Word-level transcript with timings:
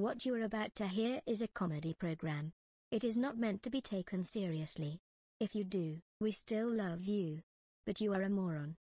What 0.00 0.24
you 0.24 0.34
are 0.34 0.42
about 0.44 0.74
to 0.76 0.86
hear 0.86 1.20
is 1.26 1.42
a 1.42 1.48
comedy 1.48 1.92
program. 1.92 2.54
It 2.90 3.04
is 3.04 3.18
not 3.18 3.36
meant 3.36 3.62
to 3.64 3.68
be 3.68 3.82
taken 3.82 4.24
seriously. 4.24 5.02
If 5.38 5.54
you 5.54 5.62
do, 5.62 6.00
we 6.18 6.32
still 6.32 6.70
love 6.70 7.02
you. 7.02 7.42
But 7.84 8.00
you 8.00 8.14
are 8.14 8.22
a 8.22 8.30
moron. 8.30 8.76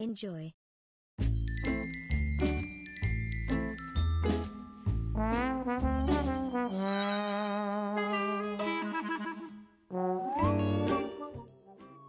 Enjoy. 0.00 0.54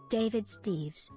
David 0.08 0.46
Steves. 0.46 1.08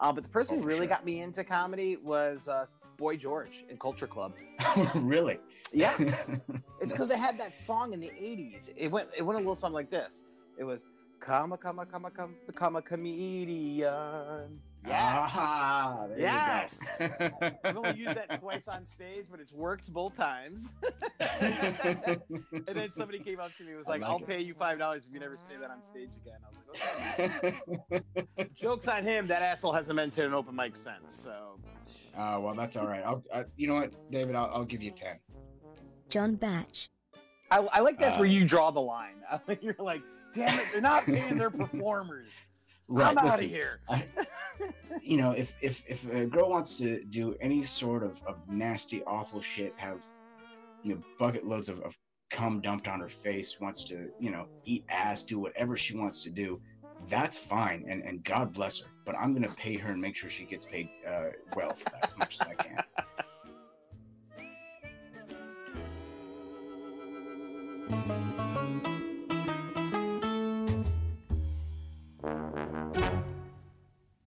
Uh, 0.00 0.12
but 0.12 0.22
the 0.24 0.30
person 0.30 0.58
Oh, 0.58 0.60
who 0.60 0.66
really 0.66 0.78
sure. 0.78 0.86
got 0.86 1.04
me 1.04 1.20
into 1.20 1.44
comedy 1.44 1.96
was 1.96 2.48
uh, 2.48 2.66
Boy 3.00 3.16
George 3.16 3.64
in 3.70 3.78
Culture 3.78 4.06
Club. 4.06 4.34
really? 4.96 5.38
Yeah, 5.72 5.94
it's 6.80 6.92
because 6.92 7.08
they 7.08 7.16
had 7.18 7.38
that 7.38 7.56
song 7.56 7.94
in 7.94 8.00
the 8.00 8.08
'80s. 8.10 8.68
It 8.76 8.88
went 8.88 9.08
it 9.16 9.22
went 9.22 9.36
a 9.36 9.40
little 9.40 9.56
something 9.56 9.74
like 9.74 9.90
this. 9.90 10.24
It 10.58 10.64
was 10.64 10.84
"Come 11.18 11.52
a 11.52 11.56
come 11.58 11.78
a 11.78 11.86
come 11.86 12.04
a 12.04 12.10
come 12.10 12.36
become 12.46 12.76
a 12.76 12.82
comedian." 12.82 14.60
Yes. 14.86 15.30
Ah, 15.34 16.06
Yes. 16.16 16.78
I've 17.64 17.76
only 17.76 17.96
used 17.96 18.16
that 18.16 18.38
twice 18.40 18.66
on 18.66 18.86
stage, 18.86 19.26
but 19.30 19.38
it's 19.40 19.52
worked 19.52 19.92
both 19.92 20.16
times. 20.16 20.70
and 21.20 22.18
then 22.66 22.90
somebody 22.90 23.18
came 23.18 23.40
up 23.40 23.54
to 23.58 23.62
me 23.64 23.70
and 23.70 23.78
was 23.78 23.86
like, 23.86 24.00
like 24.02 24.10
"I'll 24.10 24.18
it. 24.18 24.26
pay 24.26 24.40
you 24.40 24.54
five 24.54 24.78
dollars 24.78 25.04
if 25.06 25.12
you 25.14 25.20
never 25.20 25.36
say 25.36 25.56
that 25.60 25.70
on 25.70 25.82
stage 25.82 26.10
again." 26.22 26.38
I 26.44 26.48
was 26.52 27.60
like, 27.90 28.02
"Okay." 28.36 28.48
"Jokes 28.54 28.88
on 28.88 29.04
him. 29.04 29.26
That 29.26 29.42
asshole 29.42 29.72
hasn't 29.72 29.96
been 29.96 30.10
to 30.10 30.26
an 30.26 30.34
open 30.34 30.54
mic 30.54 30.76
since." 30.76 31.22
So 31.22 31.58
Uh, 32.20 32.38
well, 32.38 32.54
that's 32.54 32.76
all 32.76 32.86
right. 32.86 33.02
I'll, 33.02 33.24
I, 33.34 33.44
you 33.56 33.66
know 33.66 33.76
what, 33.76 33.92
David? 34.10 34.34
I'll, 34.34 34.50
I'll 34.52 34.64
give 34.64 34.82
you 34.82 34.90
ten. 34.90 35.18
John 36.10 36.34
Batch. 36.34 36.90
I, 37.50 37.66
I 37.72 37.80
like 37.80 37.98
that's 37.98 38.16
Uh, 38.16 38.20
where 38.20 38.28
you 38.28 38.46
draw 38.46 38.70
the 38.70 38.80
line. 38.80 39.14
You're 39.62 39.74
like, 39.78 40.02
"Damn 40.34 40.58
it, 40.58 40.66
they're 40.72 40.82
not 40.82 41.04
paying 41.06 41.38
their 41.38 41.50
performers. 41.62 42.28
I'm 42.94 43.16
out 43.16 43.34
of 43.34 43.40
here." 43.40 43.80
I, 43.88 44.06
you 45.00 45.16
know, 45.16 45.30
if, 45.32 45.54
if 45.62 45.82
if 45.88 46.12
a 46.12 46.26
girl 46.26 46.50
wants 46.50 46.76
to 46.78 47.02
do 47.04 47.36
any 47.40 47.62
sort 47.62 48.02
of, 48.02 48.22
of 48.26 48.46
nasty, 48.50 49.02
awful 49.04 49.40
shit, 49.40 49.72
have 49.78 50.04
you 50.82 50.96
know 50.96 51.02
bucket 51.18 51.46
loads 51.46 51.70
of, 51.70 51.80
of 51.80 51.96
cum 52.28 52.60
dumped 52.60 52.86
on 52.86 53.00
her 53.00 53.08
face, 53.08 53.58
wants 53.60 53.82
to 53.84 54.10
you 54.20 54.30
know 54.30 54.46
eat 54.66 54.84
ass, 54.90 55.22
do 55.22 55.38
whatever 55.38 55.74
she 55.74 55.96
wants 55.96 56.22
to 56.24 56.30
do, 56.30 56.60
that's 57.10 57.36
fine, 57.38 57.84
and 57.86 58.02
and 58.02 58.24
God 58.24 58.54
bless 58.54 58.80
her. 58.80 58.88
But 59.04 59.16
I'm 59.16 59.34
gonna 59.34 59.48
pay 59.56 59.76
her 59.76 59.92
and 59.92 60.00
make 60.00 60.16
sure 60.16 60.30
she 60.30 60.44
gets 60.44 60.64
paid 60.64 60.88
uh, 61.06 61.30
well 61.56 61.74
for 61.74 61.84
that 61.90 62.10
as 62.10 62.18
much 62.18 62.34
as 62.34 62.42
I 62.42 62.54
can. 62.54 62.84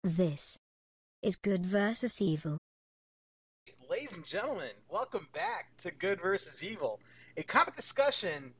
This 0.04 0.58
is 1.22 1.36
good 1.36 1.64
versus 1.64 2.20
evil. 2.20 2.58
Ladies 3.88 4.16
and 4.16 4.26
gentlemen, 4.26 4.72
welcome 4.88 5.28
back 5.32 5.76
to 5.78 5.90
Good 5.90 6.20
versus 6.20 6.62
Evil, 6.62 7.00
a 7.36 7.42
comic 7.42 7.76
discussion 7.76 8.52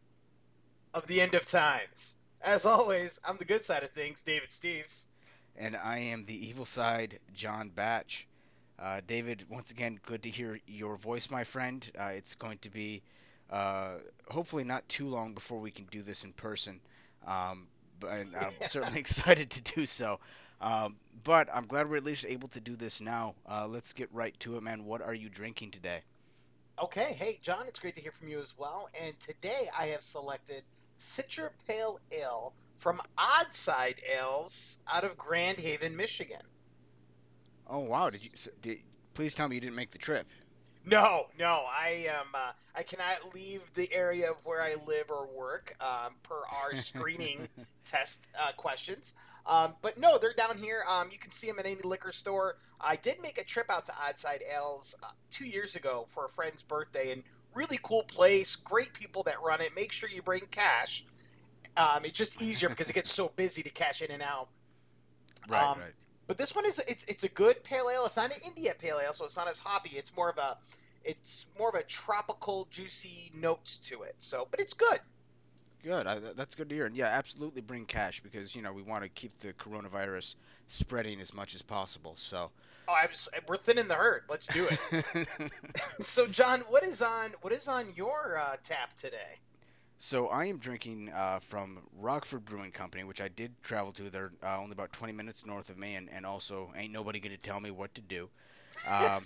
of 0.95 1.06
the 1.09 1.20
end 1.20 1.34
of 1.34 1.45
times. 1.47 2.17
As 2.43 2.67
always, 2.67 3.21
I'm 3.25 3.37
the 3.39 3.45
good 3.45 3.62
side 3.65 3.83
of 3.85 3.91
things, 3.91 4.23
David 4.23 4.48
Steves. 4.51 5.07
and 5.57 5.77
I 5.77 5.98
am 5.98 6.25
the 6.27 6.47
evil 6.49 6.65
side, 6.67 7.19
John 7.34 7.71
Batch. 7.71 8.27
Uh, 8.79 9.01
David, 9.07 9.47
once 9.49 9.71
again, 9.71 9.99
good 10.03 10.23
to 10.25 10.31
hear 10.31 10.59
your 10.67 10.97
voice, 10.97 11.31
my 11.31 11.45
friend. 11.45 11.89
Uh, 11.99 12.07
it's 12.07 12.34
going 12.34 12.59
to 12.59 12.71
be 12.71 13.03
uh, 13.51 13.95
hopefully 14.29 14.65
not 14.65 14.89
too 14.89 15.09
long 15.09 15.34
before 15.34 15.61
we 15.61 15.71
can 15.71 15.84
do 15.87 16.03
this 16.03 16.25
in 16.25 16.33
person, 16.33 16.81
um, 17.27 17.69
but 18.01 18.12
and 18.12 18.34
I'm 18.41 18.55
certainly 18.62 18.99
excited 19.06 19.51
to 19.51 19.61
do 19.75 19.87
so. 19.87 20.19
Um, 20.61 20.97
but 21.25 21.49
I'm 21.53 21.67
glad 21.67 21.89
we're 21.89 21.97
at 21.97 22.05
least 22.05 22.25
able 22.27 22.49
to 22.49 22.61
do 22.61 22.77
this 22.77 23.00
now. 23.00 23.34
Uh, 23.49 23.66
let's 23.66 23.93
get 23.93 24.09
right 24.12 24.39
to 24.41 24.56
it, 24.56 24.62
man. 24.62 24.84
What 24.84 25.03
are 25.03 25.15
you 25.15 25.28
drinking 25.28 25.72
today? 25.72 26.00
Okay, 26.83 27.12
hey, 27.19 27.39
John, 27.43 27.66
it's 27.69 27.78
great 27.78 27.95
to 27.97 28.00
hear 28.00 28.12
from 28.12 28.28
you 28.28 28.41
as 28.41 28.55
well. 28.59 28.89
And 29.03 29.19
today 29.21 29.66
I 29.78 29.87
have 29.87 30.03
selected 30.03 30.62
Citra 30.98 31.50
Pale 31.66 31.98
Ale 32.12 32.53
from 32.76 33.00
Oddside 33.19 33.98
Ales 34.19 34.78
out 34.92 35.04
of 35.04 35.16
Grand 35.16 35.60
Haven, 35.60 35.97
Michigan. 35.97 36.42
Oh 37.69 37.80
wow! 37.80 38.08
Did 38.10 38.22
you? 38.22 38.30
Did, 38.60 38.78
please 39.14 39.34
tell 39.34 39.48
me 39.48 39.56
you 39.56 39.60
didn't 39.60 39.76
make 39.76 39.91
the 39.91 39.98
trip. 39.98 40.26
No, 40.84 41.26
no, 41.38 41.64
I 41.70 42.06
am. 42.10 42.26
Uh, 42.34 42.53
I 42.75 42.82
cannot 42.82 43.34
leave 43.34 43.62
the 43.75 43.88
area 43.92 44.30
of 44.30 44.44
where 44.44 44.60
I 44.60 44.75
live 44.86 45.10
or 45.10 45.26
work 45.26 45.76
um, 45.80 46.14
per 46.22 46.34
our 46.34 46.75
screening 46.76 47.48
test 47.84 48.26
uh, 48.41 48.53
questions. 48.56 49.14
Um, 49.47 49.74
but 49.82 49.98
no, 49.98 50.19
they're 50.19 50.34
down 50.34 50.59
here. 50.59 50.84
Um, 50.88 51.09
you 51.10 51.19
can 51.19 51.30
see 51.30 51.47
them 51.47 51.59
at 51.59 51.66
any 51.66 51.80
liquor 51.82 52.12
store. 52.12 52.56
I 52.80 52.97
did 52.97 53.20
make 53.22 53.38
a 53.38 53.44
trip 53.44 53.70
out 53.70 53.86
to 53.86 53.92
Oddside 53.92 54.41
Ales 54.56 54.94
uh, 55.03 55.09
two 55.30 55.47
years 55.47 55.76
ago 55.76 56.04
for 56.09 56.26
a 56.26 56.28
friend's 56.28 56.62
birthday, 56.62 57.12
and 57.12 57.22
really 57.55 57.79
cool 57.83 58.03
place. 58.05 58.57
Great 58.57 58.93
people 58.95 59.23
that 59.25 59.37
run 59.43 59.61
it. 59.61 59.71
Make 59.75 59.93
sure 59.93 60.09
you 60.09 60.23
bring 60.23 60.43
cash. 60.51 61.05
Um, 61.77 62.05
it's 62.05 62.19
just 62.19 62.43
easier 62.43 62.69
because 62.69 62.91
it 62.91 62.93
gets 62.95 63.11
so 63.11 63.33
busy 63.37 63.63
to 63.63 63.71
cash 63.71 64.03
in 64.03 64.11
and 64.11 64.23
out. 64.23 64.49
Right, 65.49 65.63
Um, 65.63 65.81
right. 65.81 65.93
But 66.27 66.39
this 66.39 66.55
one 66.55 66.65
is 66.65 66.79
it's 66.87 67.05
it's 67.05 67.25
a 67.25 67.29
good 67.29 67.63
pale 67.65 67.89
ale. 67.93 68.05
It's 68.07 68.17
not 68.17 68.31
an 68.31 68.39
India 68.47 68.73
pale 68.79 69.01
ale, 69.05 69.13
so 69.13 69.25
it's 69.25 69.37
not 69.37 69.49
as 69.49 69.59
hoppy. 69.59 69.97
It's 69.97 70.15
more 70.17 70.31
of 70.31 70.39
a 70.39 70.57
it's 71.05 71.47
more 71.59 71.69
of 71.69 71.75
a 71.75 71.83
tropical, 71.83 72.69
juicy 72.71 73.33
notes 73.35 73.79
to 73.79 74.03
it. 74.03 74.15
So, 74.19 74.47
but 74.51 74.61
it's 74.61 74.73
good. 74.73 75.01
Good. 75.83 76.07
I, 76.07 76.21
that's 76.37 76.55
good 76.55 76.69
to 76.69 76.75
hear. 76.75 76.87
And 76.87 76.97
yeah, 76.97 77.07
absolutely 77.07 77.61
bring 77.61 77.87
cash 77.87 78.21
because 78.23 78.55
you 78.55 78.63
know 78.63 78.73
we 78.73 78.83
want 78.83 79.03
to 79.03 79.09
keep 79.09 79.37
the 79.39 79.53
coronavirus 79.55 80.37
spreading 80.69 81.21
as 81.21 81.34
much 81.34 81.55
as 81.55 81.63
possible. 81.63 82.15
So. 82.17 82.51
Oh, 82.92 82.94
I 82.94 83.06
was, 83.06 83.26
we're 83.48 83.56
thinning 83.56 83.88
the 83.88 83.94
herd. 83.94 84.25
Let's 84.28 84.47
do 84.48 84.69
it. 84.69 85.28
so, 85.98 86.26
John, 86.26 86.60
what 86.69 86.82
is 86.82 87.00
on 87.00 87.30
what 87.41 87.50
is 87.53 87.66
on 87.66 87.86
your 87.97 88.38
uh, 88.38 88.56
tap 88.62 88.92
today? 88.94 89.38
so 89.97 90.26
I 90.26 90.47
am 90.47 90.58
drinking 90.58 91.10
uh, 91.10 91.38
from 91.41 91.78
Rockford 91.98 92.44
Brewing 92.44 92.70
Company, 92.70 93.04
which 93.04 93.22
I 93.22 93.28
did 93.28 93.53
travel 93.62 93.92
to. 93.92 94.10
They're 94.10 94.32
uh, 94.42 94.58
only 94.58 94.72
about 94.72 94.92
20 94.92 95.12
minutes 95.12 95.47
north 95.47 95.70
of 95.70 95.78
me, 95.78 95.94
and, 95.94 96.10
and 96.12 96.26
also 96.26 96.70
ain't 96.76 96.92
nobody 96.92 97.19
gonna 97.19 97.38
tell 97.38 97.60
me 97.60 97.70
what 97.70 97.94
to 97.94 98.03
do. 98.03 98.28
Um, 98.86 99.24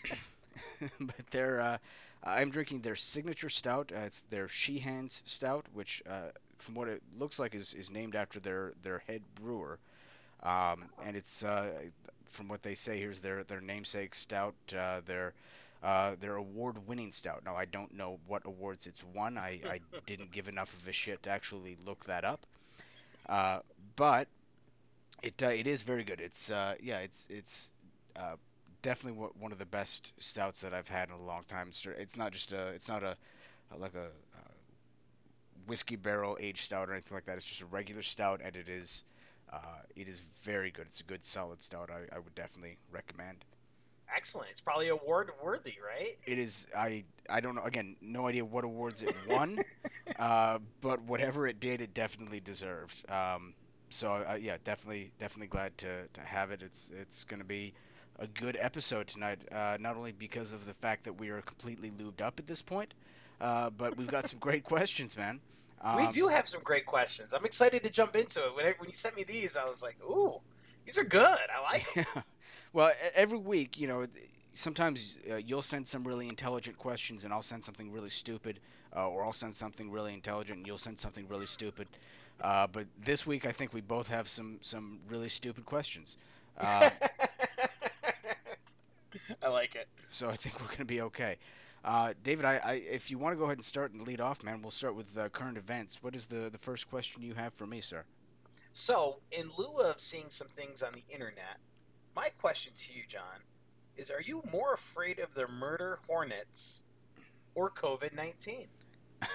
but 1.00 1.26
they're 1.30 1.60
uh, 1.60 1.78
I'm 2.24 2.50
drinking 2.50 2.80
their 2.80 2.96
signature 2.96 3.50
stout. 3.50 3.92
Uh, 3.94 4.00
it's 4.00 4.22
their 4.30 4.48
Sheehan's 4.48 5.20
Stout, 5.26 5.66
which 5.74 6.02
uh, 6.08 6.30
from 6.58 6.74
what 6.74 6.88
it 6.88 7.02
looks 7.18 7.38
like 7.38 7.54
is, 7.54 7.74
is 7.74 7.90
named 7.90 8.14
after 8.14 8.40
their 8.40 8.72
their 8.82 9.00
head 9.00 9.20
brewer. 9.34 9.78
Um, 10.42 10.86
and 11.04 11.16
it's 11.16 11.44
uh, 11.44 11.70
from 12.32 12.48
what 12.48 12.62
they 12.62 12.74
say 12.74 12.98
here's 12.98 13.20
their 13.20 13.44
their 13.44 13.60
namesake 13.60 14.14
stout, 14.14 14.54
uh, 14.76 15.00
their 15.06 15.34
uh, 15.82 16.14
their 16.20 16.36
award-winning 16.36 17.12
stout. 17.12 17.42
Now 17.44 17.56
I 17.56 17.64
don't 17.64 17.94
know 17.94 18.18
what 18.26 18.42
awards 18.46 18.86
it's 18.86 19.02
won. 19.14 19.38
I, 19.38 19.60
I 19.68 19.80
didn't 20.06 20.32
give 20.32 20.48
enough 20.48 20.72
of 20.72 20.88
a 20.88 20.92
shit 20.92 21.22
to 21.24 21.30
actually 21.30 21.76
look 21.86 22.04
that 22.06 22.24
up. 22.24 22.40
Uh, 23.28 23.60
but 23.96 24.28
it 25.22 25.42
uh, 25.42 25.48
it 25.48 25.66
is 25.66 25.82
very 25.82 26.04
good. 26.04 26.20
It's 26.20 26.50
uh, 26.50 26.74
yeah, 26.82 26.98
it's 26.98 27.26
it's 27.30 27.70
uh, 28.16 28.36
definitely 28.82 29.20
one- 29.38 29.52
of 29.52 29.58
the 29.58 29.66
best 29.66 30.12
stouts 30.18 30.60
that 30.62 30.74
I've 30.74 30.88
had 30.88 31.08
in 31.08 31.14
a 31.14 31.22
long 31.22 31.44
time. 31.48 31.68
It's, 31.68 31.86
it's 31.86 32.16
not 32.16 32.32
just 32.32 32.52
a 32.52 32.68
it's 32.68 32.88
not 32.88 33.02
a, 33.02 33.16
like 33.78 33.94
a, 33.94 34.08
whiskey 35.66 35.96
barrel 35.96 36.36
aged 36.40 36.64
stout 36.64 36.88
or 36.88 36.92
anything 36.92 37.14
like 37.14 37.26
that. 37.26 37.36
It's 37.36 37.44
just 37.44 37.60
a 37.60 37.66
regular 37.66 38.02
stout, 38.02 38.40
and 38.44 38.56
it 38.56 38.68
is 38.68 39.04
uh, 39.52 39.58
it 39.96 40.08
is 40.08 40.22
very 40.42 40.70
good. 40.70 40.86
It's 40.86 41.00
a 41.00 41.04
good 41.04 41.24
solid 41.24 41.62
stout. 41.62 41.90
I, 41.90 42.14
I 42.14 42.18
would 42.18 42.34
definitely 42.34 42.78
recommend. 42.90 43.44
Excellent. 44.14 44.50
It's 44.50 44.60
probably 44.60 44.88
award 44.88 45.30
worthy, 45.42 45.74
right? 45.84 46.16
It 46.26 46.38
is. 46.38 46.66
I 46.76 47.04
I 47.30 47.40
don't 47.40 47.54
know. 47.54 47.62
Again, 47.62 47.96
no 48.00 48.26
idea 48.26 48.44
what 48.44 48.64
awards 48.64 49.02
it 49.02 49.14
won, 49.28 49.58
uh, 50.18 50.58
but 50.80 51.02
whatever 51.02 51.46
it 51.48 51.60
did, 51.60 51.80
it 51.80 51.94
definitely 51.94 52.40
deserved. 52.40 53.10
Um, 53.10 53.54
so 53.88 54.12
uh, 54.12 54.34
yeah, 54.34 54.58
definitely 54.64 55.12
definitely 55.18 55.46
glad 55.48 55.76
to, 55.78 56.06
to 56.08 56.20
have 56.20 56.50
it. 56.50 56.62
It's 56.62 56.90
it's 56.94 57.24
gonna 57.24 57.44
be 57.44 57.72
a 58.18 58.26
good 58.26 58.56
episode 58.60 59.06
tonight. 59.06 59.40
Uh, 59.50 59.78
not 59.80 59.96
only 59.96 60.12
because 60.12 60.52
of 60.52 60.66
the 60.66 60.74
fact 60.74 61.04
that 61.04 61.14
we 61.14 61.30
are 61.30 61.40
completely 61.42 61.90
lubed 61.90 62.20
up 62.20 62.38
at 62.38 62.46
this 62.46 62.60
point, 62.60 62.92
uh, 63.40 63.70
but 63.70 63.96
we've 63.96 64.08
got 64.08 64.28
some 64.28 64.38
great 64.38 64.64
questions, 64.74 65.16
man. 65.16 65.40
We 65.96 66.04
Um, 66.04 66.12
do 66.12 66.28
have 66.28 66.46
some 66.48 66.62
great 66.62 66.86
questions. 66.86 67.32
I'm 67.32 67.44
excited 67.44 67.82
to 67.82 67.90
jump 67.90 68.14
into 68.16 68.40
it. 68.44 68.54
When, 68.56 68.66
I, 68.66 68.74
when 68.78 68.88
you 68.88 68.94
sent 68.94 69.16
me 69.16 69.24
these, 69.24 69.56
I 69.56 69.64
was 69.64 69.82
like, 69.82 69.96
"Ooh, 70.02 70.40
these 70.84 70.96
are 70.98 71.04
good. 71.04 71.38
I 71.54 71.60
like 71.62 71.94
them." 71.94 72.06
Yeah. 72.14 72.22
Well, 72.74 72.92
every 73.14 73.36
week, 73.36 73.78
you 73.78 73.86
know, 73.86 74.06
sometimes 74.54 75.16
uh, 75.30 75.34
you'll 75.36 75.60
send 75.60 75.86
some 75.86 76.04
really 76.04 76.26
intelligent 76.26 76.78
questions, 76.78 77.24
and 77.24 77.32
I'll 77.34 77.42
send 77.42 77.62
something 77.62 77.92
really 77.92 78.08
stupid, 78.08 78.60
uh, 78.96 79.08
or 79.10 79.24
I'll 79.26 79.34
send 79.34 79.54
something 79.54 79.90
really 79.90 80.14
intelligent, 80.14 80.56
and 80.56 80.66
you'll 80.66 80.78
send 80.78 80.98
something 80.98 81.28
really 81.28 81.44
stupid. 81.44 81.86
Uh, 82.40 82.66
but 82.66 82.86
this 83.04 83.26
week, 83.26 83.44
I 83.44 83.52
think 83.52 83.74
we 83.74 83.82
both 83.82 84.08
have 84.08 84.26
some 84.26 84.58
some 84.62 85.00
really 85.10 85.28
stupid 85.28 85.66
questions. 85.66 86.16
Uh, 86.58 86.90
I 89.42 89.48
like 89.48 89.74
it. 89.74 89.88
so 90.08 90.28
I 90.30 90.36
think 90.36 90.58
we're 90.60 90.68
gonna 90.68 90.84
be 90.84 91.02
okay. 91.02 91.36
Uh, 91.84 92.14
David, 92.22 92.44
I, 92.44 92.60
I, 92.64 92.72
if 92.74 93.10
you 93.10 93.18
want 93.18 93.34
to 93.34 93.38
go 93.38 93.44
ahead 93.44 93.58
and 93.58 93.64
start 93.64 93.92
and 93.92 94.06
lead 94.06 94.20
off, 94.20 94.44
man, 94.44 94.62
we'll 94.62 94.70
start 94.70 94.94
with 94.94 95.16
uh, 95.18 95.28
current 95.30 95.58
events. 95.58 96.02
What 96.02 96.14
is 96.14 96.26
the, 96.26 96.48
the 96.50 96.58
first 96.58 96.88
question 96.88 97.22
you 97.22 97.34
have 97.34 97.52
for 97.54 97.66
me, 97.66 97.80
sir? 97.80 98.04
So, 98.70 99.18
in 99.30 99.50
lieu 99.58 99.80
of 99.80 100.00
seeing 100.00 100.28
some 100.28 100.46
things 100.46 100.82
on 100.82 100.92
the 100.92 101.02
internet, 101.12 101.58
my 102.14 102.28
question 102.40 102.72
to 102.74 102.94
you, 102.94 103.02
John, 103.06 103.42
is: 103.96 104.10
Are 104.10 104.22
you 104.22 104.42
more 104.50 104.72
afraid 104.72 105.18
of 105.18 105.34
the 105.34 105.46
murder 105.46 105.98
hornets 106.06 106.84
or 107.54 107.70
COVID 107.70 108.14
nineteen? 108.14 108.66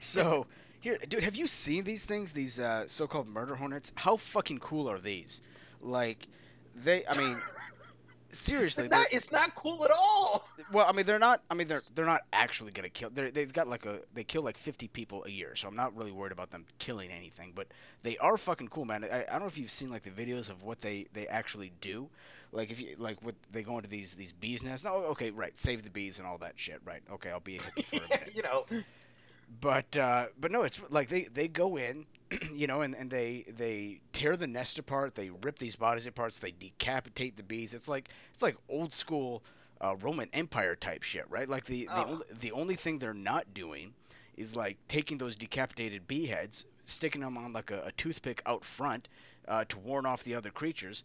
so, 0.00 0.46
here, 0.80 0.98
dude, 1.08 1.22
have 1.22 1.34
you 1.34 1.46
seen 1.46 1.84
these 1.84 2.04
things? 2.04 2.32
These 2.32 2.60
uh, 2.60 2.84
so-called 2.88 3.26
murder 3.26 3.54
hornets? 3.54 3.90
How 3.94 4.18
fucking 4.18 4.58
cool 4.58 4.90
are 4.90 4.98
these? 4.98 5.40
Like, 5.80 6.26
they. 6.74 7.06
I 7.06 7.16
mean, 7.16 7.36
seriously. 8.32 8.84
It's 8.84 8.92
not, 8.92 9.06
it's 9.12 9.32
not 9.32 9.54
cool 9.54 9.82
at 9.84 9.90
all. 9.90 10.39
Well, 10.68 10.86
I 10.88 10.92
mean, 10.92 11.06
they're 11.06 11.18
not. 11.18 11.42
I 11.50 11.54
mean, 11.54 11.68
they're 11.68 11.82
they're 11.94 12.04
not 12.06 12.22
actually 12.32 12.72
gonna 12.72 12.88
kill. 12.90 13.10
They're, 13.10 13.30
they've 13.30 13.52
got 13.52 13.68
like 13.68 13.86
a 13.86 14.00
they 14.14 14.24
kill 14.24 14.42
like 14.42 14.56
50 14.58 14.88
people 14.88 15.24
a 15.24 15.30
year, 15.30 15.54
so 15.54 15.68
I'm 15.68 15.76
not 15.76 15.94
really 15.96 16.12
worried 16.12 16.32
about 16.32 16.50
them 16.50 16.66
killing 16.78 17.10
anything. 17.10 17.52
But 17.54 17.68
they 18.02 18.18
are 18.18 18.36
fucking 18.36 18.68
cool, 18.68 18.84
man. 18.84 19.04
I, 19.04 19.22
I 19.22 19.32
don't 19.32 19.40
know 19.40 19.46
if 19.46 19.58
you've 19.58 19.70
seen 19.70 19.88
like 19.90 20.02
the 20.02 20.10
videos 20.10 20.50
of 20.50 20.62
what 20.62 20.80
they 20.80 21.06
they 21.12 21.26
actually 21.28 21.72
do. 21.80 22.10
Like 22.52 22.70
if 22.70 22.80
you 22.80 22.96
like 22.98 23.22
what 23.22 23.36
they 23.52 23.62
go 23.62 23.76
into 23.78 23.88
these 23.88 24.14
these 24.14 24.32
bees 24.32 24.62
nests. 24.64 24.84
No, 24.84 24.94
okay, 25.12 25.30
right. 25.30 25.56
Save 25.58 25.82
the 25.82 25.90
bees 25.90 26.18
and 26.18 26.26
all 26.26 26.38
that 26.38 26.54
shit. 26.58 26.80
Right. 26.84 27.02
Okay, 27.12 27.30
I'll 27.30 27.40
be 27.40 27.56
a 27.56 27.60
hippie 27.60 27.84
for 27.86 28.02
a 28.04 28.08
minute. 28.10 28.30
you 28.34 28.42
know, 28.42 28.66
But 29.60 29.96
uh, 29.96 30.26
but 30.38 30.50
no, 30.52 30.62
it's 30.62 30.80
like 30.90 31.08
they, 31.08 31.24
they 31.24 31.48
go 31.48 31.76
in, 31.76 32.06
you 32.52 32.66
know, 32.66 32.82
and, 32.82 32.94
and 32.94 33.10
they 33.10 33.44
they 33.48 34.00
tear 34.12 34.36
the 34.36 34.46
nest 34.46 34.78
apart. 34.78 35.14
They 35.14 35.30
rip 35.30 35.58
these 35.58 35.76
bodies 35.76 36.06
apart. 36.06 36.34
So 36.34 36.40
they 36.42 36.52
decapitate 36.52 37.36
the 37.36 37.42
bees. 37.42 37.74
It's 37.74 37.88
like 37.88 38.08
it's 38.32 38.42
like 38.42 38.56
old 38.68 38.92
school 38.92 39.42
uh, 39.80 39.96
Roman 40.00 40.28
Empire 40.32 40.76
type 40.76 41.02
shit, 41.02 41.24
right? 41.28 41.48
Like 41.48 41.64
the 41.64 41.86
the, 41.86 42.04
only, 42.04 42.24
the 42.40 42.52
only 42.52 42.74
thing 42.76 42.98
they're 42.98 43.14
not 43.14 43.52
doing 43.54 43.92
is 44.36 44.56
like 44.56 44.76
taking 44.88 45.18
those 45.18 45.36
decapitated 45.36 46.06
bee 46.06 46.26
heads, 46.26 46.66
sticking 46.84 47.20
them 47.20 47.36
on 47.36 47.52
like 47.52 47.70
a, 47.70 47.82
a 47.86 47.92
toothpick 47.92 48.42
out 48.46 48.64
front 48.64 49.08
uh, 49.48 49.64
to 49.68 49.78
warn 49.78 50.06
off 50.06 50.24
the 50.24 50.34
other 50.34 50.50
creatures. 50.50 51.04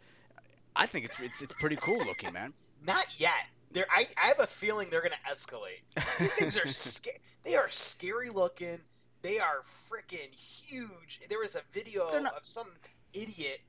I 0.76 0.86
think 0.86 1.06
it's 1.06 1.20
it's, 1.20 1.42
it's 1.42 1.54
pretty 1.54 1.78
cool 1.78 1.98
looking, 2.06 2.34
man. 2.34 2.54
not 2.86 3.06
yet. 3.20 3.50
They're, 3.72 3.86
I, 3.92 4.06
I 4.22 4.28
have 4.28 4.40
a 4.40 4.48
feeling 4.48 4.90
they're 4.90 5.02
gonna 5.02 5.16
escalate. 5.30 5.82
These 6.20 6.36
things 6.36 6.58
are 6.58 6.68
sca- 6.68 7.20
they 7.44 7.56
are 7.56 7.70
scary 7.70 8.30
looking. 8.30 8.80
They 9.22 9.40
are 9.40 9.62
freaking 9.64 10.34
huge. 10.34 11.20
There 11.30 11.40
was 11.40 11.56
a 11.56 11.62
video 11.72 12.08
not- 12.20 12.38
of 12.38 12.46
some 12.46 12.68
idiot 13.14 13.60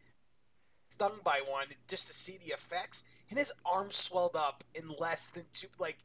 stung 0.91 1.19
by 1.25 1.41
one 1.47 1.67
just 1.89 2.07
to 2.07 2.13
see 2.13 2.39
the 2.39 2.53
effects, 2.53 3.05
and 3.31 3.39
his 3.39 3.53
arm 3.65 3.91
swelled 3.91 4.37
up 4.37 4.65
in 4.75 4.85
less 5.01 5.31
than 5.31 5.45
two. 5.53 5.69
Like 5.79 5.99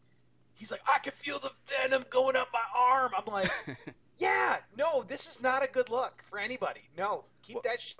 he's 0.53 0.71
like, 0.71 0.81
I 0.93 0.99
can 0.99 1.13
feel 1.13 1.39
the 1.39 1.51
venom 1.67 2.05
going 2.09 2.35
up 2.35 2.47
my 2.53 2.63
arm. 2.75 3.11
I'm 3.17 3.31
like, 3.31 3.51
yeah, 4.17 4.57
no, 4.77 5.03
this 5.03 5.27
is 5.29 5.41
not 5.41 5.63
a 5.63 5.67
good 5.67 5.89
look 5.89 6.21
for 6.21 6.39
anybody. 6.39 6.81
No, 6.97 7.25
keep 7.43 7.55
Well- 7.55 7.63
that. 7.65 7.81
Sh- 7.81 7.93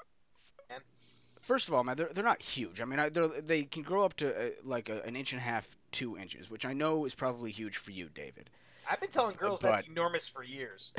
First 1.42 1.68
of 1.68 1.74
all, 1.74 1.84
man, 1.84 1.98
they're, 1.98 2.10
they're 2.14 2.24
not 2.24 2.40
huge. 2.40 2.82
I 2.82 2.86
mean, 2.86 3.00
I, 3.00 3.10
they're, 3.10 3.28
they 3.28 3.64
can 3.64 3.82
grow 3.82 4.06
up 4.06 4.14
to 4.18 4.30
uh, 4.30 4.50
like 4.64 4.90
a, 4.90 5.02
an 5.02 5.16
inch 5.16 5.32
and 5.34 5.42
a 5.42 5.44
half, 5.44 5.68
two 5.92 6.16
inches, 6.16 6.52
which 6.52 6.66
I 6.66 6.74
know 6.74 7.04
is 7.06 7.16
probably 7.16 7.50
huge 7.50 7.78
for 7.78 7.90
you, 7.90 8.10
David. 8.14 8.52
I've 8.90 9.00
been 9.00 9.10
telling 9.10 9.36
girls 9.36 9.62
that's 9.62 9.82
enormous 9.82 10.28
for 10.28 10.44
years. 10.44 10.92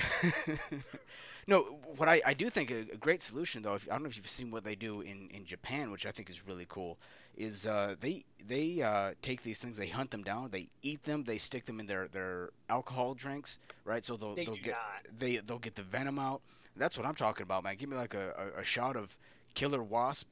no, 1.46 1.78
what 1.96 2.08
I, 2.08 2.22
I 2.24 2.34
do 2.34 2.48
think 2.50 2.70
a, 2.70 2.80
a 2.92 2.96
great 2.96 3.22
solution 3.22 3.62
though, 3.62 3.74
if, 3.74 3.88
I 3.88 3.92
don't 3.94 4.02
know 4.04 4.08
if 4.08 4.16
you've 4.16 4.28
seen 4.28 4.50
what 4.50 4.64
they 4.64 4.74
do 4.74 5.00
in, 5.02 5.28
in 5.30 5.44
Japan, 5.44 5.90
which 5.90 6.06
I 6.06 6.10
think 6.10 6.30
is 6.30 6.46
really 6.46 6.66
cool, 6.68 6.98
is 7.36 7.66
uh, 7.66 7.96
they 8.00 8.24
they 8.46 8.82
uh, 8.82 9.12
take 9.22 9.42
these 9.42 9.60
things, 9.60 9.76
they 9.76 9.88
hunt 9.88 10.10
them 10.10 10.22
down, 10.22 10.50
they 10.50 10.68
eat 10.82 11.02
them, 11.04 11.24
they 11.24 11.38
stick 11.38 11.64
them 11.66 11.80
in 11.80 11.86
their, 11.86 12.08
their 12.08 12.50
alcohol 12.68 13.14
drinks, 13.14 13.58
right? 13.84 14.04
So 14.04 14.16
they'll 14.16 14.36
They 14.36 14.44
they'll 14.44 14.54
do 14.54 14.60
get 14.62 14.72
not. 14.72 15.18
they 15.18 15.36
they'll 15.38 15.58
get 15.58 15.74
the 15.74 15.82
venom 15.82 16.18
out. 16.18 16.42
That's 16.76 16.96
what 16.96 17.06
I'm 17.06 17.14
talking 17.14 17.42
about, 17.42 17.64
man. 17.64 17.76
Give 17.76 17.88
me 17.88 17.96
like 17.96 18.14
a, 18.14 18.52
a, 18.56 18.60
a 18.60 18.64
shot 18.64 18.96
of 18.96 19.16
killer 19.54 19.82
wasp, 19.82 20.30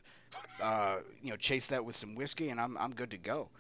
uh, 0.63 0.99
you 1.23 1.31
know, 1.31 1.37
chase 1.37 1.67
that 1.69 1.85
with 1.85 1.97
some 1.97 2.15
whiskey, 2.15 2.51
and 2.51 2.61
I'm 2.61 2.77
I'm 2.79 2.95
good 2.95 3.11
to 3.11 3.19
go. 3.19 3.51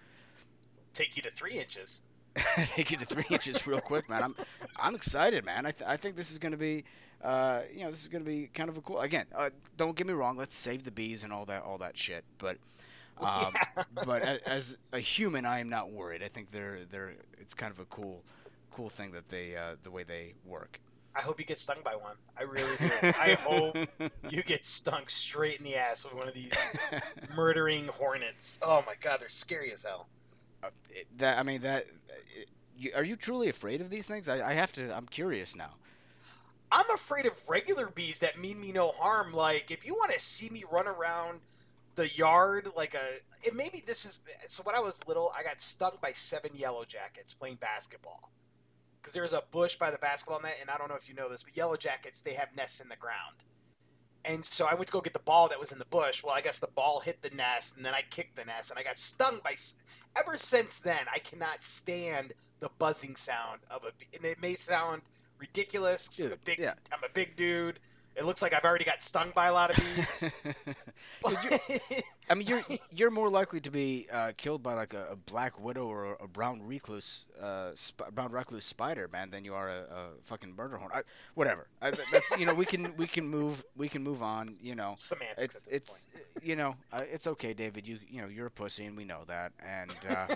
Take 0.93 1.17
you 1.17 1.23
to 1.23 1.31
three 1.31 1.59
inches. 1.59 2.03
Take 2.56 2.93
it 2.93 3.00
to 3.00 3.06
three 3.06 3.25
inches 3.31 3.67
real 3.67 3.81
quick, 3.81 4.09
man. 4.09 4.23
I'm 4.23 4.37
I'm 4.79 4.94
excited, 4.94 5.44
man. 5.44 5.67
I, 5.67 5.73
th- 5.73 5.88
I 5.88 5.97
think 5.97 6.15
this 6.17 6.31
is 6.31 6.38
gonna 6.38 6.56
be, 6.56 6.85
uh, 7.25 7.62
you 7.75 7.82
know, 7.85 7.91
this 7.91 8.03
is 8.03 8.09
gonna 8.09 8.25
be 8.25 8.49
kind 8.55 8.69
of 8.69 8.77
a 8.77 8.81
cool. 8.82 9.00
Again, 9.00 9.27
uh, 9.35 9.50
don't 9.77 9.97
get 9.97 10.06
me 10.06 10.12
wrong. 10.12 10.37
Let's 10.37 10.55
save 10.56 10.85
the 10.85 10.91
bees 10.93 11.25
and 11.25 11.32
all 11.32 11.44
that 11.47 11.62
all 11.65 11.79
that 11.79 11.97
shit. 11.97 12.25
But 12.38 12.56
um, 13.21 13.53
Yeah. 13.53 13.82
but 14.06 14.23
a- 14.23 14.49
as 14.49 14.77
a 14.93 15.00
human, 15.00 15.44
I 15.44 15.59
am 15.61 15.69
not 15.69 15.91
worried. 15.91 16.23
I 16.23 16.29
think 16.29 16.50
they're 16.53 16.81
they're 16.91 17.15
it's 17.38 17.53
kind 17.55 17.73
of 17.73 17.81
a 17.81 17.85
cool 17.87 18.23
cool 18.71 18.88
thing 18.91 19.11
that 19.12 19.29
they 19.29 19.56
uh, 19.56 19.75
the 19.82 19.91
way 19.91 20.05
they 20.05 20.35
work. 20.47 20.79
I 21.17 21.23
hope 21.23 21.41
you 21.41 21.44
get 21.44 21.59
stung 21.59 21.79
by 21.85 21.97
one. 21.97 22.15
I 22.38 22.44
really 22.44 22.77
do. 22.79 22.88
I 23.03 23.35
hope 23.41 23.77
you 24.31 24.44
get 24.44 24.65
stung 24.65 25.03
straight 25.09 25.59
in 25.59 25.65
the 25.65 25.75
ass 25.75 26.05
with 26.05 26.15
one 26.15 26.29
of 26.29 26.35
these 26.35 26.53
murdering 27.35 27.88
hornets. 27.88 28.61
Oh 28.62 28.85
my 28.87 28.94
god, 29.00 29.21
they're 29.21 29.29
scary 29.29 29.73
as 29.73 29.82
hell. 29.82 30.09
That 31.17 31.39
I 31.39 31.43
mean 31.43 31.62
that. 31.62 31.87
are 32.95 33.05
you 33.05 33.17
truly 33.17 33.49
afraid 33.49 33.81
of 33.81 33.91
these 33.91 34.07
things? 34.07 34.29
I, 34.29 34.51
I 34.51 34.53
have 34.53 34.73
to. 34.75 34.95
I'm 34.95 35.07
curious 35.07 35.55
now. 35.55 35.71
I'm 36.73 36.89
afraid 36.95 37.27
of 37.27 37.33
regular 37.49 37.89
bees 37.89 38.21
that 38.21 38.39
mean 38.39 38.61
me 38.61 38.71
no 38.73 38.93
harm. 38.93 39.33
Like, 39.33 39.71
if 39.71 39.85
you 39.85 39.95
want 39.95 40.12
to 40.12 40.21
see 40.21 40.49
me 40.51 40.65
run 40.71 40.87
around 40.87 41.41
the 41.97 42.09
yard 42.15 42.69
like 42.77 42.95
a. 42.95 43.17
It, 43.43 43.55
maybe 43.55 43.83
this 43.87 44.05
is. 44.05 44.21
So, 44.47 44.62
when 44.65 44.75
I 44.75 44.81
was 44.81 45.01
little, 45.07 45.33
I 45.37 45.43
got 45.43 45.61
stung 45.61 45.99
by 46.01 46.11
seven 46.11 46.51
yellow 46.55 46.85
jackets 46.85 47.35
playing 47.35 47.56
basketball. 47.56 48.31
Because 49.01 49.15
there 49.15 49.23
was 49.23 49.33
a 49.33 49.43
bush 49.51 49.77
by 49.77 49.91
the 49.91 49.99
basketball 49.99 50.41
net, 50.43 50.59
and 50.61 50.69
I 50.69 50.77
don't 50.77 50.89
know 50.89 50.95
if 50.95 51.09
you 51.09 51.15
know 51.15 51.31
this, 51.31 51.43
but 51.43 51.56
yellow 51.56 51.77
jackets, 51.77 52.21
they 52.21 52.35
have 52.35 52.55
nests 52.55 52.81
in 52.81 52.89
the 52.91 52.97
ground. 52.97 53.37
And 54.25 54.44
so 54.44 54.67
I 54.67 54.75
went 54.75 54.88
to 54.88 54.93
go 54.93 55.00
get 55.00 55.12
the 55.14 55.19
ball 55.19 55.49
that 55.49 55.58
was 55.58 55.72
in 55.72 55.78
the 55.78 55.87
bush. 55.87 56.22
Well, 56.22 56.34
I 56.34 56.40
guess 56.40 56.61
the 56.61 56.69
ball 56.75 57.00
hit 57.00 57.22
the 57.22 57.31
nest, 57.31 57.76
and 57.76 57.84
then 57.84 57.94
I 57.94 58.02
kicked 58.02 58.37
the 58.37 58.44
nest, 58.44 58.70
and 58.70 58.78
I 58.78 58.82
got 58.82 58.99
stung 58.99 59.40
by. 59.43 59.55
Ever 60.17 60.37
since 60.37 60.78
then, 60.78 61.06
I 61.12 61.19
cannot 61.19 61.62
stand 61.62 62.34
the 62.61 62.69
buzzing 62.78 63.17
sound 63.17 63.61
of 63.70 63.84
a. 63.84 63.93
And 64.14 64.25
it 64.25 64.40
may 64.40 64.55
sound 64.55 65.02
ridiculous. 65.38 66.08
'cause 66.08 66.20
I'm 66.20 66.32
a 66.32 66.37
big, 66.37 66.58
yeah. 66.58 66.75
I'm 66.93 67.02
a 67.02 67.08
big 67.08 67.37
dude. 67.37 67.81
It 68.20 68.26
looks 68.26 68.43
like 68.43 68.52
I've 68.52 68.64
already 68.67 68.84
got 68.84 69.02
stung 69.02 69.32
by 69.34 69.46
a 69.46 69.52
lot 69.55 69.70
of 69.70 69.76
bees. 69.96 70.28
I 72.31 72.34
mean, 72.34 72.46
you're 72.46 72.61
you're 72.94 73.11
more 73.11 73.31
likely 73.31 73.61
to 73.62 73.70
be 73.70 74.08
uh, 74.12 74.32
killed 74.37 74.62
by 74.62 74.75
like 74.75 74.93
a, 74.93 75.06
a 75.12 75.17
black 75.17 75.58
widow 75.58 75.87
or 75.87 76.19
a, 76.20 76.28
brown 76.28 76.61
recluse, 76.62 77.25
uh, 77.40 77.70
sp- 77.72 78.12
brown 78.14 78.31
recluse 78.31 78.67
spider, 78.67 79.08
man, 79.08 79.31
than 79.31 79.43
you 79.46 79.55
are 79.55 79.70
a, 79.70 79.81
a 79.81 80.08
fucking 80.25 80.55
murder 80.55 80.76
horn. 80.76 80.90
I, 80.94 81.00
whatever. 81.34 81.67
I, 81.81 81.93
that's 82.12 82.31
you 82.39 82.44
know 82.44 82.53
we 82.53 82.67
can 82.67 82.94
we 82.98 83.06
can 83.06 83.27
move 83.27 83.65
we 83.74 83.89
can 83.89 84.03
move 84.03 84.22
on. 84.22 84.55
You 84.60 84.74
know, 84.74 84.93
Semantics 84.98 85.55
it's 85.55 85.56
at 85.56 85.65
this 85.65 85.74
it's 85.77 85.91
point. 85.91 86.03
you 86.43 86.56
know 86.56 86.77
uh, 86.93 87.03
it's 87.10 87.27
okay, 87.27 87.55
David. 87.55 87.86
You 87.86 87.98
you 88.06 88.20
know 88.20 88.29
you're 88.29 88.48
a 88.48 88.50
pussy 88.50 88.84
and 88.84 88.98
we 88.98 89.06
know 89.06 89.22
that, 89.29 89.53
and 89.67 89.96
uh, 90.10 90.27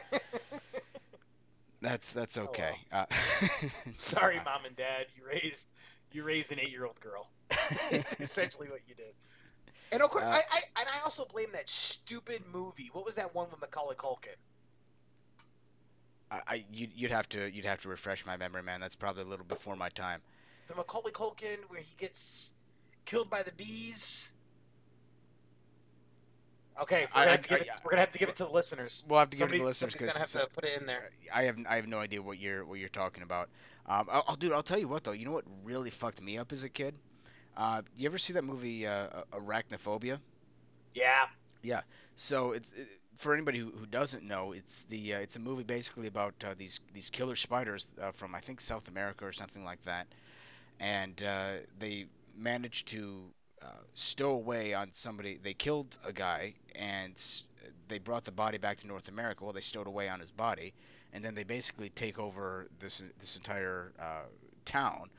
that's 1.83 2.13
that's 2.13 2.39
Oh, 2.39 2.45
okay. 2.45 2.77
Uh, 2.91 3.05
Sorry, 3.95 4.41
mom 4.45 4.65
and 4.65 4.75
dad. 4.77 5.07
You 5.17 5.23
raised 5.27 5.69
you 6.13 6.23
raised 6.25 6.51
an 6.53 6.61
eight 6.61 6.71
year 6.71 6.87
old 6.87 6.99
girl. 7.01 7.29
it's 7.91 8.21
essentially 8.21 8.69
what 8.69 8.81
you 8.89 8.95
did. 8.95 9.15
And 9.93 10.03
of 10.03 10.11
course, 10.11 10.25
Uh, 10.25 10.29
I, 10.31 10.41
I 10.53 10.81
and 10.81 10.89
I 10.89 11.01
also 11.05 11.25
blame 11.25 11.49
that 11.53 11.69
stupid 11.69 12.43
movie. 12.53 12.91
What 12.93 13.05
was 13.05 13.15
that 13.17 13.35
one 13.35 13.49
with 13.51 13.61
Macaulay 13.61 13.95
Culkin? 13.97 14.37
I, 16.31 16.41
I 16.47 16.65
you'd, 16.73 16.91
you'd 16.95 17.11
have 17.13 17.29
to 17.31 17.51
you'd 17.55 17.65
have 17.65 17.81
to 17.83 17.89
refresh 17.89 18.27
my 18.27 18.37
memory, 18.37 18.63
man. 18.63 18.81
That's 18.81 18.97
probably 18.97 19.23
a 19.23 19.27
little 19.27 19.45
before 19.47 19.77
my 19.77 19.89
time. 19.91 20.21
The 20.69 20.75
Macaulay 20.75 21.13
Culkin 21.13 21.59
where 21.69 21.81
he 21.81 21.95
gets 21.97 22.55
killed 23.05 23.31
by 23.31 23.43
the 23.43 23.53
bees. 23.53 24.33
Okay, 26.81 27.07
we're 27.15 27.21
I- 27.21 27.25
gonna, 27.25 27.31
have 27.33 27.41
to 27.43 27.49
give 27.49 27.59
I- 27.59 27.61
it, 27.63 27.69
we're 27.85 27.91
gonna 27.91 28.01
have 28.01 28.11
to 28.13 28.19
give 28.19 28.29
it 28.29 28.37
to 28.37 28.45
the 28.47 28.51
listeners. 28.51 29.05
We'll 29.07 29.21
have 29.21 29.31
to 29.31 29.37
give 29.37 29.49
it 29.49 29.53
to 29.53 29.59
the 29.59 29.65
listeners 29.65 29.93
somebody's 29.93 30.13
gonna 30.13 30.19
have 30.25 30.33
because 30.33 30.49
to 30.49 30.55
put 30.55 30.65
it 30.65 30.81
in 30.81 30.87
there. 30.87 31.11
I 31.33 31.43
have 31.45 31.57
I 31.69 31.77
have 31.77 31.87
no 31.87 31.99
idea 32.01 32.21
what 32.21 32.39
you're 32.41 32.65
what 32.65 32.81
you're 32.81 32.89
talking 32.89 33.23
about. 33.23 33.49
Um, 33.87 34.09
I'll, 34.11 34.25
I'll 34.29 34.37
dude, 34.37 34.53
I'll 34.53 34.63
tell 34.65 34.79
you 34.79 34.89
what 34.89 35.05
though. 35.05 35.13
You 35.13 35.25
know 35.27 35.33
what 35.33 35.45
really 35.63 35.91
fucked 35.91 36.21
me 36.21 36.37
up 36.39 36.51
as 36.53 36.65
a 36.65 36.69
kid? 36.69 36.95
Uh, 37.57 37.83
you 37.97 38.07
ever 38.07 38.19
see 38.19 38.33
that 38.35 38.45
movie 38.45 38.87
uh, 38.87 39.23
Arachnophobia? 39.33 40.21
Yeah, 40.95 41.27
Yeah. 41.63 41.83
So 42.17 42.53
it's 42.53 42.73
it, 42.73 42.89
for 43.19 43.35
anybody 43.35 43.59
who, 43.59 43.71
who 43.71 43.87
doesn't 43.87 44.23
know, 44.25 44.53
it's 44.53 44.83
the 44.83 45.15
uh, 45.15 45.19
it's 45.19 45.37
a 45.37 45.41
movie 45.41 45.63
basically 45.65 46.07
about 46.07 46.35
uh, 46.45 46.55
these 46.57 46.81
these 46.93 47.11
killer 47.11 47.37
spiders 47.37 47.87
uh, 48.01 48.13
from 48.13 48.35
I 48.35 48.41
think 48.41 48.61
South 48.61 48.89
America 48.89 49.25
or 49.25 49.33
something 49.33 49.65
like 49.65 49.83
that, 49.85 50.07
and 50.81 51.23
uh, 51.23 51.55
they 51.79 52.07
managed 52.37 52.89
to 52.89 53.33
uh, 53.63 53.67
stow 53.95 54.33
away 54.33 54.75
on 54.75 54.91
somebody. 54.93 55.39
They 55.43 55.55
killed 55.55 55.97
a 56.05 56.13
guy 56.13 56.55
and 56.75 57.17
they 57.89 57.99
brought 57.99 58.25
the 58.25 58.33
body 58.33 58.59
back 58.59 58.79
to 58.79 58.87
North 58.87 59.09
America. 59.09 59.45
Well, 59.45 59.53
they 59.53 59.61
stowed 59.61 59.87
away 59.87 60.09
on 60.09 60.21
his 60.21 60.31
body, 60.31 60.75
and 61.13 61.25
then 61.25 61.35
they 61.35 61.45
basically 61.45 61.91
take 61.91 62.19
over 62.19 62.69
this 62.79 63.03
this 63.19 63.37
entire 63.37 63.93
uh, 63.99 64.25
town, 64.65 65.11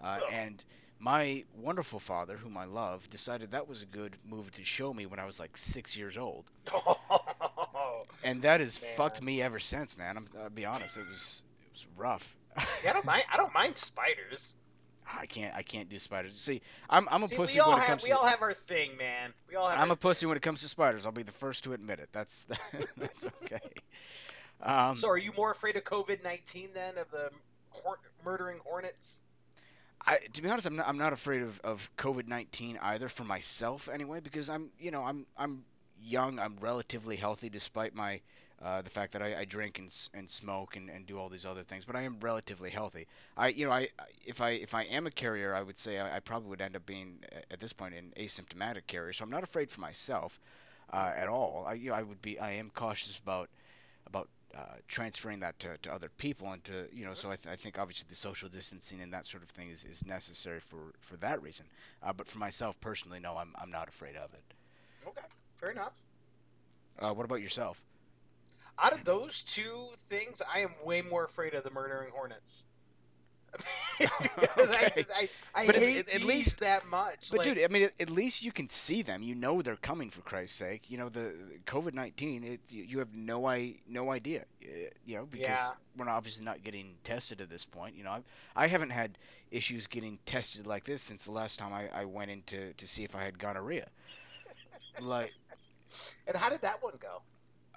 uh, 0.00 0.20
and 0.28 0.64
my 1.00 1.44
wonderful 1.56 1.98
father, 1.98 2.36
whom 2.36 2.56
I 2.56 2.66
love, 2.66 3.08
decided 3.10 3.50
that 3.52 3.66
was 3.66 3.82
a 3.82 3.86
good 3.86 4.16
movie 4.24 4.50
to 4.52 4.64
show 4.64 4.92
me 4.94 5.06
when 5.06 5.18
I 5.18 5.24
was 5.24 5.40
like 5.40 5.56
six 5.56 5.96
years 5.96 6.16
old, 6.18 6.44
and 8.24 8.42
that 8.42 8.60
has 8.60 8.80
Man. 8.80 8.90
fucked 8.96 9.22
me 9.22 9.40
ever 9.42 9.58
since, 9.58 9.96
man. 9.96 10.16
I'm, 10.16 10.26
I'll 10.42 10.50
be 10.50 10.64
honest, 10.66 10.96
it 10.96 11.06
was 11.10 11.42
It's 11.72 11.86
rough. 11.96 12.36
See, 12.76 12.88
I 12.88 12.92
don't 12.92 13.04
mind. 13.06 13.22
I 13.32 13.36
don't 13.36 13.54
mind 13.54 13.76
spiders. 13.76 14.56
I 15.12 15.26
can't. 15.26 15.54
I 15.54 15.62
can't 15.62 15.88
do 15.88 15.98
spiders. 15.98 16.34
See, 16.36 16.60
I'm 16.88 17.08
I'm 17.10 17.22
a 17.22 17.28
See, 17.28 17.36
pussy 17.36 17.54
we 17.54 17.60
all 17.60 17.70
when 17.70 17.78
it 17.78 17.80
have 17.80 17.88
comes 17.88 18.02
we 18.04 18.10
to. 18.10 18.16
all 18.18 18.26
have 18.26 18.42
our 18.42 18.52
thing, 18.52 18.96
man. 18.96 19.32
We 19.48 19.56
all 19.56 19.68
have. 19.68 19.78
I'm 19.80 19.90
a 19.90 19.96
pussy 19.96 20.26
when 20.26 20.36
it 20.36 20.42
comes 20.42 20.60
to 20.60 20.68
spiders. 20.68 21.06
I'll 21.06 21.12
be 21.12 21.22
the 21.22 21.32
first 21.32 21.64
to 21.64 21.72
admit 21.72 21.98
it. 21.98 22.08
That's 22.12 22.46
that's 22.96 23.24
okay. 23.42 23.58
Um, 24.62 24.96
So, 24.96 25.08
are 25.08 25.18
you 25.18 25.32
more 25.36 25.50
afraid 25.50 25.76
of 25.76 25.84
COVID 25.84 26.22
nineteen 26.22 26.70
then, 26.74 26.98
of 26.98 27.10
the 27.10 27.30
hor- 27.70 28.00
murdering 28.24 28.58
hornets? 28.64 29.22
I, 30.06 30.18
to 30.32 30.42
be 30.42 30.48
honest, 30.48 30.66
I'm 30.66 30.76
not, 30.76 30.88
I'm 30.88 30.98
not 30.98 31.12
afraid 31.12 31.42
of, 31.42 31.60
of 31.62 31.88
COVID 31.98 32.26
nineteen 32.26 32.78
either 32.82 33.08
for 33.08 33.24
myself 33.24 33.88
anyway 33.88 34.20
because 34.20 34.48
I'm 34.48 34.70
you 34.78 34.90
know 34.90 35.04
I'm 35.04 35.26
I'm 35.36 35.64
young. 36.02 36.38
I'm 36.38 36.56
relatively 36.60 37.16
healthy 37.16 37.50
despite 37.50 37.94
my 37.94 38.20
uh, 38.62 38.82
the 38.82 38.90
fact 38.90 39.12
that 39.12 39.22
I, 39.22 39.40
I 39.40 39.44
drink 39.44 39.78
and, 39.78 39.94
and 40.14 40.28
smoke 40.28 40.76
and, 40.76 40.88
and 40.90 41.06
do 41.06 41.18
all 41.18 41.28
these 41.28 41.46
other 41.46 41.62
things. 41.62 41.84
But 41.84 41.96
I 41.96 42.02
am 42.02 42.18
relatively 42.20 42.70
healthy. 42.70 43.06
I 43.36 43.48
you 43.48 43.66
know 43.66 43.72
I 43.72 43.88
if 44.24 44.40
I 44.40 44.50
if 44.50 44.74
I 44.74 44.82
am 44.84 45.06
a 45.06 45.10
carrier, 45.10 45.54
I 45.54 45.62
would 45.62 45.76
say 45.78 45.98
I, 45.98 46.16
I 46.16 46.20
probably 46.20 46.48
would 46.50 46.62
end 46.62 46.76
up 46.76 46.86
being 46.86 47.20
at 47.50 47.60
this 47.60 47.72
point 47.72 47.94
an 47.94 48.12
asymptomatic 48.18 48.86
carrier. 48.86 49.12
So 49.12 49.24
I'm 49.24 49.30
not 49.30 49.44
afraid 49.44 49.70
for 49.70 49.80
myself 49.80 50.40
uh, 50.92 51.12
at 51.14 51.28
all. 51.28 51.64
I 51.68 51.74
you 51.74 51.90
know 51.90 51.96
I 51.96 52.02
would 52.02 52.22
be 52.22 52.38
I 52.40 52.52
am 52.52 52.70
cautious 52.74 53.18
about 53.18 53.50
about 54.06 54.28
uh, 54.56 54.76
transferring 54.88 55.40
that 55.40 55.58
to, 55.60 55.76
to 55.82 55.92
other 55.92 56.10
people 56.18 56.50
and 56.52 56.62
to 56.64 56.86
you 56.92 57.04
know 57.04 57.14
so 57.14 57.30
I, 57.30 57.36
th- 57.36 57.52
I 57.52 57.56
think 57.56 57.78
obviously 57.78 58.06
the 58.08 58.16
social 58.16 58.48
distancing 58.48 59.00
and 59.00 59.12
that 59.12 59.26
sort 59.26 59.42
of 59.42 59.48
thing 59.50 59.70
is, 59.70 59.84
is 59.84 60.04
necessary 60.06 60.60
for, 60.60 60.92
for 61.00 61.16
that 61.18 61.40
reason 61.42 61.66
uh, 62.02 62.12
but 62.12 62.26
for 62.28 62.38
myself 62.38 62.80
personally 62.80 63.20
no 63.20 63.36
I'm, 63.36 63.54
I'm 63.60 63.70
not 63.70 63.88
afraid 63.88 64.16
of 64.16 64.32
it 64.34 64.42
Okay, 65.06 65.26
fair 65.56 65.70
enough. 65.70 65.94
uh, 66.98 67.12
what 67.12 67.24
about 67.24 67.40
yourself 67.40 67.80
Out 68.78 68.92
of 68.92 69.04
those 69.04 69.42
two 69.42 69.88
things, 69.96 70.40
I 70.52 70.60
am 70.60 70.70
way 70.84 71.02
more 71.02 71.24
afraid 71.24 71.54
of 71.54 71.64
the 71.64 71.70
murdering 71.70 72.10
hornets. 72.12 72.66
because 73.98 74.70
I 74.70 74.90
just 74.94 75.10
I, 75.14 75.28
I 75.54 75.66
But 75.66 75.74
at- 75.76 75.82
hate 75.82 75.98
at- 76.08 76.08
at 76.14 76.22
least- 76.22 76.60
that 76.60 76.86
much. 76.86 77.30
but 77.30 77.38
like, 77.38 77.48
dude 77.54 77.64
I 77.64 77.68
mean 77.68 77.82
at, 77.84 77.92
at 78.00 78.10
least 78.10 78.42
you 78.42 78.52
can 78.52 78.68
see 78.68 79.02
them 79.02 79.22
you 79.22 79.34
know 79.34 79.60
they're 79.62 79.76
coming 79.76 80.10
for 80.10 80.20
Christ's 80.22 80.56
sake 80.56 80.90
you 80.90 80.96
know 80.98 81.08
the 81.08 81.32
COVID-19 81.66 82.44
it, 82.44 82.60
you, 82.70 82.82
you 82.84 82.98
have 83.00 83.14
no 83.14 83.46
I 83.46 83.74
no 83.88 84.10
idea 84.12 84.44
you 85.06 85.16
know 85.16 85.26
because 85.26 85.48
Yeah. 85.48 85.70
we're 85.96 86.08
obviously 86.08 86.44
not 86.44 86.62
getting 86.64 86.94
tested 87.04 87.40
at 87.40 87.50
this 87.50 87.64
point 87.64 87.96
you 87.96 88.04
know 88.04 88.12
I've, 88.12 88.24
I 88.56 88.66
haven't 88.68 88.90
had 88.90 89.18
issues 89.50 89.86
getting 89.86 90.18
tested 90.26 90.66
like 90.66 90.84
this 90.84 91.02
since 91.02 91.24
the 91.24 91.32
last 91.32 91.58
time 91.58 91.72
I, 91.72 91.88
I 91.88 92.04
went 92.04 92.30
in 92.30 92.42
to, 92.46 92.72
to 92.72 92.86
see 92.88 93.04
if 93.04 93.14
I 93.16 93.24
had 93.24 93.38
gonorrhea 93.38 93.88
like 95.00 95.32
and 96.26 96.36
how 96.36 96.48
did 96.50 96.62
that 96.62 96.82
one 96.82 96.94
go? 97.00 97.22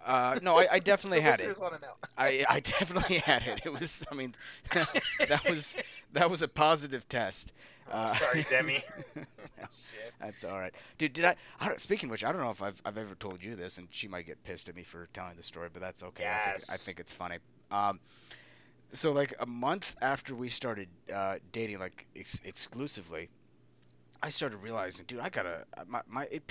Uh, 0.05 0.39
no, 0.41 0.57
I, 0.57 0.67
I 0.73 0.79
definitely 0.79 1.21
had 1.21 1.39
it. 1.39 1.47
listeners 1.47 1.59
want 1.59 1.75
to 1.75 1.81
know. 1.81 1.93
I, 2.17 2.45
I 2.49 2.59
definitely 2.59 3.19
had 3.19 3.43
it. 3.43 3.61
It 3.65 3.71
was, 3.71 4.03
I 4.11 4.15
mean, 4.15 4.35
that 4.73 5.41
was 5.49 5.81
that 6.13 6.29
was 6.29 6.41
a 6.41 6.47
positive 6.47 7.07
test. 7.07 7.53
Uh, 7.91 8.07
Sorry, 8.07 8.43
Demi. 8.49 8.79
No, 9.15 9.67
Shit. 9.71 10.13
That's 10.19 10.43
all 10.43 10.59
right, 10.59 10.73
dude. 10.97 11.13
Did 11.13 11.23
I, 11.23 11.35
I 11.59 11.69
don't, 11.69 11.79
speaking 11.79 12.09
of 12.09 12.11
which, 12.11 12.23
I 12.25 12.33
don't 12.33 12.41
know 12.41 12.51
if 12.51 12.61
I've 12.61 12.81
I've 12.85 12.97
ever 12.97 13.15
told 13.15 13.41
you 13.41 13.55
this, 13.55 13.77
and 13.77 13.87
she 13.91 14.07
might 14.09 14.25
get 14.25 14.43
pissed 14.43 14.67
at 14.67 14.75
me 14.75 14.83
for 14.83 15.07
telling 15.13 15.35
the 15.37 15.43
story, 15.43 15.69
but 15.71 15.81
that's 15.81 16.03
okay. 16.03 16.25
I, 16.27 16.49
think, 16.57 16.69
I 16.71 16.75
think 16.75 16.99
it's 16.99 17.13
funny. 17.13 17.37
Um, 17.71 17.99
so 18.91 19.11
like 19.11 19.33
a 19.39 19.45
month 19.45 19.95
after 20.01 20.35
we 20.35 20.49
started 20.49 20.89
uh, 21.13 21.35
dating, 21.53 21.79
like 21.79 22.05
ex- 22.15 22.41
exclusively, 22.43 23.29
I 24.21 24.29
started 24.29 24.57
realizing, 24.57 25.05
dude, 25.07 25.19
I 25.19 25.29
gotta 25.29 25.65
my 25.87 26.01
my 26.07 26.23
it 26.25 26.43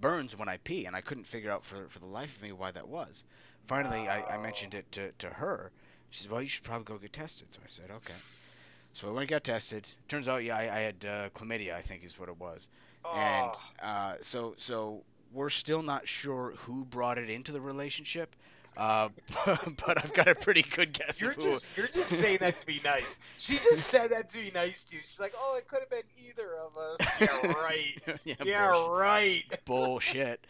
burns 0.00 0.36
when 0.36 0.48
I 0.48 0.56
pee, 0.58 0.86
and 0.86 0.96
I 0.96 1.00
couldn't 1.00 1.24
figure 1.26 1.50
out 1.50 1.64
for 1.64 1.88
for 1.88 1.98
the 1.98 2.06
life 2.06 2.36
of 2.36 2.42
me 2.42 2.52
why 2.52 2.70
that 2.72 2.88
was. 2.88 3.24
Finally, 3.66 4.08
I, 4.08 4.22
I 4.34 4.38
mentioned 4.38 4.74
it 4.74 4.90
to, 4.92 5.12
to 5.18 5.28
her. 5.28 5.70
She 6.10 6.22
said, 6.22 6.30
"Well, 6.32 6.42
you 6.42 6.48
should 6.48 6.64
probably 6.64 6.84
go 6.84 6.98
get 6.98 7.12
tested." 7.12 7.48
So 7.52 7.60
I 7.64 7.68
said, 7.68 7.90
"Okay." 7.90 8.14
So 8.92 9.08
I 9.08 9.12
went 9.12 9.22
and 9.22 9.30
got 9.30 9.44
tested. 9.44 9.88
Turns 10.08 10.28
out, 10.28 10.42
yeah, 10.44 10.56
I, 10.56 10.62
I 10.62 10.78
had 10.80 11.04
uh, 11.04 11.28
chlamydia. 11.30 11.74
I 11.74 11.82
think 11.82 12.04
is 12.04 12.18
what 12.18 12.28
it 12.28 12.38
was. 12.38 12.68
And 13.14 13.52
Oh, 13.82 13.86
uh, 13.86 14.16
so 14.20 14.54
so 14.56 15.02
we're 15.32 15.50
still 15.50 15.82
not 15.82 16.08
sure 16.08 16.54
who 16.58 16.84
brought 16.84 17.18
it 17.18 17.30
into 17.30 17.52
the 17.52 17.60
relationship. 17.60 18.34
Uh, 18.76 19.08
but 19.46 20.02
I've 20.02 20.14
got 20.14 20.28
a 20.28 20.34
pretty 20.34 20.62
good 20.62 20.92
guess 20.92 21.20
you're 21.20 21.32
of 21.32 21.36
who. 21.36 21.42
just 21.42 21.76
you're 21.76 21.88
just 21.88 22.12
saying 22.12 22.38
that 22.40 22.56
to 22.58 22.66
be 22.66 22.80
nice. 22.84 23.18
She 23.36 23.56
just 23.56 23.88
said 23.88 24.10
that 24.12 24.28
to 24.30 24.38
be 24.38 24.50
nice 24.54 24.84
to 24.84 24.96
you. 24.96 25.02
She's 25.02 25.20
like, 25.20 25.34
"Oh, 25.36 25.56
it 25.58 25.66
could 25.68 25.80
have 25.80 25.90
been 25.90 26.02
either 26.28 26.56
of 26.56 26.76
us." 26.76 26.98
Yeah, 27.20 27.52
right. 27.52 28.18
yeah, 28.24 28.34
yeah, 28.44 28.70
bullshit. 28.72 29.00
right. 29.00 29.42
bullshit. 29.64 30.46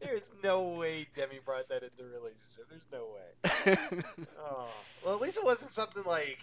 There's 0.00 0.32
no 0.42 0.62
way 0.62 1.06
Demi 1.16 1.40
brought 1.44 1.68
that 1.68 1.82
into 1.82 1.96
the 1.98 2.04
relationship. 2.04 2.68
There's 2.68 2.86
no 2.92 3.06
way. 3.14 3.76
Oh, 4.38 4.68
well, 5.04 5.14
at 5.14 5.20
least 5.20 5.38
it 5.38 5.44
wasn't 5.44 5.70
something 5.70 6.04
like 6.04 6.38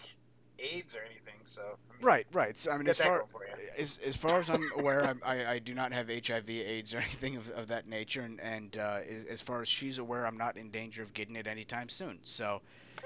AIDS 0.58 0.96
or 0.96 1.00
anything. 1.04 1.34
So 1.44 1.62
I 1.62 1.94
mean, 1.96 2.04
right, 2.06 2.26
right. 2.32 2.58
So 2.58 2.70
I 2.70 2.78
mean, 2.78 2.88
as 2.88 2.98
far 2.98 3.18
going 3.18 3.28
for 3.28 3.44
you. 3.44 3.68
as, 3.76 3.98
as 4.04 4.16
far 4.16 4.40
as 4.40 4.50
I'm 4.50 4.68
aware, 4.78 5.04
I'm, 5.04 5.20
I 5.24 5.46
I 5.46 5.58
do 5.58 5.74
not 5.74 5.92
have 5.92 6.08
HIV, 6.08 6.48
AIDS, 6.48 6.94
or 6.94 6.98
anything 6.98 7.36
of, 7.36 7.48
of 7.50 7.68
that 7.68 7.88
nature, 7.88 8.22
and 8.22 8.40
and 8.40 8.76
uh, 8.78 9.00
as, 9.08 9.24
as 9.26 9.40
far 9.40 9.62
as 9.62 9.68
she's 9.68 9.98
aware, 9.98 10.26
I'm 10.26 10.36
not 10.36 10.56
in 10.56 10.70
danger 10.70 11.02
of 11.02 11.14
getting 11.14 11.36
it 11.36 11.46
anytime 11.46 11.88
soon. 11.88 12.18
So 12.22 12.60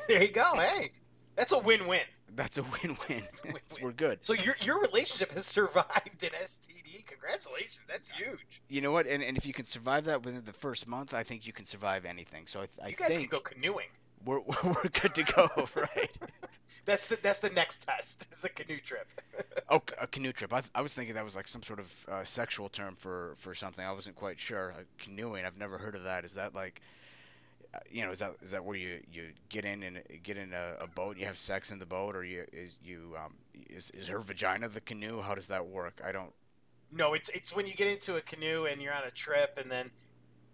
there 0.09 0.23
you 0.23 0.33
go. 0.33 0.57
Hey, 0.57 0.91
that's 1.37 1.53
a 1.53 1.59
win-win. 1.59 2.01
that's 2.35 2.59
a 2.59 2.63
win-win. 2.63 2.95
It's 3.29 3.41
a 3.45 3.47
win-win. 3.47 3.63
We're 3.83 3.93
good. 3.93 4.23
So 4.25 4.33
your 4.35 4.57
your 4.61 4.81
relationship 4.83 5.33
has 5.33 5.47
survived 5.47 6.23
an 6.23 6.31
STD. 6.31 7.07
Congratulations. 7.07 7.81
That's 7.89 8.11
huge. 8.11 8.63
You 8.69 8.81
know 8.81 8.93
what? 8.93 9.07
And, 9.07 9.23
and 9.23 9.37
if 9.37 9.47
you 9.47 9.53
can 9.53 9.65
survive 9.65 10.05
that 10.05 10.25
within 10.25 10.43
the 10.45 10.53
first 10.53 10.87
month, 10.87 11.15
I 11.15 11.23
think 11.23 11.47
you 11.47 11.53
can 11.53 11.65
survive 11.65 12.05
anything. 12.05 12.47
So 12.47 12.61
I, 12.61 12.67
I 12.85 12.89
You 12.89 12.97
guys 12.97 13.09
think 13.09 13.31
can 13.31 13.39
go 13.39 13.41
canoeing. 13.41 13.89
We're, 14.25 14.41
we're 14.65 14.83
good 14.83 15.15
to 15.15 15.23
go, 15.25 15.49
right? 15.75 16.19
That's 16.85 17.09
the 17.09 17.19
that's 17.23 17.41
the 17.41 17.51
next 17.51 17.87
test. 17.87 18.27
It's 18.31 18.43
the 18.43 18.49
canoe 18.49 18.79
trip. 18.79 19.07
Oh, 19.69 19.83
a 20.01 20.07
canoe 20.07 20.33
trip. 20.33 20.53
I, 20.53 20.63
I 20.75 20.81
was 20.83 20.93
thinking 20.95 21.15
that 21.15 21.25
was 21.25 21.37
like 21.37 21.47
some 21.47 21.63
sort 21.63 21.79
of 21.79 22.07
uh, 22.11 22.25
sexual 22.25 22.69
term 22.69 22.97
for, 22.97 23.35
for 23.39 23.55
something. 23.55 23.85
I 23.85 23.93
wasn't 23.93 24.17
quite 24.17 24.41
sure. 24.41 24.73
Uh, 24.73 24.83
canoeing. 24.99 25.45
I've 25.45 25.57
never 25.59 25.79
heard 25.79 25.95
of 25.95 26.03
that. 26.05 26.25
Is 26.25 26.35
that 26.35 26.55
like, 26.55 26.81
uh, 27.73 27.79
you 27.91 28.05
know, 28.05 28.11
is 28.11 28.19
that 28.19 28.35
is 28.43 28.51
that 28.51 28.65
where 28.65 28.77
you, 28.77 29.01
you 29.13 29.29
get 29.49 29.65
in 29.65 29.83
and 29.85 30.01
get 30.25 30.37
in 30.37 30.53
a, 30.53 30.75
a 30.81 30.89
boat? 30.89 31.13
and 31.13 31.21
You 31.21 31.27
have 31.27 31.39
sex 31.39 31.71
in 31.71 31.79
the 31.79 31.87
boat, 31.87 32.17
or 32.17 32.25
you 32.25 32.45
is 32.53 32.75
you 32.85 33.15
um 33.23 33.35
is 33.71 33.91
is 33.91 34.09
her 34.09 34.19
vagina 34.19 34.69
the 34.69 34.81
canoe? 34.81 35.23
How 35.23 35.35
does 35.35 35.47
that 35.47 35.67
work? 35.67 36.01
I 36.05 36.11
don't. 36.11 36.33
No, 36.91 37.15
it's 37.15 37.29
it's 37.31 37.55
when 37.55 37.67
you 37.67 37.75
get 37.75 37.87
into 37.87 38.17
a 38.17 38.21
canoe 38.21 38.65
and 38.65 38.83
you're 38.83 38.93
on 38.93 39.05
a 39.05 39.11
trip, 39.11 39.57
and 39.57 39.71
then 39.71 39.91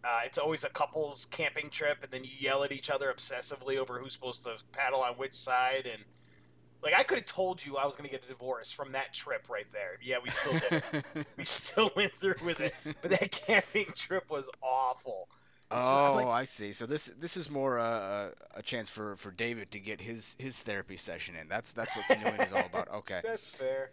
uh, 0.09 0.21
it's 0.25 0.39
always 0.39 0.65
a 0.65 0.71
couple's 0.71 1.27
camping 1.27 1.69
trip, 1.69 1.99
and 2.03 2.11
then 2.11 2.25
you 2.25 2.31
yell 2.39 2.65
at 2.65 2.73
each 2.73 2.89
other 2.89 3.13
obsessively 3.13 3.77
over 3.77 3.99
who's 3.99 4.15
supposed 4.15 4.43
to 4.45 4.57
paddle 4.73 5.01
on 5.03 5.13
which 5.15 5.35
side, 5.35 5.87
and 5.93 6.03
like 6.83 6.95
I 6.97 7.03
could 7.03 7.19
have 7.19 7.27
told 7.27 7.65
you 7.65 7.77
I 7.77 7.85
was 7.85 7.95
gonna 7.97 8.09
get 8.09 8.25
a 8.25 8.29
divorce 8.29 8.71
from 8.73 8.93
that 8.93 9.13
trip 9.13 9.49
right 9.51 9.71
there. 9.71 9.99
Yeah, 10.03 10.17
we 10.23 10.31
still 10.31 10.59
did. 10.71 10.83
we 11.37 11.45
still 11.45 11.91
went 11.97 12.13
through 12.13 12.37
with 12.45 12.61
it, 12.61 12.75
but 13.03 13.11
that 13.11 13.31
camping 13.47 13.87
trip 13.95 14.31
was 14.31 14.49
awful. 14.63 15.29
Just 15.71 15.85
Oh, 15.87 16.13
like- 16.15 16.27
I 16.29 16.45
see. 16.45 16.73
So 16.73 16.87
this 16.87 17.13
this 17.21 17.37
is 17.37 17.51
more 17.51 17.79
uh, 17.79 18.31
a 18.55 18.63
chance 18.63 18.89
for, 18.89 19.17
for 19.17 19.31
David 19.33 19.71
to 19.73 19.79
get 19.79 20.01
his, 20.01 20.35
his 20.39 20.63
therapy 20.63 20.97
session 20.97 21.35
in. 21.37 21.47
That's 21.47 21.73
that's 21.73 21.95
what 21.95 22.07
canoeing 22.07 22.41
is 22.41 22.53
all 22.55 22.65
about. 22.73 22.89
Okay. 22.95 23.21
That's 23.25 23.51
fair. 23.51 23.91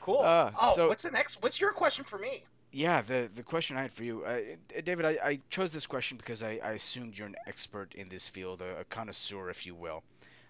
cool. 0.00 0.20
Uh, 0.20 0.52
oh, 0.60 0.72
so- 0.76 0.88
what's 0.88 1.02
the 1.02 1.10
next? 1.10 1.42
What's 1.42 1.60
your 1.60 1.72
question 1.72 2.04
for 2.04 2.18
me? 2.18 2.44
Yeah, 2.72 3.02
the 3.02 3.28
the 3.34 3.42
question 3.42 3.76
I 3.76 3.82
had 3.82 3.92
for 3.92 4.02
you, 4.02 4.24
uh, 4.24 4.30
uh, 4.76 4.80
David, 4.82 5.04
I, 5.04 5.18
I 5.22 5.40
chose 5.50 5.72
this 5.72 5.86
question 5.86 6.16
because 6.16 6.42
I, 6.42 6.58
I 6.64 6.72
assumed 6.72 7.18
you're 7.18 7.26
an 7.26 7.36
expert 7.46 7.94
in 7.94 8.08
this 8.08 8.26
field, 8.26 8.62
a, 8.62 8.80
a 8.80 8.84
connoisseur, 8.84 9.50
if 9.50 9.66
you 9.66 9.74
will. 9.74 10.02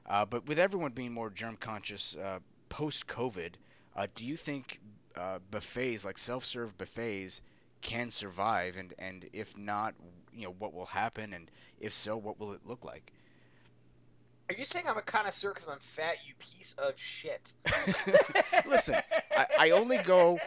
Uh, 0.09 0.25
but 0.25 0.47
with 0.47 0.59
everyone 0.59 0.93
being 0.93 1.13
more 1.13 1.31
germ 1.31 1.57
conscious 1.57 2.15
uh, 2.17 2.39
post 2.69 3.09
COVID, 3.09 3.55
uh, 3.97 4.07
do 4.15 4.25
you 4.25 4.37
think 4.37 4.81
uh, 5.17 5.39
buffets 5.51 6.05
like 6.05 6.19
self-serve 6.19 6.77
buffets 6.79 7.43
can 7.81 8.11
survive? 8.11 8.77
And, 8.77 8.95
and 8.99 9.29
if 9.33 9.57
not, 9.59 9.95
you 10.35 10.45
know, 10.45 10.55
what 10.59 10.73
will 10.73 10.87
happen? 10.87 11.33
And 11.33 11.51
if 11.81 11.93
so, 11.93 12.17
what 12.17 12.39
will 12.39 12.53
it 12.53 12.61
look 12.67 12.85
like? 12.85 13.13
Are 14.49 14.55
you 14.55 14.65
saying 14.65 14.87
I'm 14.89 14.99
a 14.99 15.03
connoisseur 15.03 15.53
because 15.55 15.69
I'm 15.69 15.79
fat, 15.79 16.17
you 16.27 16.35
piece 16.39 16.75
of 16.79 16.99
shit? 16.99 17.55
Listen, 18.67 18.97
I, 19.37 19.47
I 19.59 19.71
only 19.71 19.99
go. 19.99 20.39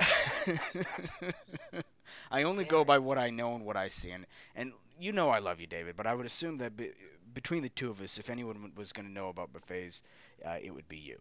I 2.30 2.44
only 2.44 2.64
go 2.64 2.84
by 2.84 2.98
what 2.98 3.18
I 3.18 3.30
know 3.30 3.54
and 3.54 3.64
what 3.64 3.76
I 3.76 3.88
see, 3.88 4.10
and 4.10 4.26
and 4.56 4.72
you 4.98 5.12
know 5.12 5.30
I 5.30 5.38
love 5.38 5.60
you, 5.60 5.66
David. 5.66 5.96
But 5.96 6.06
I 6.06 6.14
would 6.14 6.26
assume 6.26 6.58
that 6.58 6.76
be, 6.76 6.90
between 7.34 7.62
the 7.62 7.68
two 7.68 7.90
of 7.90 8.00
us, 8.00 8.18
if 8.18 8.30
anyone 8.30 8.72
was 8.76 8.92
going 8.92 9.06
to 9.06 9.12
know 9.12 9.28
about 9.28 9.52
buffets, 9.52 10.02
uh, 10.44 10.56
it 10.62 10.70
would 10.70 10.88
be 10.88 10.96
you. 10.96 11.18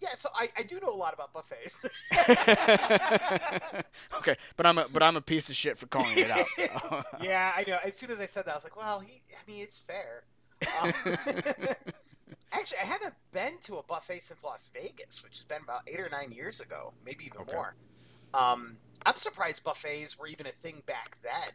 Yeah, 0.00 0.08
so 0.16 0.28
I, 0.36 0.48
I 0.56 0.62
do 0.62 0.78
know 0.80 0.92
a 0.92 0.96
lot 0.96 1.14
about 1.14 1.32
buffets. 1.32 1.84
okay, 4.18 4.36
but 4.56 4.66
I'm 4.66 4.78
a 4.78 4.86
but 4.92 5.02
I'm 5.02 5.16
a 5.16 5.20
piece 5.20 5.50
of 5.50 5.56
shit 5.56 5.78
for 5.78 5.86
calling 5.86 6.16
it 6.16 6.30
out. 6.30 7.04
yeah, 7.22 7.52
I 7.56 7.64
know. 7.66 7.78
As 7.84 7.96
soon 7.96 8.10
as 8.10 8.20
I 8.20 8.26
said 8.26 8.44
that, 8.46 8.52
I 8.52 8.54
was 8.54 8.64
like, 8.64 8.76
well, 8.76 9.00
he, 9.00 9.20
I 9.32 9.50
mean, 9.50 9.62
it's 9.62 9.78
fair. 9.78 10.24
Um, 10.82 10.92
actually, 12.52 12.78
I 12.82 12.86
haven't 12.86 13.14
been 13.34 13.58
to 13.64 13.76
a 13.76 13.82
buffet 13.82 14.22
since 14.22 14.42
Las 14.44 14.70
Vegas, 14.72 15.22
which 15.22 15.36
has 15.38 15.44
been 15.44 15.62
about 15.62 15.82
eight 15.86 16.00
or 16.00 16.08
nine 16.08 16.32
years 16.32 16.60
ago, 16.60 16.94
maybe 17.04 17.24
even 17.26 17.40
Okay. 17.42 17.52
more. 17.52 17.74
Um, 18.32 18.76
I'm 19.04 19.16
surprised 19.16 19.62
buffets 19.64 20.18
were 20.18 20.26
even 20.26 20.46
a 20.46 20.50
thing 20.50 20.82
back 20.86 21.16
then. 21.22 21.52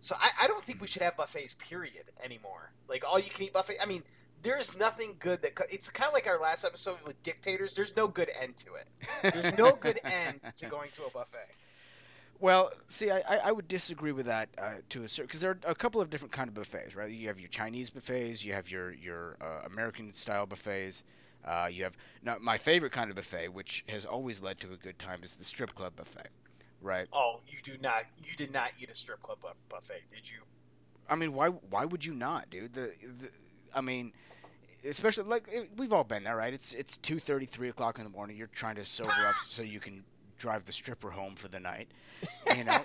So 0.00 0.16
I, 0.18 0.30
I 0.42 0.46
don't 0.48 0.62
think 0.64 0.80
we 0.80 0.86
should 0.86 1.02
have 1.02 1.16
buffets, 1.16 1.54
period, 1.54 2.04
anymore. 2.24 2.72
Like 2.88 3.04
all 3.08 3.18
you 3.18 3.30
can 3.30 3.44
eat 3.44 3.52
buffet. 3.52 3.76
I 3.82 3.86
mean, 3.86 4.02
there's 4.42 4.78
nothing 4.78 5.14
good 5.18 5.42
that 5.42 5.54
co- 5.54 5.64
it's 5.70 5.90
kind 5.90 6.08
of 6.08 6.14
like 6.14 6.26
our 6.26 6.38
last 6.40 6.64
episode 6.64 6.98
with 7.06 7.20
dictators. 7.22 7.74
There's 7.74 7.96
no 7.96 8.06
good 8.08 8.30
end 8.40 8.56
to 8.58 8.74
it. 8.74 9.32
There's 9.34 9.56
no 9.58 9.74
good 9.80 9.98
end 10.04 10.40
to 10.56 10.66
going 10.66 10.90
to 10.92 11.04
a 11.04 11.10
buffet. 11.10 11.48
Well, 12.40 12.70
see, 12.86 13.10
I, 13.10 13.20
I- 13.20 13.52
would 13.52 13.66
disagree 13.66 14.12
with 14.12 14.26
that 14.26 14.48
uh, 14.58 14.74
to 14.90 15.02
a 15.04 15.08
certain 15.08 15.26
because 15.26 15.40
there 15.40 15.50
are 15.50 15.58
a 15.70 15.74
couple 15.74 16.00
of 16.00 16.08
different 16.08 16.32
kind 16.32 16.48
of 16.48 16.54
buffets, 16.54 16.94
right? 16.94 17.10
You 17.10 17.28
have 17.28 17.40
your 17.40 17.48
Chinese 17.48 17.90
buffets, 17.90 18.44
you 18.44 18.52
have 18.52 18.70
your 18.70 18.92
your 18.92 19.36
uh, 19.40 19.66
American 19.66 20.12
style 20.14 20.46
buffets. 20.46 21.02
Uh, 21.44 21.68
you 21.70 21.84
have 21.84 21.96
now 22.22 22.36
my 22.40 22.58
favorite 22.58 22.92
kind 22.92 23.10
of 23.10 23.16
buffet, 23.16 23.48
which 23.48 23.84
has 23.88 24.04
always 24.04 24.40
led 24.40 24.58
to 24.60 24.72
a 24.72 24.76
good 24.76 24.98
time, 24.98 25.20
is 25.24 25.34
the 25.34 25.44
strip 25.44 25.74
club 25.74 25.96
buffet, 25.96 26.28
right? 26.80 27.08
Oh, 27.12 27.40
you 27.48 27.58
do 27.62 27.76
not. 27.82 28.04
You 28.22 28.36
did 28.36 28.52
not 28.52 28.70
eat 28.80 28.90
a 28.90 28.94
strip 28.94 29.20
club 29.20 29.38
bu- 29.40 29.48
buffet, 29.68 30.02
did 30.08 30.28
you? 30.28 30.38
I 31.08 31.16
mean, 31.16 31.32
why 31.34 31.48
why 31.48 31.84
would 31.86 32.04
you 32.04 32.14
not, 32.14 32.50
dude? 32.50 32.72
The, 32.72 32.92
the 33.20 33.28
I 33.74 33.80
mean, 33.80 34.12
especially 34.84 35.24
like 35.24 35.48
it- 35.50 35.70
we've 35.76 35.92
all 35.92 36.04
been 36.04 36.22
there, 36.24 36.36
right? 36.36 36.54
It's 36.54 36.72
it's 36.74 36.98
two 36.98 37.18
thirty, 37.18 37.46
three 37.46 37.68
o'clock 37.68 37.98
in 37.98 38.04
the 38.04 38.10
morning. 38.10 38.36
You're 38.36 38.46
trying 38.48 38.76
to 38.76 38.84
sober 38.84 39.10
up 39.10 39.34
so 39.48 39.62
you 39.62 39.80
can 39.80 40.04
drive 40.38 40.64
the 40.64 40.72
stripper 40.72 41.10
home 41.10 41.34
for 41.34 41.48
the 41.48 41.60
night, 41.60 41.88
you 42.56 42.64
know. 42.64 42.80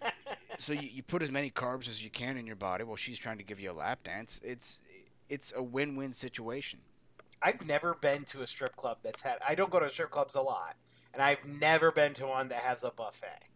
so 0.58 0.72
you, 0.72 0.88
you 0.92 1.02
put 1.02 1.22
as 1.22 1.30
many 1.30 1.50
carbs 1.50 1.88
as 1.88 2.02
you 2.02 2.10
can 2.10 2.36
in 2.36 2.46
your 2.46 2.56
body 2.56 2.84
while 2.84 2.96
she's 2.96 3.18
trying 3.18 3.38
to 3.38 3.44
give 3.44 3.60
you 3.60 3.70
a 3.70 3.72
lap 3.72 4.02
dance. 4.04 4.40
It's 4.44 4.80
it's 5.28 5.52
a 5.56 5.62
win-win 5.62 6.12
situation. 6.12 6.78
I've 7.42 7.66
never 7.66 7.94
been 7.94 8.24
to 8.26 8.42
a 8.42 8.46
strip 8.46 8.74
club 8.76 8.98
that's 9.02 9.22
had. 9.22 9.38
I 9.48 9.54
don't 9.54 9.70
go 9.70 9.80
to 9.80 9.88
strip 9.90 10.10
clubs 10.10 10.34
a 10.34 10.40
lot, 10.42 10.76
and 11.14 11.22
I've 11.22 11.44
never 11.46 11.92
been 11.92 12.14
to 12.14 12.26
one 12.26 12.48
that 12.48 12.60
has 12.62 12.82
a 12.82 12.90
buffet. 12.90 13.48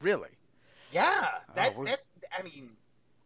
Really? 0.00 0.30
Yeah, 0.92 1.26
oh, 1.26 1.52
that 1.54 1.74
Oh, 1.76 1.84
that's. 1.84 2.10
I 2.36 2.42
mean, 2.42 2.70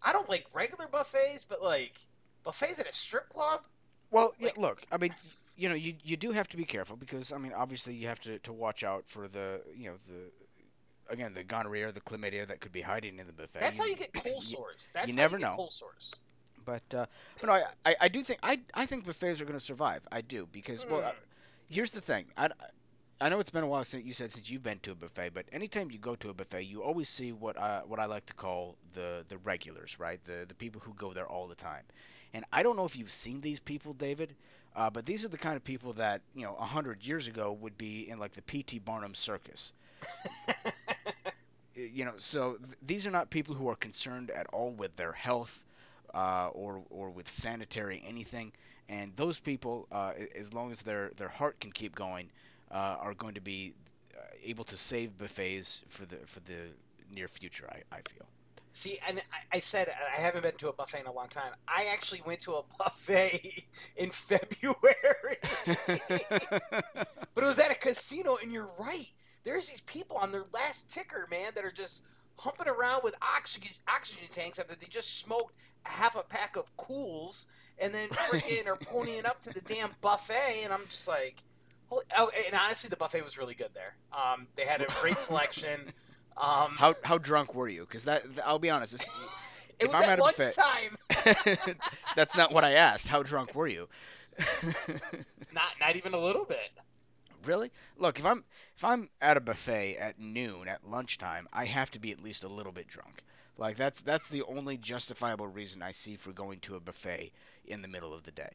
I 0.02 0.12
don't 0.12 0.28
like 0.28 0.47
regular 0.54 0.88
buffets, 0.88 1.45
but 1.49 1.62
like 1.62 1.99
buffets 2.42 2.78
at 2.80 2.88
a 2.88 2.92
strip 2.92 3.28
club. 3.28 3.62
Well, 4.11 4.35
yeah, 4.38 4.47
Like- 4.47 4.59
look, 4.59 4.83
I 4.90 4.97
mean, 4.97 5.14
you 5.58 5.68
know, 5.68 5.74
you 5.74 5.94
you 6.04 6.16
do 6.16 6.30
have 6.30 6.48
to 6.48 6.56
be 6.56 6.64
careful 6.64 6.96
because 6.96 7.32
I 7.32 7.38
mean, 7.38 7.52
obviously, 7.52 7.94
you 7.94 8.06
have 8.06 8.20
to 8.20 8.38
to 8.38 8.52
watch 8.52 8.84
out 8.84 9.04
for 9.08 9.26
the 9.26 9.60
you 9.76 9.90
know 9.90 9.96
the 10.06 11.12
again 11.12 11.34
the 11.34 11.42
gonorrhea 11.42 11.88
or 11.88 11.92
the 11.92 12.00
chlamydia 12.00 12.46
that 12.46 12.60
could 12.60 12.72
be 12.72 12.80
hiding 12.80 13.18
in 13.18 13.26
the 13.26 13.32
buffet. 13.32 13.58
That's 13.58 13.78
how 13.78 13.84
you 13.84 13.96
get 13.96 14.14
cold 14.14 14.42
sores. 14.42 14.88
That's 14.94 15.08
you 15.08 15.14
how 15.14 15.22
never 15.22 15.36
you 15.36 15.44
know. 15.44 15.54
cold 15.56 15.72
sores. 15.72 16.14
But 16.64 16.82
uh, 16.94 17.06
but 17.40 17.46
no, 17.48 17.52
I, 17.54 17.64
I 17.84 17.96
I 18.02 18.08
do 18.08 18.22
think 18.22 18.38
I 18.42 18.60
I 18.72 18.86
think 18.86 19.04
buffets 19.04 19.40
are 19.40 19.44
going 19.44 19.58
to 19.58 19.64
survive. 19.64 20.06
I 20.12 20.20
do 20.20 20.48
because 20.52 20.86
well, 20.86 21.02
uh, 21.02 21.12
here's 21.68 21.90
the 21.90 22.00
thing. 22.00 22.26
I, 22.36 22.50
I 23.20 23.28
know 23.28 23.40
it's 23.40 23.50
been 23.50 23.64
a 23.64 23.66
while 23.66 23.82
since 23.82 24.04
you 24.04 24.12
said 24.12 24.32
since 24.32 24.48
you've 24.48 24.62
been 24.62 24.78
to 24.80 24.92
a 24.92 24.94
buffet, 24.94 25.30
but 25.34 25.46
anytime 25.52 25.90
you 25.90 25.98
go 25.98 26.14
to 26.16 26.30
a 26.30 26.34
buffet, 26.34 26.62
you 26.62 26.84
always 26.84 27.08
see 27.08 27.32
what 27.32 27.58
I 27.58 27.82
what 27.84 27.98
I 27.98 28.04
like 28.04 28.26
to 28.26 28.34
call 28.34 28.76
the 28.94 29.24
the 29.28 29.38
regulars, 29.38 29.98
right? 29.98 30.22
The 30.24 30.44
the 30.46 30.54
people 30.54 30.80
who 30.80 30.94
go 30.94 31.12
there 31.12 31.26
all 31.26 31.48
the 31.48 31.56
time. 31.56 31.82
And 32.34 32.44
I 32.52 32.62
don't 32.62 32.76
know 32.76 32.84
if 32.84 32.94
you've 32.94 33.10
seen 33.10 33.40
these 33.40 33.58
people, 33.58 33.94
David, 33.94 34.36
uh, 34.78 34.90
but 34.90 35.06
these 35.06 35.26
are 35.26 35.28
the 35.28 35.38
kind 35.38 35.56
of 35.56 35.64
people 35.64 35.94
that 35.94 36.23
you 36.35 36.44
know 36.44 36.56
a 36.56 36.66
hundred 36.66 37.04
years 37.04 37.28
ago 37.28 37.52
would 37.52 37.78
be 37.78 38.08
in 38.11 38.18
like 38.20 38.32
the 38.35 38.42
P.T. 38.42 38.80
Barnum 38.80 39.14
circus. 39.14 39.75
You 41.75 42.04
know, 42.04 42.14
so 42.18 42.56
th- 42.56 42.76
these 42.82 43.06
are 43.06 43.11
not 43.11 43.30
people 43.30 43.54
who 43.54 43.68
are 43.68 43.76
concerned 43.76 44.30
at 44.30 44.47
all 44.49 44.73
with 44.73 44.97
their 44.97 45.12
health 45.12 45.64
uh, 46.12 46.49
or 46.49 46.82
or 46.90 47.11
with 47.11 47.28
sanitary 47.28 48.02
anything. 48.06 48.52
And 48.88 49.14
those 49.16 49.38
people, 49.38 49.87
uh, 49.92 50.14
as 50.37 50.52
long 50.52 50.73
as 50.73 50.82
their 50.82 51.11
their 51.16 51.28
heart 51.28 51.61
can 51.61 51.73
keep 51.73 51.94
going, 51.94 52.30
uh, 52.70 52.75
are 53.00 53.14
going 53.14 53.35
to 53.35 53.40
be 53.40 53.75
uh, 54.16 54.20
able 54.42 54.64
to 54.64 54.76
save 54.76 55.16
buffets 55.18 55.82
for 55.88 56.06
the 56.06 56.16
for 56.26 56.40
the 56.40 56.75
near 57.11 57.28
future. 57.28 57.68
I, 57.70 57.97
I 57.97 58.02
feel. 58.02 58.26
See, 58.78 58.97
and 59.08 59.20
I, 59.52 59.58
said 59.58 59.88
I 59.88 60.20
haven't 60.20 60.42
been 60.42 60.54
to 60.58 60.68
a 60.68 60.73
buffet 60.73 61.00
in 61.00 61.06
a 61.06 61.12
long 61.12 61.26
time. 61.26 61.50
I 61.66 61.88
actually 61.92 62.23
went 62.25 62.38
to 62.42 62.52
a 62.52 62.62
buffet 62.78 63.64
in 63.97 64.08
February, 64.11 65.38
but 67.35 67.42
it 67.42 67.44
was 67.44 67.59
at 67.59 67.72
a 67.72 67.74
casino. 67.74 68.37
And 68.40 68.52
you're 68.52 68.70
right. 68.79 69.11
There's 69.42 69.68
these 69.68 69.81
people 69.81 70.16
on 70.16 70.31
their 70.31 70.44
last 70.55 70.94
ticker, 70.94 71.26
man, 71.29 71.50
that 71.57 71.64
are 71.64 71.72
just 71.72 72.02
humping 72.38 72.68
around 72.68 73.00
with 73.02 73.16
oxygen 73.20 73.72
oxygen 73.92 74.29
tanks 74.31 74.61
after 74.61 74.76
they 74.76 74.87
just 74.87 75.18
smoked 75.18 75.57
half 75.83 76.14
a 76.14 76.22
pack 76.22 76.55
of 76.55 76.64
Kools, 76.76 77.46
and 77.81 77.92
then 77.92 78.09
freaking 78.11 78.68
are 78.68 78.76
ponying 78.76 79.26
up 79.26 79.40
to 79.40 79.52
the 79.52 79.61
damn 79.62 79.90
buffet. 80.00 80.62
And 80.62 80.72
I'm 80.72 80.87
just 80.88 81.09
like, 81.09 81.42
holy, 81.88 82.05
oh, 82.16 82.31
and 82.46 82.55
honestly, 82.55 82.88
the 82.88 82.96
buffet 82.96 83.24
was 83.24 83.38
really 83.38 83.57
good 83.57 83.70
there. 83.74 83.96
Um, 84.12 84.46
they 84.55 84.66
had 84.66 84.83
a 84.83 84.87
great 85.00 85.20
selection. 85.20 85.92
Um, 86.40 86.77
how 86.77 86.94
how 87.05 87.18
drunk 87.18 87.55
were 87.55 87.68
you? 87.68 87.83
Because 87.83 88.05
that 88.05 88.24
I'll 88.44 88.59
be 88.59 88.70
honest. 88.70 89.05
It 89.81 89.85
if 89.85 89.92
was 89.92 90.03
I'm 90.05 90.11
at 90.11 90.18
buffet- 90.18 90.57
lunchtime. 90.59 91.77
that's 92.16 92.37
not 92.37 92.53
what 92.53 92.64
I 92.64 92.72
asked. 92.72 93.07
How 93.07 93.22
drunk 93.22 93.55
were 93.55 93.68
you? 93.68 93.88
Not 95.53 95.70
not 95.81 95.94
even 95.94 96.14
a 96.14 96.18
little 96.18 96.44
bit. 96.44 96.70
Really? 97.44 97.70
Look, 97.96 98.18
if 98.18 98.27
I'm 98.27 98.42
if 98.77 98.83
I'm 98.83 99.09
at 99.20 99.37
a 99.37 99.40
buffet 99.40 99.96
at 99.98 100.18
noon 100.18 100.66
at 100.66 100.85
lunchtime, 100.88 101.46
I 101.53 101.64
have 101.66 101.92
to 101.92 102.01
be 102.01 102.11
at 102.11 102.20
least 102.20 102.42
a 102.42 102.48
little 102.48 102.72
bit 102.72 102.88
drunk. 102.88 103.22
Like 103.57 103.77
that's 103.77 104.01
that's 104.01 104.27
the 104.29 104.42
only 104.42 104.79
justifiable 104.79 105.46
reason 105.46 105.81
I 105.81 105.92
see 105.92 106.16
for 106.16 106.33
going 106.33 106.59
to 106.61 106.74
a 106.74 106.81
buffet 106.81 107.31
in 107.66 107.81
the 107.81 107.88
middle 107.88 108.12
of 108.12 108.24
the 108.24 108.33
day. 108.33 108.51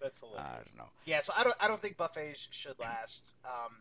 That's 0.00 0.20
hilarious. 0.20 0.40
I 0.44 0.54
don't 0.56 0.76
know. 0.78 0.90
Yeah, 1.04 1.20
so 1.20 1.32
I 1.36 1.44
don't 1.44 1.56
I 1.60 1.68
don't 1.68 1.80
think 1.80 1.96
buffets 1.96 2.48
should 2.50 2.78
last. 2.80 3.36
Um, 3.44 3.72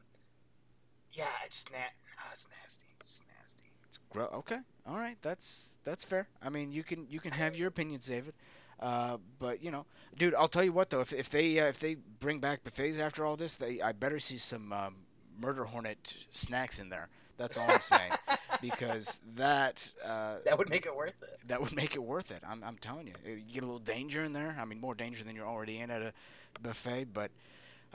yeah, 1.16 1.26
it's 1.46 1.64
just 1.64 1.72
na- 1.72 1.78
oh, 2.20 2.30
it's 2.32 2.48
nasty. 2.62 2.88
It's 3.02 3.20
just 3.20 3.26
nasty. 3.40 3.66
It's 3.88 4.00
gro- 4.10 4.30
okay. 4.40 4.58
All 4.88 4.98
right. 4.98 5.18
That's 5.22 5.72
that's 5.84 6.04
fair. 6.04 6.28
I 6.42 6.50
mean, 6.50 6.72
you 6.72 6.84
can 6.84 7.08
you 7.10 7.20
can 7.20 7.32
have 7.32 7.56
your 7.56 7.68
opinions, 7.68 8.06
David. 8.06 8.34
Uh, 8.80 9.18
but 9.40 9.64
you 9.64 9.72
know, 9.72 9.86
dude, 10.18 10.36
I'll 10.36 10.50
tell 10.50 10.64
you 10.64 10.74
what 10.74 10.90
though. 10.90 11.02
If 11.02 11.14
if 11.14 11.30
they 11.30 11.60
uh, 11.60 11.68
if 11.68 11.80
they 11.80 11.96
bring 12.20 12.40
back 12.40 12.64
buffets 12.64 13.00
after 13.00 13.26
all 13.26 13.38
this, 13.38 13.56
they 13.56 13.82
I 13.82 13.92
better 13.94 14.20
see 14.20 14.38
some 14.38 14.74
um, 14.74 14.96
murder 15.40 15.64
hornet 15.64 16.16
snacks 16.32 16.80
in 16.80 16.90
there. 16.90 17.08
That's 17.38 17.58
all 17.58 17.70
I'm 17.70 17.82
saying. 17.82 18.12
because 18.62 19.20
that 19.36 19.90
uh, 20.08 20.38
That 20.46 20.58
would 20.58 20.70
make 20.70 20.86
it 20.86 20.96
worth 20.96 21.22
it. 21.22 21.48
that 21.48 21.62
would 21.62 21.74
make 21.76 21.96
it 21.96 22.02
worth 22.04 22.32
it. 22.32 22.42
I'm, 22.48 22.64
I'm 22.64 22.78
telling 22.78 23.08
you. 23.08 23.14
You 23.26 23.54
get 23.54 23.64
a 23.64 23.66
little 23.66 23.80
danger 23.80 24.24
in 24.24 24.32
there. 24.34 24.56
I 24.60 24.64
mean, 24.66 24.80
more 24.80 24.96
danger 24.96 25.24
than 25.24 25.36
you're 25.36 25.48
already 25.48 25.80
in 25.80 25.92
at 25.92 26.02
a 26.02 26.14
buffet, 26.62 27.06
but 27.14 27.32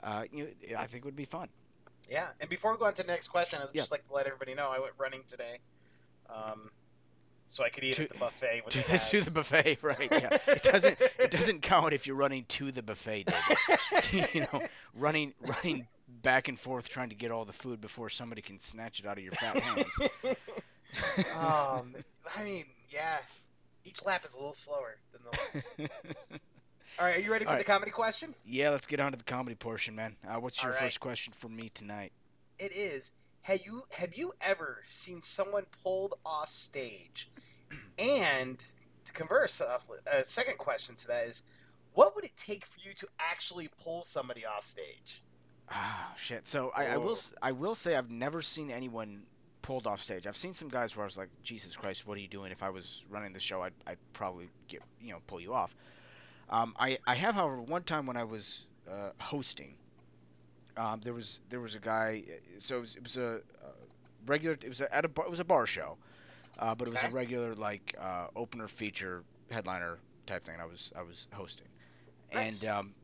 uh, 0.03 0.23
you 0.31 0.45
know, 0.71 0.77
I 0.77 0.87
think 0.87 1.03
it 1.03 1.05
would 1.05 1.15
be 1.15 1.25
fun. 1.25 1.49
Yeah. 2.09 2.27
And 2.39 2.49
before 2.49 2.71
we 2.73 2.77
go 2.77 2.85
on 2.85 2.93
to 2.95 3.03
the 3.03 3.07
next 3.11 3.29
question, 3.29 3.59
I'd 3.61 3.69
Yeah. 3.73 3.81
just 3.81 3.91
like 3.91 4.05
to 4.07 4.13
let 4.13 4.25
everybody 4.25 4.53
know 4.53 4.69
I 4.69 4.79
went 4.79 4.93
running 4.97 5.23
today, 5.27 5.57
um, 6.29 6.71
so 7.47 7.63
I 7.63 7.69
could 7.69 7.83
eat 7.83 7.95
To- 7.95 8.03
at 8.03 8.09
the 8.09 8.17
buffet. 8.17 8.61
With 8.65 8.73
To, 8.73 8.91
the 8.91 8.97
to 9.11 9.21
the 9.21 9.31
buffet, 9.31 9.77
right? 9.81 10.07
Yeah. 10.11 10.37
It 10.47 10.63
doesn't 10.63 10.99
it 11.19 11.31
doesn't 11.31 11.61
count 11.61 11.93
if 11.93 12.05
you're 12.07 12.15
running 12.15 12.45
to 12.49 12.71
the 12.71 12.81
buffet, 12.83 13.29
you 14.11 14.41
know, 14.41 14.61
running 14.95 15.33
running 15.41 15.85
back 16.21 16.47
and 16.49 16.59
forth 16.59 16.89
trying 16.89 17.09
to 17.09 17.15
get 17.15 17.31
all 17.31 17.45
the 17.45 17.53
food 17.53 17.79
before 17.81 18.09
somebody 18.09 18.41
can 18.41 18.59
snatch 18.59 18.99
it 18.99 19.05
out 19.05 19.17
of 19.17 19.23
your 19.23 19.31
fat 19.33 19.59
hands. 19.59 19.85
um, 21.37 21.93
I 22.37 22.43
mean, 22.43 22.65
yeah. 22.89 23.17
Each 23.83 24.03
lap 24.05 24.23
is 24.25 24.33
a 24.35 24.37
little 24.37 24.53
slower 24.53 24.97
than 25.11 25.21
the 25.23 25.89
last. 25.89 26.41
All 27.01 27.07
right, 27.07 27.17
are 27.17 27.19
you 27.19 27.31
ready 27.31 27.45
for 27.45 27.57
the 27.57 27.63
comedy 27.63 27.89
question? 27.89 28.35
yeah, 28.45 28.69
let's 28.69 28.85
get 28.85 28.99
on 28.99 29.11
to 29.11 29.17
the 29.17 29.23
comedy 29.23 29.55
portion, 29.55 29.95
man. 29.95 30.15
Uh, 30.23 30.39
what's 30.39 30.61
your 30.61 30.71
right. 30.71 30.81
first 30.81 30.99
question 30.99 31.33
for 31.35 31.49
me 31.49 31.71
tonight? 31.73 32.11
It 32.59 32.71
is. 32.73 33.11
Have 33.41 33.61
you 33.65 33.81
have 33.97 34.13
you 34.13 34.33
ever 34.39 34.83
seen 34.85 35.23
someone 35.23 35.63
pulled 35.83 36.13
off 36.23 36.49
stage? 36.49 37.27
And 37.97 38.59
to 39.05 39.13
converse, 39.13 39.61
off, 39.61 39.89
a 40.13 40.23
second 40.23 40.59
question 40.59 40.93
to 40.95 41.07
that 41.07 41.25
is, 41.25 41.41
what 41.93 42.13
would 42.13 42.23
it 42.23 42.37
take 42.37 42.65
for 42.65 42.79
you 42.81 42.93
to 42.93 43.07
actually 43.19 43.67
pull 43.83 44.03
somebody 44.03 44.45
off 44.45 44.63
stage? 44.63 45.23
Ah, 45.71 46.13
shit. 46.17 46.47
So 46.47 46.71
I, 46.75 46.85
I 46.85 46.97
will 46.97 47.17
I 47.41 47.51
will 47.51 47.73
say 47.73 47.95
I've 47.95 48.11
never 48.11 48.43
seen 48.43 48.69
anyone 48.69 49.23
pulled 49.63 49.87
off 49.87 50.03
stage. 50.03 50.27
I've 50.27 50.37
seen 50.37 50.53
some 50.53 50.69
guys 50.69 50.95
where 50.95 51.03
I 51.03 51.07
was 51.07 51.17
like, 51.17 51.29
Jesus 51.41 51.75
Christ, 51.75 52.05
what 52.05 52.15
are 52.15 52.21
you 52.21 52.27
doing? 52.27 52.51
If 52.51 52.61
I 52.61 52.69
was 52.69 53.03
running 53.09 53.33
the 53.33 53.39
show, 53.39 53.63
I'd, 53.63 53.73
I'd 53.87 53.97
probably 54.13 54.49
get 54.67 54.83
you 55.01 55.13
know 55.13 55.19
pull 55.25 55.41
you 55.41 55.55
off. 55.55 55.75
Um, 56.51 56.75
I 56.79 56.99
I 57.07 57.15
have, 57.15 57.35
however, 57.35 57.61
one 57.61 57.83
time 57.83 58.05
when 58.07 58.17
I 58.17 58.23
was 58.25 58.67
uh, 58.89 59.11
hosting, 59.19 59.77
um, 60.77 61.01
there 61.01 61.13
was 61.13 61.41
there 61.49 61.61
was 61.61 61.75
a 61.75 61.79
guy. 61.79 62.23
So 62.59 62.77
it 62.77 62.81
was, 62.81 62.95
it 62.95 63.03
was 63.03 63.17
a, 63.17 63.35
uh 63.63 63.71
regular. 64.25 64.57
It 64.61 64.67
was 64.69 64.81
a, 64.81 64.93
at 64.95 65.05
a 65.05 65.09
bar, 65.09 65.25
it 65.25 65.31
was 65.31 65.39
a 65.39 65.45
bar 65.45 65.65
show, 65.67 65.97
uh, 66.59 66.75
but 66.75 66.87
it 66.87 66.91
was 66.91 67.03
Okay. 67.03 67.03
a 67.03 67.09
regular 67.09 67.55
like 67.55 67.95
uh, 67.99 68.27
opener 68.35 68.67
feature 68.67 69.25
headliner 69.49 69.99
type 70.27 70.43
thing. 70.45 70.57
I 70.59 70.65
was 70.65 70.91
I 70.95 71.01
was 71.03 71.27
hosting, 71.33 71.67
Nice. 72.31 72.31
and 72.31 72.65
um, 72.65 72.95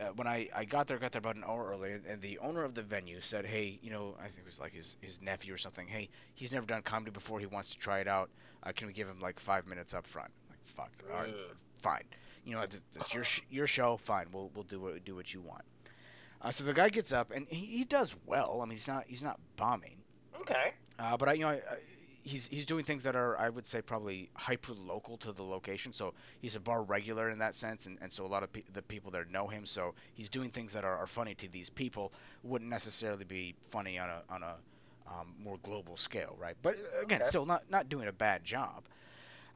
uh, 0.00 0.06
when 0.16 0.26
I, 0.28 0.48
I 0.54 0.64
got 0.64 0.86
there, 0.88 0.96
I 0.96 1.00
got 1.00 1.12
there 1.12 1.20
about 1.20 1.36
an 1.36 1.44
hour 1.46 1.68
early, 1.70 1.92
and, 1.92 2.06
and 2.06 2.20
the 2.22 2.38
owner 2.38 2.64
of 2.64 2.74
the 2.74 2.82
venue 2.82 3.20
said, 3.20 3.46
"Hey, 3.46 3.78
you 3.82 3.90
know, 3.90 4.16
I 4.18 4.24
think 4.24 4.38
it 4.40 4.44
was 4.46 4.60
like 4.60 4.72
his, 4.72 4.96
his 5.00 5.20
nephew 5.20 5.54
or 5.54 5.58
something. 5.58 5.88
Hey, 5.88 6.10
he's 6.34 6.52
never 6.52 6.66
done 6.66 6.82
comedy 6.82 7.10
before. 7.10 7.40
He 7.40 7.46
wants 7.46 7.70
to 7.70 7.78
try 7.78 8.00
it 8.00 8.08
out. 8.08 8.30
Uh, 8.62 8.72
can 8.74 8.86
we 8.86 8.92
give 8.92 9.08
him 9.08 9.20
like 9.20 9.38
five 9.40 9.66
minutes 9.66 9.94
up 9.94 10.06
front?" 10.06 10.30
I'm 10.44 10.52
like, 10.52 10.60
fuck, 10.64 10.92
all 11.12 11.20
right, 11.20 11.36
fine. 11.82 12.04
You 12.44 12.54
know, 12.56 12.62
it's, 12.62 13.12
your 13.14 13.24
sh- 13.24 13.42
your 13.50 13.66
show. 13.66 13.96
Fine, 13.96 14.26
we'll 14.32 14.50
we'll 14.54 14.64
do 14.64 14.80
what 14.80 15.04
do 15.04 15.14
what 15.14 15.32
you 15.32 15.40
want. 15.40 15.62
Uh, 16.40 16.50
so 16.50 16.64
the 16.64 16.74
guy 16.74 16.88
gets 16.88 17.12
up 17.12 17.30
and 17.30 17.46
he, 17.48 17.66
he 17.78 17.84
does 17.84 18.14
well. 18.26 18.60
I 18.62 18.64
mean, 18.64 18.72
he's 18.72 18.88
not 18.88 19.04
he's 19.06 19.22
not 19.22 19.38
bombing. 19.56 19.96
Okay. 20.40 20.72
Uh, 20.98 21.16
but 21.16 21.28
I, 21.28 21.32
you 21.34 21.40
know, 21.42 21.48
I, 21.48 21.54
I, 21.54 21.60
he's 22.22 22.46
he's 22.48 22.66
doing 22.66 22.84
things 22.84 23.02
that 23.04 23.14
are 23.16 23.38
I 23.38 23.48
would 23.48 23.66
say 23.66 23.80
probably 23.82 24.30
hyper 24.34 24.72
local 24.74 25.16
to 25.18 25.32
the 25.32 25.42
location. 25.42 25.92
So 25.92 26.14
he's 26.40 26.54
a 26.56 26.60
bar 26.60 26.82
regular 26.82 27.30
in 27.30 27.38
that 27.38 27.54
sense, 27.54 27.86
and, 27.86 27.98
and 28.00 28.12
so 28.12 28.24
a 28.24 28.28
lot 28.28 28.42
of 28.42 28.52
pe- 28.52 28.62
the 28.72 28.82
people 28.82 29.10
there 29.10 29.24
know 29.26 29.46
him. 29.48 29.66
So 29.66 29.94
he's 30.14 30.28
doing 30.30 30.50
things 30.50 30.72
that 30.72 30.84
are, 30.84 30.96
are 30.98 31.06
funny 31.06 31.34
to 31.36 31.48
these 31.48 31.70
people 31.70 32.12
wouldn't 32.42 32.70
necessarily 32.70 33.24
be 33.24 33.54
funny 33.70 33.98
on 33.98 34.08
a 34.10 34.22
on 34.28 34.42
a 34.42 34.54
um, 35.06 35.34
more 35.38 35.58
global 35.62 35.96
scale, 35.96 36.36
right? 36.38 36.56
But 36.62 36.76
uh, 36.76 37.02
again, 37.02 37.20
Okay. 37.20 37.24
still 37.24 37.46
not 37.46 37.68
not 37.70 37.88
doing 37.88 38.08
a 38.08 38.12
bad 38.12 38.44
job. 38.44 38.84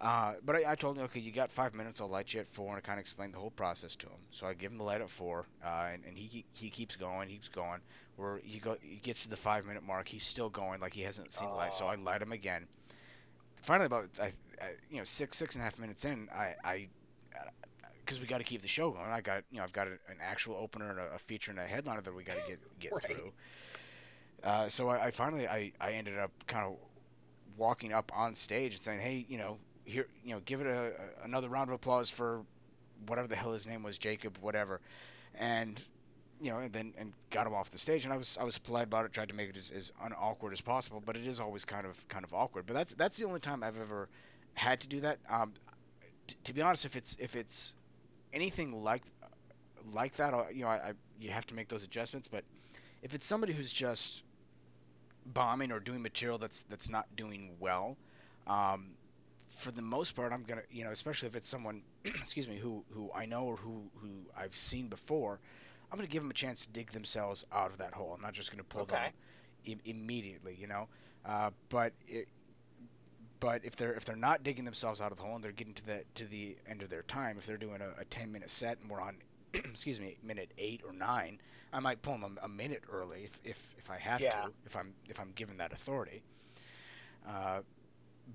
Uh, 0.01 0.35
but 0.45 0.57
I, 0.57 0.73
I 0.73 0.75
told 0.75 0.97
him, 0.99 1.05
okay, 1.05 1.21
you 1.21 1.33
got 1.33 1.51
five 1.53 1.75
minutes. 1.75 2.01
I'll 2.01 2.09
light 2.09 2.33
you 2.33 2.41
at 2.41 2.49
four, 2.49 2.69
and 2.69 2.77
I 2.77 2.81
kind 2.81 2.99
of 2.99 3.03
explained 3.03 3.35
the 3.35 3.39
whole 3.39 3.51
process 3.51 3.97
to 3.97 4.07
him. 4.07 4.19
So 4.31 4.47
I 4.47 4.55
give 4.55 4.71
him 4.73 4.79
the 4.79 4.85
light 4.85 5.01
at 5.01 5.11
four, 5.11 5.47
uh, 5.65 5.89
and, 5.93 6.05
and 6.05 6.17
he 6.19 6.45
he 6.53 6.71
keeps 6.71 6.97
going, 6.97 7.29
he 7.29 7.37
keeps 7.37 7.49
going. 7.49 7.81
Where 8.17 8.39
he 8.39 8.59
go, 8.61 8.77
he 8.81 8.97
gets 8.97 9.23
to 9.23 9.29
the 9.29 9.37
five 9.37 9.65
minute 9.65 9.83
mark, 9.83 10.09
he's 10.09 10.25
still 10.25 10.51
going, 10.51 10.81
like 10.81 10.95
he 10.95 11.03
hasn't 11.03 11.35
seen 11.35 11.51
the 11.51 11.57
light. 11.57 11.73
So 11.73 11.87
I 11.87 11.95
light 11.97 12.23
him 12.23 12.33
again. 12.33 12.67
Finally, 13.63 13.87
about 13.87 14.09
I, 14.21 14.33
I, 14.61 14.73
you 14.91 14.99
know 14.99 15.05
six 15.05 15.37
six 15.39 15.55
and 15.55 15.63
a 15.63 15.65
half 15.65 15.79
minutes 15.79 16.05
in, 16.05 16.29
I 16.33 16.55
I 16.65 16.89
because 18.05 18.21
we 18.21 18.27
got 18.27 18.39
to 18.39 18.45
keep 18.45 18.63
the 18.63 18.69
show 18.69 18.91
going. 18.91 19.11
I 19.11 19.21
got 19.21 19.45
you 19.51 19.59
know 19.59 19.65
I've 19.65 19.73
got 19.73 19.87
a, 19.89 19.93
an 20.09 20.19
actual 20.21 20.57
opener 20.57 20.91
and 20.91 20.99
a, 20.99 21.15
a 21.15 21.19
feature 21.19 21.51
and 21.51 21.61
a 21.61 21.67
headliner 21.67 22.01
that 22.03 22.15
we 22.15 22.25
got 22.25 22.37
to 22.37 22.43
get 22.43 22.61
get 22.79 22.95
Right. 22.95 23.03
through. 23.03 23.33
Uh, 24.43 24.69
so 24.69 24.89
I, 24.89 25.07
I 25.07 25.11
finally 25.11 25.47
I, 25.49 25.73
I 25.81 25.93
ended 25.93 26.19
up 26.19 26.33
kind 26.47 26.67
of 26.67 26.77
walking 27.57 27.93
up 27.93 28.11
on 28.15 28.35
stage 28.35 28.75
and 28.75 28.83
saying, 28.83 29.01
hey, 29.01 29.25
you 29.29 29.39
know, 29.39 29.59
here, 29.87 30.09
you 30.25 30.35
know, 30.35 30.43
give 30.47 30.63
it 30.63 30.69
a, 30.69 30.93
a 31.23 31.25
another 31.27 31.51
round 31.51 31.71
of 31.71 31.77
applause 31.77 32.11
for 32.11 32.43
whatever 33.07 33.29
the 33.29 33.37
hell 33.37 33.53
his 33.53 33.67
name 33.67 33.83
was, 33.85 33.99
Jacob, 33.99 34.39
whatever, 34.41 34.81
and 35.35 35.83
you 36.41 36.51
know, 36.53 36.61
and 36.61 36.73
then 36.73 36.95
and 36.99 37.15
got 37.31 37.47
him 37.47 37.55
off 37.55 37.71
the 37.71 37.79
stage, 37.79 38.05
and 38.05 38.15
I 38.15 38.19
was 38.19 38.39
I 38.41 38.45
was 38.45 38.59
polite 38.59 38.85
about 38.85 39.07
it, 39.07 39.13
tried 39.13 39.31
to 39.31 39.37
make 39.37 39.51
it 39.51 39.59
as, 39.59 39.71
as 39.71 39.93
unawkward 40.03 40.55
as 40.55 40.63
possible, 40.63 41.03
but 41.05 41.17
it 41.17 41.27
is 41.27 41.41
always 41.41 41.65
kind 41.65 41.87
of 41.87 42.09
kind 42.09 42.25
of 42.25 42.35
awkward. 42.35 42.67
But 42.67 42.75
that's 42.75 42.95
that's 42.95 43.19
the 43.19 43.27
only 43.27 43.41
time 43.41 43.65
I've 43.65 43.81
ever 43.81 44.09
had 44.55 44.81
to 44.83 44.89
do 44.89 45.01
that. 45.03 45.19
Um, 45.31 45.55
t- 46.29 46.37
to 46.45 46.55
be 46.55 46.63
honest, 46.63 46.87
if 46.87 46.97
it's 46.97 47.17
if 47.21 47.37
it's 47.37 47.75
anything 48.33 48.83
like 48.85 49.03
like 49.93 50.17
that, 50.17 50.35
uh, 50.35 50.45
you 50.53 50.63
know, 50.63 50.69
I, 50.71 50.77
I 50.91 50.93
you 51.21 51.31
have 51.31 51.47
to 51.49 51.55
make 51.55 51.69
those 51.69 51.85
adjustments. 51.85 52.29
But 52.31 52.45
if 53.03 53.15
it's 53.15 53.27
somebody 53.27 53.55
who's 53.55 53.73
just 53.73 54.25
bombing 55.27 55.73
or 55.73 55.81
doing 55.81 56.03
material 56.03 56.39
that's 56.39 56.63
that's 56.65 56.89
not 56.89 57.07
doing 57.17 57.57
well, 57.61 57.99
um, 58.47 58.96
for 59.51 59.71
the 59.71 59.83
most 59.83 60.15
part, 60.15 60.33
I'm 60.33 60.43
gonna, 60.45 60.63
you 60.71 60.85
know, 60.85 60.91
especially 60.91 61.29
if 61.29 61.37
it's 61.37 61.49
someone, 61.49 61.83
excuse 62.05 62.49
me, 62.49 62.59
who 62.59 62.85
who 62.93 63.11
I 63.15 63.27
know 63.27 63.45
or 63.45 63.57
who 63.57 63.91
who 64.01 64.09
I've 64.37 64.57
seen 64.57 64.89
before, 64.89 65.41
I'm 65.91 65.99
gonna 65.99 66.09
give 66.09 66.23
them 66.23 66.31
a 66.31 66.35
chance 66.35 66.67
to 66.67 66.73
dig 66.73 66.91
themselves 66.93 67.45
out 67.53 67.71
of 67.71 67.79
that 67.79 67.95
hole. 67.95 68.13
I'm 68.15 68.23
not 68.23 68.33
just 68.35 68.51
gonna 68.51 68.65
pull 68.65 68.85
Okay. 68.85 68.87
them 68.87 69.13
Im- 69.65 69.81
immediately, 69.85 70.55
you 70.59 70.67
know. 70.67 70.89
Uh, 71.25 71.51
but 71.69 71.93
it, 72.07 72.29
but 73.41 73.65
if 73.65 73.77
they're 73.77 73.95
if 73.95 74.05
they're 74.05 74.17
not 74.17 74.43
digging 74.43 74.65
themselves 74.65 75.01
out 75.01 75.11
of 75.13 75.19
the 75.19 75.23
hole 75.25 75.35
and 75.37 75.45
they're 75.45 75.53
getting 75.53 75.75
to 75.75 75.87
the 75.87 76.05
to 76.15 76.25
the 76.27 76.57
end 76.67 76.83
of 76.83 76.89
their 76.91 77.03
time, 77.03 77.39
if 77.39 77.47
they're 77.47 77.57
doing 77.59 77.81
a, 77.81 78.01
a 78.01 78.05
10 78.05 78.33
minute 78.33 78.51
set 78.51 78.79
and 78.81 78.91
we're 78.91 79.01
on, 79.01 79.17
excuse 79.55 80.01
me, 80.01 80.17
minute 80.23 80.53
eight 80.59 80.83
or 80.85 80.93
nine, 80.93 81.41
I 81.73 81.81
might 81.81 82.03
pull 82.03 82.19
them 82.19 82.39
a, 82.43 82.45
a 82.47 82.49
minute 82.49 82.85
early 82.91 83.25
if, 83.25 83.41
if 83.45 83.75
if 83.79 83.91
I 83.91 83.99
have 83.99 84.29
Yeah. 84.29 84.31
to, 84.31 84.53
if 84.65 84.77
I'm 84.77 84.95
if 85.09 85.21
I'm 85.21 85.33
given 85.33 85.59
that 85.59 85.73
authority. 85.73 86.23
Uh, 87.27 87.61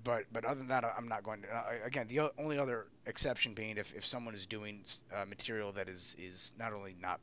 but 0.04 0.24
but 0.32 0.44
other 0.44 0.58
than 0.58 0.68
that, 0.68 0.84
I'm 0.84 1.08
not 1.08 1.22
going 1.22 1.42
to. 1.42 1.48
Uh, 1.54 1.64
again, 1.84 2.06
the 2.08 2.30
only 2.38 2.58
other 2.58 2.86
exception 3.06 3.54
being 3.54 3.76
if, 3.76 3.94
if 3.94 4.04
someone 4.04 4.34
is 4.34 4.46
doing 4.46 4.84
uh, 5.14 5.24
material 5.24 5.72
that 5.72 5.88
is 5.88 6.16
is 6.18 6.54
not 6.58 6.72
only 6.72 6.96
not 7.00 7.20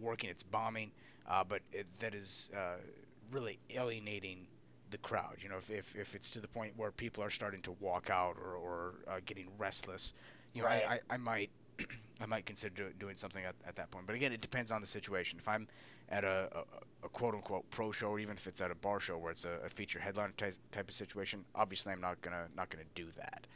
working, 0.00 0.30
it's 0.30 0.42
bombing, 0.42 0.92
uh, 1.28 1.44
but 1.44 1.62
it, 1.72 1.86
that 2.00 2.14
is 2.14 2.50
uh, 2.56 2.76
really 3.30 3.58
alienating 3.70 4.46
the 4.90 4.98
crowd. 4.98 5.36
You 5.40 5.48
know, 5.48 5.58
if, 5.58 5.70
if, 5.70 5.94
if 5.96 6.14
it's 6.14 6.30
to 6.32 6.40
the 6.40 6.48
point 6.48 6.72
where 6.76 6.90
people 6.92 7.22
are 7.22 7.30
starting 7.30 7.62
to 7.62 7.72
walk 7.80 8.10
out 8.10 8.36
or, 8.42 8.54
or 8.56 8.94
uh, 9.08 9.20
getting 9.24 9.48
restless, 9.58 10.12
you 10.54 10.62
know, 10.62 10.68
I, 10.68 10.94
I, 10.94 11.00
I 11.10 11.16
might 11.16 11.50
I 12.20 12.26
might 12.26 12.46
consider 12.46 12.74
do, 12.74 12.90
doing 12.98 13.16
something 13.16 13.44
at, 13.44 13.54
at 13.66 13.76
that 13.76 13.90
point. 13.90 14.06
But 14.06 14.16
again, 14.16 14.32
it 14.32 14.40
depends 14.40 14.70
on 14.70 14.80
the 14.80 14.86
situation. 14.86 15.38
If 15.38 15.48
I'm 15.48 15.68
at 16.08 16.24
a, 16.24 16.48
a, 16.52 17.06
a 17.06 17.08
quote 17.08 17.34
unquote 17.34 17.68
pro 17.70 17.92
show, 17.92 18.08
or 18.08 18.18
even 18.18 18.36
if 18.36 18.46
it's 18.46 18.60
at 18.60 18.70
a 18.70 18.74
bar 18.74 19.00
show 19.00 19.18
where 19.18 19.32
it's 19.32 19.44
a, 19.44 19.58
a 19.64 19.68
feature 19.68 19.98
headline 19.98 20.32
type, 20.36 20.54
type 20.72 20.88
of 20.88 20.94
situation, 20.94 21.44
obviously 21.54 21.92
I'm 21.92 22.00
not 22.00 22.20
gonna 22.22 22.46
not 22.56 22.70
gonna 22.70 22.84
do 22.94 23.08
that. 23.16 23.46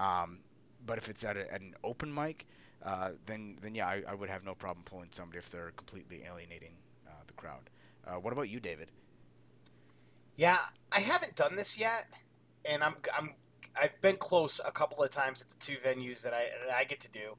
Um, 0.00 0.38
but 0.84 0.98
if 0.98 1.08
it's 1.08 1.24
at, 1.24 1.36
a, 1.36 1.52
at 1.52 1.60
an 1.60 1.74
open 1.82 2.12
mic, 2.12 2.46
uh, 2.84 3.10
then 3.26 3.58
then 3.60 3.74
yeah, 3.74 3.86
I, 3.86 4.02
I 4.08 4.14
would 4.14 4.28
have 4.28 4.44
no 4.44 4.54
problem 4.54 4.84
pulling 4.84 5.08
somebody 5.10 5.38
if 5.38 5.50
they're 5.50 5.72
completely 5.76 6.22
alienating 6.26 6.72
uh, 7.06 7.10
the 7.26 7.32
crowd. 7.32 7.70
Uh, 8.06 8.14
what 8.14 8.32
about 8.32 8.48
you, 8.48 8.60
David? 8.60 8.88
Yeah, 10.36 10.58
I 10.92 11.00
haven't 11.00 11.34
done 11.34 11.56
this 11.56 11.78
yet, 11.78 12.06
and 12.68 12.84
I'm 12.84 12.94
I'm 13.18 13.34
I've 13.80 14.00
been 14.00 14.16
close 14.16 14.60
a 14.64 14.70
couple 14.70 15.02
of 15.02 15.10
times 15.10 15.40
at 15.40 15.48
the 15.48 15.56
two 15.58 15.76
venues 15.76 16.22
that 16.22 16.32
I 16.32 16.50
that 16.66 16.76
I 16.76 16.84
get 16.84 17.00
to 17.00 17.10
do. 17.10 17.36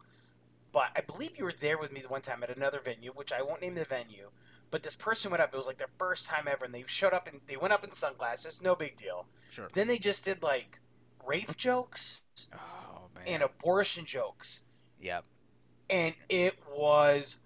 But 0.71 0.91
I 0.95 1.01
believe 1.01 1.38
you 1.38 1.45
were 1.45 1.53
there 1.53 1.77
with 1.77 1.91
me 1.93 2.01
the 2.01 2.08
one 2.10 2.21
time 2.21 2.43
at 2.43 2.56
another 2.56 2.80
venue, 2.84 3.12
which 3.12 3.32
I 3.32 3.41
won't 3.41 3.62
name 3.62 3.75
the 3.75 3.86
venue. 3.86 4.30
But 4.69 4.84
this 4.84 4.95
person 4.95 5.32
went 5.32 5.41
up. 5.41 5.53
It 5.53 5.58
was 5.58 5.65
like 5.67 5.77
their 5.77 5.88
first 5.97 6.27
time 6.27 6.47
ever, 6.49 6.65
and 6.65 6.73
they 6.73 6.84
showed 6.88 7.13
up 7.13 7.27
and 7.27 7.39
they 7.47 7.56
went 7.58 7.73
up 7.73 7.84
in 7.84 7.91
sunglasses. 7.93 8.62
No 8.62 8.75
big 8.75 8.97
deal. 8.97 9.27
Sure. 9.49 9.69
Then 9.73 9.88
they 9.88 9.97
just 9.97 10.25
did 10.25 10.43
like 10.43 10.80
rape 11.25 11.56
jokes 11.58 12.23
Oh 12.53 13.08
man. 13.15 13.23
and 13.27 13.43
abortion 13.43 14.06
jokes, 14.06 14.63
Yep. 15.01 15.23
and 15.89 16.15
it 16.30 16.56
was 16.75 17.39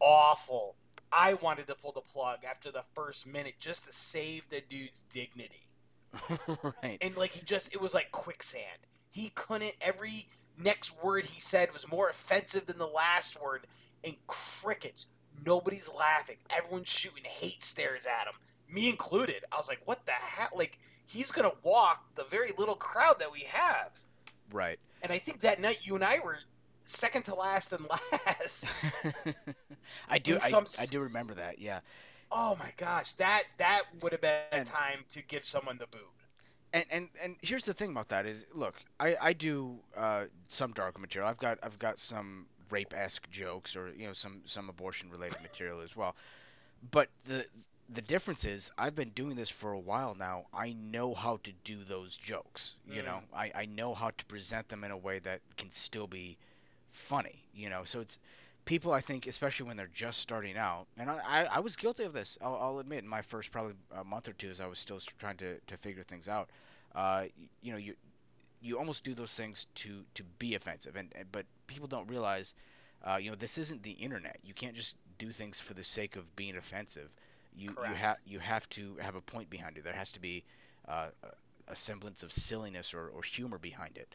awful. 0.00 0.76
I 1.12 1.34
wanted 1.34 1.66
to 1.68 1.74
pull 1.74 1.92
the 1.92 2.00
plug 2.00 2.38
after 2.48 2.70
the 2.70 2.82
first 2.94 3.26
minute 3.26 3.54
just 3.58 3.84
to 3.86 3.92
save 3.92 4.48
the 4.48 4.60
dude's 4.60 5.02
dignity. 5.02 5.66
right. 6.82 6.98
and 7.00 7.16
like 7.16 7.30
he 7.30 7.42
just 7.42 7.72
it 7.74 7.80
was 7.80 7.94
like 7.94 8.12
quicksand 8.12 8.66
he 9.10 9.30
couldn't 9.30 9.74
every 9.80 10.28
next 10.62 10.92
word 11.02 11.24
he 11.24 11.40
said 11.40 11.72
was 11.72 11.90
more 11.90 12.08
offensive 12.08 12.66
than 12.66 12.78
the 12.78 12.86
last 12.86 13.40
word 13.42 13.66
and 14.04 14.14
crickets 14.26 15.06
nobody's 15.46 15.90
laughing 15.98 16.36
everyone's 16.56 16.88
shooting 16.90 17.24
hate 17.24 17.62
stares 17.62 18.06
at 18.06 18.26
him 18.26 18.34
me 18.72 18.88
included 18.88 19.44
i 19.52 19.56
was 19.56 19.68
like 19.68 19.80
what 19.84 20.04
the 20.06 20.12
hell 20.12 20.48
like 20.56 20.78
he's 21.06 21.30
gonna 21.32 21.50
walk 21.62 22.04
the 22.14 22.24
very 22.24 22.50
little 22.58 22.74
crowd 22.76 23.16
that 23.18 23.32
we 23.32 23.44
have 23.50 23.98
Right. 24.52 24.78
and 25.02 25.10
i 25.12 25.18
think 25.18 25.40
that 25.40 25.60
night 25.60 25.80
you 25.86 25.94
and 25.94 26.04
i 26.04 26.18
were 26.22 26.38
second 26.82 27.22
to 27.24 27.34
last 27.34 27.72
and 27.72 27.86
last 28.12 28.66
I 30.08 30.18
do. 30.18 30.36
I, 30.42 30.50
I 30.80 30.86
do 30.86 31.00
remember 31.00 31.34
that. 31.34 31.58
Yeah. 31.58 31.80
oh 32.30 32.56
my 32.58 32.72
gosh 32.76 33.12
that 33.12 33.44
that 33.58 33.82
would 34.00 34.12
have 34.12 34.20
been 34.20 34.40
a 34.52 34.64
time 34.64 35.04
to 35.10 35.22
give 35.22 35.44
someone 35.44 35.78
the 35.78 35.86
boot 35.86 36.08
And 36.72 36.84
and 36.90 37.08
and 37.20 37.36
here's 37.42 37.64
the 37.64 37.74
thing 37.74 37.90
about 37.90 38.08
that 38.08 38.26
is, 38.26 38.46
look, 38.52 38.74
I 38.98 39.16
I 39.20 39.32
do 39.32 39.78
uh, 39.96 40.26
some 40.48 40.72
dark 40.72 40.98
material. 40.98 41.28
I've 41.28 41.38
got 41.38 41.58
I've 41.62 41.78
got 41.78 41.98
some 41.98 42.46
rape 42.70 42.94
esque 42.94 43.28
jokes 43.30 43.76
or 43.76 43.90
you 43.94 44.06
know 44.06 44.12
some 44.12 44.42
some 44.46 44.68
abortion 44.68 45.10
related 45.10 45.40
material 45.40 45.80
as 45.80 45.96
well. 45.96 46.16
But 46.90 47.10
the 47.24 47.46
the 47.88 48.02
difference 48.02 48.44
is 48.44 48.70
I've 48.78 48.94
been 48.94 49.10
doing 49.10 49.36
this 49.36 49.50
for 49.50 49.72
a 49.72 49.80
while 49.80 50.14
now. 50.14 50.46
I 50.52 50.72
know 50.74 51.14
how 51.14 51.38
to 51.44 51.52
do 51.64 51.84
those 51.84 52.16
jokes. 52.16 52.76
You 52.86 53.02
Mm. 53.02 53.04
know, 53.04 53.22
I 53.34 53.52
I 53.54 53.66
know 53.66 53.94
how 53.94 54.10
to 54.10 54.24
present 54.26 54.68
them 54.68 54.84
in 54.84 54.90
a 54.90 54.96
way 54.96 55.18
that 55.20 55.40
can 55.56 55.70
still 55.70 56.06
be 56.06 56.38
funny. 56.90 57.44
You 57.54 57.70
know, 57.70 57.84
so 57.84 58.00
it's 58.00 58.18
people 58.64 58.92
I 58.92 59.00
think, 59.00 59.26
especially 59.26 59.66
when 59.66 59.76
they're 59.76 59.88
just 59.92 60.20
starting 60.20 60.56
out, 60.56 60.86
and 60.96 61.10
I, 61.10 61.18
I, 61.24 61.44
I 61.44 61.60
was 61.60 61.76
guilty 61.76 62.04
of 62.04 62.12
this. 62.12 62.38
I'll, 62.40 62.56
I'll 62.56 62.78
admit, 62.78 63.02
in 63.02 63.08
my 63.08 63.22
first 63.22 63.50
probably 63.52 63.74
a 63.94 64.04
month 64.04 64.28
or 64.28 64.32
two, 64.34 64.50
as 64.50 64.60
I 64.60 64.66
was 64.66 64.78
still 64.78 65.00
trying 65.18 65.36
to, 65.38 65.58
to 65.60 65.76
figure 65.78 66.02
things 66.02 66.28
out. 66.28 66.50
Uh, 66.94 67.24
you 67.62 67.72
know, 67.72 67.78
you 67.78 67.94
you 68.60 68.78
almost 68.78 69.04
do 69.04 69.14
those 69.14 69.32
things 69.34 69.66
to 69.76 70.04
to 70.14 70.22
be 70.38 70.54
offensive, 70.54 70.96
and, 70.96 71.12
and 71.16 71.30
but 71.32 71.46
people 71.66 71.88
don't 71.88 72.08
realize, 72.08 72.54
uh, 73.04 73.16
you 73.16 73.30
know, 73.30 73.36
this 73.36 73.58
isn't 73.58 73.82
the 73.82 73.92
internet. 73.92 74.38
You 74.44 74.54
can't 74.54 74.74
just 74.76 74.96
do 75.18 75.30
things 75.30 75.60
for 75.60 75.74
the 75.74 75.84
sake 75.84 76.16
of 76.16 76.34
being 76.36 76.56
offensive. 76.56 77.10
You 77.54 77.76
you 77.82 77.94
have 77.94 78.18
you 78.24 78.38
have 78.40 78.68
to 78.70 78.96
have 79.00 79.14
a 79.16 79.20
point 79.20 79.50
behind 79.50 79.76
it. 79.78 79.84
There 79.84 79.92
has 79.92 80.12
to 80.12 80.20
be 80.20 80.44
uh, 80.88 81.08
a- 81.22 81.72
a 81.72 81.76
semblance 81.76 82.22
of 82.22 82.32
silliness 82.32 82.92
or, 82.94 83.08
or 83.08 83.22
humor 83.22 83.58
behind 83.58 83.96
it. 83.96 84.14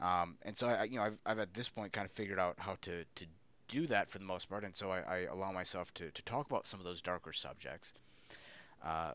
Um, 0.00 0.36
and 0.42 0.56
so 0.56 0.68
I, 0.68 0.84
you 0.84 0.96
know, 0.96 1.02
I've, 1.04 1.18
I've 1.26 1.38
at 1.38 1.54
this 1.54 1.68
point 1.68 1.92
kind 1.92 2.04
of 2.06 2.12
figured 2.12 2.38
out 2.38 2.54
how 2.58 2.76
to, 2.82 3.04
to 3.16 3.26
do 3.68 3.86
that 3.88 4.08
for 4.10 4.18
the 4.18 4.24
most 4.24 4.48
part, 4.48 4.64
and 4.64 4.74
so 4.74 4.90
I, 4.90 5.00
I 5.00 5.18
allow 5.30 5.52
myself 5.52 5.92
to, 5.94 6.10
to 6.10 6.22
talk 6.22 6.46
about 6.48 6.66
some 6.66 6.80
of 6.80 6.84
those 6.84 7.02
darker 7.02 7.32
subjects. 7.32 7.92
Uh, 8.84 9.12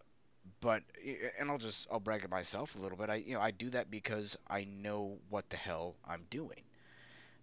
but 0.62 0.84
and 1.40 1.50
I'll 1.52 1.58
just 1.58 1.88
I'll 1.92 2.00
brag 2.00 2.24
at 2.24 2.30
myself 2.30 2.76
a 2.76 2.80
little 2.80 2.98
bit. 2.98 3.10
I 3.10 3.16
you 3.16 3.34
know 3.34 3.42
I 3.42 3.52
do 3.52 3.70
that 3.72 3.90
because 3.92 4.38
I 4.50 4.66
know 4.66 5.18
what 5.30 5.50
the 5.50 5.58
hell 5.58 5.96
I'm 6.08 6.26
doing. 6.30 6.62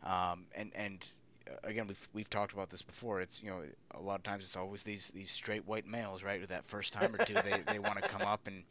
Um, 0.05 0.47
and 0.55 0.73
and 0.75 1.05
uh, 1.51 1.57
again 1.64 1.87
we've 1.87 2.09
we've 2.12 2.31
talked 2.31 2.53
about 2.53 2.71
this 2.71 2.83
before. 2.83 3.21
It's 3.21 3.42
you 3.42 3.51
know 3.51 3.62
a 3.92 4.01
lot 4.01 4.16
of 4.16 4.23
times 4.25 4.45
it's 4.45 4.57
always 4.57 4.83
these 4.83 5.09
these 5.09 5.31
straight 5.31 5.66
white 5.66 5.87
males 5.87 6.23
right 6.25 6.40
with 6.40 6.51
that 6.51 6.66
first 6.66 6.92
time 6.92 7.14
or 7.14 7.25
two 7.25 7.35
they 7.35 7.62
they 7.73 7.79
want 7.79 8.03
to 8.03 8.09
come 8.09 8.23
up 8.23 8.47
and 8.47 8.64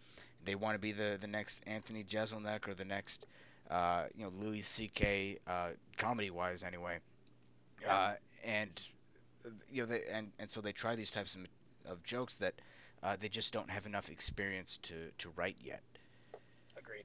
they 0.45 0.55
want 0.55 0.75
to 0.75 0.79
be 0.79 0.91
the 0.91 1.17
the 1.19 1.27
next 1.27 1.61
Anthony 1.67 2.03
Jeselnik 2.03 2.67
or 2.67 2.73
the 2.75 2.85
next 2.85 3.25
uh, 3.69 4.05
you 4.15 4.23
know 4.25 4.31
Louis 4.39 4.61
C.K. 4.61 5.39
Uh, 5.47 5.69
comedy 5.97 6.29
wise 6.31 6.63
anyway. 6.63 6.99
Uh, 7.87 8.13
and 8.43 8.81
uh, 9.45 9.49
you 9.71 9.81
know 9.81 9.87
they 9.87 10.03
and, 10.11 10.31
and 10.39 10.49
so 10.49 10.61
they 10.61 10.71
try 10.71 10.95
these 10.95 11.11
types 11.11 11.35
of, 11.35 11.41
of 11.91 12.03
jokes 12.03 12.35
that 12.35 12.53
uh, 13.05 13.15
they 13.19 13.29
just 13.29 13.53
don't 13.53 13.69
have 13.69 13.85
enough 13.85 14.09
experience 14.09 14.79
to, 14.81 14.95
to 15.19 15.29
write 15.35 15.57
yet. 15.63 15.81
agreed 16.77 17.03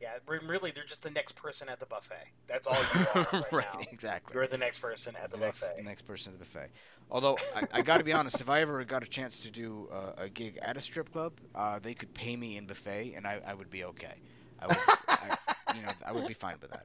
Yeah, 0.00 0.10
really, 0.26 0.70
they're 0.70 0.84
just 0.84 1.02
the 1.02 1.10
next 1.10 1.32
person 1.32 1.68
at 1.70 1.80
the 1.80 1.86
buffet. 1.86 2.26
That's 2.46 2.66
all 2.66 2.76
you 2.76 3.06
are 3.14 3.28
right, 3.32 3.52
right, 3.52 3.66
now. 3.72 3.80
exactly. 3.90 4.34
You're 4.34 4.46
the 4.46 4.58
next 4.58 4.80
person 4.80 5.16
at 5.16 5.30
the, 5.30 5.38
the 5.38 5.44
next, 5.44 5.60
buffet. 5.62 5.76
the 5.78 5.82
next 5.82 6.02
person 6.02 6.34
at 6.34 6.38
the 6.38 6.44
buffet. 6.44 6.68
Although 7.10 7.38
I, 7.56 7.78
I 7.78 7.82
got 7.82 7.98
to 7.98 8.04
be 8.04 8.12
honest, 8.12 8.40
if 8.42 8.50
I 8.50 8.60
ever 8.60 8.84
got 8.84 9.02
a 9.02 9.06
chance 9.06 9.40
to 9.40 9.50
do 9.50 9.88
uh, 9.90 10.12
a 10.18 10.28
gig 10.28 10.58
at 10.60 10.76
a 10.76 10.80
strip 10.80 11.10
club, 11.10 11.32
uh, 11.54 11.78
they 11.78 11.94
could 11.94 12.12
pay 12.12 12.36
me 12.36 12.58
in 12.58 12.66
buffet, 12.66 13.14
and 13.16 13.26
I, 13.26 13.40
I 13.46 13.54
would 13.54 13.70
be 13.70 13.84
okay. 13.84 14.14
I 14.60 14.66
would, 14.66 14.76
I, 15.08 15.36
you 15.74 15.82
know, 15.82 15.92
I 16.06 16.12
would 16.12 16.28
be 16.28 16.34
fine 16.34 16.56
with 16.60 16.70
that. 16.70 16.84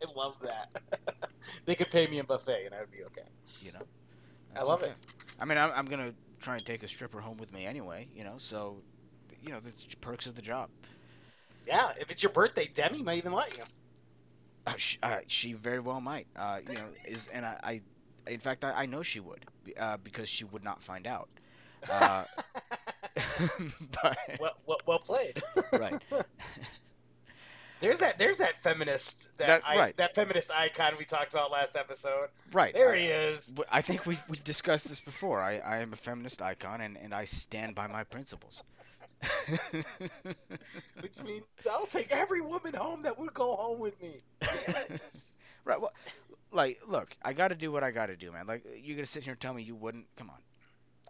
I 0.00 0.06
love 0.16 0.38
that. 0.40 1.28
they 1.64 1.74
could 1.74 1.90
pay 1.90 2.06
me 2.06 2.20
in 2.20 2.26
buffet, 2.26 2.66
and 2.66 2.74
I 2.74 2.80
would 2.80 2.92
be 2.92 3.02
okay. 3.06 3.26
You 3.62 3.72
know. 3.72 3.82
I 4.54 4.62
love 4.62 4.82
it. 4.84 4.94
I 5.38 5.44
mean, 5.44 5.58
I'm, 5.58 5.70
I'm 5.74 5.84
gonna 5.84 6.12
try 6.40 6.56
and 6.56 6.64
take 6.64 6.82
a 6.82 6.88
stripper 6.88 7.20
home 7.20 7.36
with 7.38 7.52
me 7.52 7.66
anyway. 7.66 8.08
You 8.14 8.24
know, 8.24 8.34
so 8.38 8.76
you 9.42 9.50
know 9.50 9.60
the 9.60 9.72
perks 10.00 10.26
of 10.26 10.34
the 10.34 10.42
job. 10.42 10.70
Yeah, 11.66 11.90
if 12.00 12.10
it's 12.10 12.22
your 12.22 12.32
birthday, 12.32 12.68
Demi 12.72 13.02
might 13.02 13.18
even 13.18 13.32
let 13.32 13.56
you. 13.56 13.64
Uh, 14.66 14.74
she, 14.76 14.98
uh, 15.02 15.18
she 15.26 15.52
very 15.52 15.80
well 15.80 16.00
might. 16.00 16.26
Uh, 16.36 16.58
you 16.66 16.74
know, 16.74 16.88
is 17.06 17.28
and 17.28 17.44
I, 17.44 17.80
I 18.26 18.30
in 18.30 18.40
fact, 18.40 18.64
I, 18.64 18.72
I 18.72 18.86
know 18.86 19.02
she 19.02 19.20
would 19.20 19.44
uh, 19.78 19.96
because 20.02 20.28
she 20.28 20.44
would 20.44 20.64
not 20.64 20.82
find 20.82 21.06
out. 21.06 21.28
Uh, 21.90 22.24
but, 24.02 24.18
well, 24.40 24.56
well, 24.66 24.78
well 24.86 24.98
played. 24.98 25.40
right. 25.72 26.02
There's 27.80 27.98
that. 28.00 28.18
There's 28.18 28.38
that 28.38 28.58
feminist. 28.62 29.36
That 29.38 29.46
That- 29.46 29.62
I, 29.66 29.76
right. 29.76 29.96
that 29.98 30.14
feminist 30.14 30.50
icon 30.50 30.94
we 30.98 31.04
talked 31.04 31.32
about 31.34 31.50
last 31.50 31.76
episode. 31.76 32.28
Right. 32.52 32.72
There 32.74 32.94
I- 32.94 32.98
he 32.98 33.04
is. 33.06 33.54
I 33.70 33.82
think 33.82 34.06
we've, 34.06 34.22
we've 34.28 34.42
discussed 34.44 34.88
this 34.88 35.00
before. 35.00 35.42
I, 35.42 35.58
I 35.58 35.78
am 35.78 35.92
a 35.92 35.96
feminist 35.96 36.40
icon 36.42 36.80
and, 36.80 36.96
and 36.96 37.14
I 37.14 37.24
stand 37.24 37.74
by 37.74 37.86
my 37.86 38.04
principles. 38.04 38.62
Which 41.00 41.22
means 41.24 41.44
I'll 41.70 41.86
take 41.86 42.08
every 42.10 42.40
woman 42.40 42.74
home 42.74 43.02
that 43.02 43.18
would 43.18 43.32
go 43.34 43.56
home 43.56 43.80
with 43.80 44.00
me. 44.02 44.22
Right. 45.64 45.80
Well, 45.80 45.92
like, 46.52 46.80
look, 46.86 47.16
I 47.24 47.32
got 47.32 47.48
to 47.48 47.56
do 47.56 47.72
what 47.72 47.82
I 47.82 47.90
got 47.90 48.06
to 48.06 48.14
do, 48.14 48.30
man. 48.30 48.46
Like, 48.46 48.62
you're 48.64 48.94
going 48.94 49.04
to 49.04 49.10
sit 49.10 49.24
here 49.24 49.32
and 49.32 49.40
tell 49.40 49.52
me 49.52 49.64
you 49.64 49.74
wouldn't? 49.74 50.04
Come 50.16 50.30
on. 50.30 50.36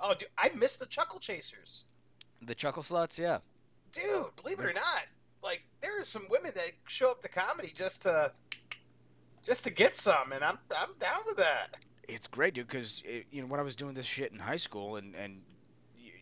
Oh, 0.02 0.14
dude, 0.14 0.30
I 0.38 0.48
miss 0.56 0.78
the 0.78 0.86
chuckle 0.86 1.20
chasers. 1.20 1.84
The 2.40 2.54
chuckle 2.54 2.82
sluts, 2.82 3.18
yeah. 3.18 3.40
Dude, 3.92 4.24
believe 4.42 4.58
it 4.58 4.64
or 4.64 4.72
not, 4.72 5.02
like 5.46 5.62
there 5.80 5.98
are 5.98 6.04
some 6.04 6.24
women 6.28 6.52
that 6.54 6.72
show 6.88 7.10
up 7.10 7.22
to 7.22 7.28
comedy 7.28 7.72
just 7.74 8.02
to 8.02 8.32
just 9.42 9.64
to 9.64 9.70
get 9.70 9.96
some, 9.96 10.32
and 10.32 10.44
I'm 10.44 10.58
I'm 10.76 10.92
down 10.98 11.20
with 11.26 11.38
that. 11.38 11.76
It's 12.08 12.26
great, 12.26 12.54
dude, 12.54 12.68
because, 12.68 13.02
you 13.30 13.42
know, 13.42 13.48
when 13.48 13.58
I 13.58 13.64
was 13.64 13.74
doing 13.74 13.94
this 13.94 14.06
shit 14.06 14.30
in 14.32 14.38
high 14.38 14.56
school 14.56 14.96
and, 14.96 15.14
and 15.16 15.42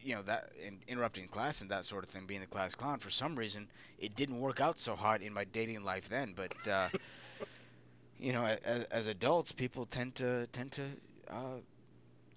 you 0.03 0.15
know, 0.15 0.23
that, 0.23 0.51
and 0.65 0.79
interrupting 0.89 1.29
class 1.29 1.61
and 1.61 1.71
that 1.71 1.85
sort 1.85 2.05
of 2.05 2.11
thing, 2.11 2.25
being 2.27 2.41
the 2.41 2.47
class 2.47 2.75
clown, 2.75 2.99
for 2.99 3.11
some 3.11 3.37
reason, 3.37 3.69
it 3.99 4.17
didn't 4.17 4.41
work 4.41 4.61
out 4.61 4.79
so 4.79 4.95
hot 4.95 5.21
in 5.21 5.33
my 5.33 5.45
dating 5.45 5.85
life 5.85 6.09
then. 6.09 6.33
But, 6.35 6.55
uh, 6.67 6.89
you 8.19 8.33
know, 8.33 8.45
as, 8.47 8.85
as 8.85 9.07
adults, 9.09 9.53
people 9.53 9.87
tend 9.87 10.15
to, 10.17 10.47
tend 10.49 10.73
to, 10.73 10.83
uh, 11.31 11.59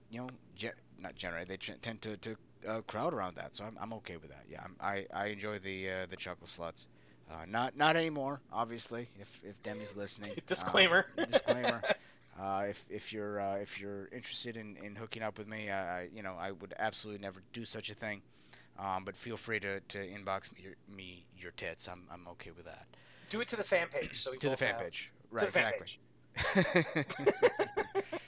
you 0.09 0.19
know, 0.19 0.29
ge- 0.55 0.71
not 0.99 1.15
generate, 1.15 1.47
they 1.47 1.57
tend 1.57 2.01
to, 2.01 2.17
to 2.17 2.35
uh, 2.67 2.81
crowd 2.81 3.13
around 3.13 3.35
that. 3.35 3.55
So 3.55 3.63
I'm, 3.65 3.77
I'm 3.81 3.93
okay 3.93 4.17
with 4.17 4.29
that. 4.29 4.43
Yeah, 4.49 4.61
I'm, 4.63 4.75
I, 4.79 5.05
I 5.13 5.27
enjoy 5.27 5.59
the, 5.59 5.89
uh, 5.89 6.05
the 6.09 6.15
chuckle 6.15 6.47
sluts. 6.47 6.87
Uh, 7.29 7.45
not, 7.47 7.75
not 7.77 7.95
anymore, 7.97 8.39
obviously. 8.53 9.09
If, 9.19 9.41
if 9.43 9.61
Demi's 9.63 9.95
listening, 9.97 10.31
Disclaimer. 10.47 11.05
disclaimer. 11.29 11.81
Uh, 12.39 12.65
if 12.69 12.85
if 12.87 13.11
you're 13.11 13.41
uh, 13.41 13.55
if 13.55 13.79
you're 13.81 14.09
interested 14.11 14.57
in, 14.57 14.77
in 14.83 14.95
hooking 14.95 15.23
up 15.23 15.39
with 15.39 15.47
me, 15.47 15.71
I, 15.71 16.01
I 16.01 16.07
you 16.13 16.21
know 16.21 16.35
I 16.39 16.51
would 16.51 16.71
absolutely 16.77 17.19
never 17.19 17.41
do 17.51 17.65
such 17.65 17.89
a 17.89 17.95
thing. 17.95 18.21
Um, 18.77 19.03
but 19.05 19.15
feel 19.17 19.37
free 19.37 19.59
to, 19.61 19.79
to 19.79 19.97
inbox 19.97 20.53
me 20.53 20.61
your, 20.61 20.73
me 20.95 21.25
your 21.35 21.49
tits. 21.53 21.87
I'm 21.87 22.03
I'm 22.11 22.27
okay 22.33 22.51
with 22.55 22.65
that. 22.65 22.85
Do 23.31 23.41
it 23.41 23.47
to 23.47 23.55
the 23.55 23.63
fan 23.63 23.87
page, 23.91 24.19
so 24.19 24.29
we 24.29 24.37
To 24.37 24.49
the 24.51 24.55
fan 24.55 24.75
have- 24.75 24.81
page, 24.81 25.11
right? 25.31 25.45
exactly. 25.47 25.97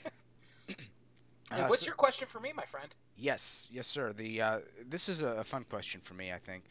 Uh, 1.50 1.66
what's 1.66 1.82
so- 1.82 1.86
your 1.86 1.94
question 1.94 2.26
for 2.28 2.40
me, 2.40 2.52
my 2.54 2.64
friend? 2.64 2.94
Yes, 3.16 3.68
yes, 3.70 3.86
sir. 3.86 4.12
The 4.12 4.40
uh, 4.40 4.58
this 4.88 5.08
is 5.08 5.22
a, 5.22 5.44
fun 5.44 5.64
question 5.64 6.00
for 6.02 6.14
me, 6.14 6.32
I 6.32 6.38
think, 6.38 6.64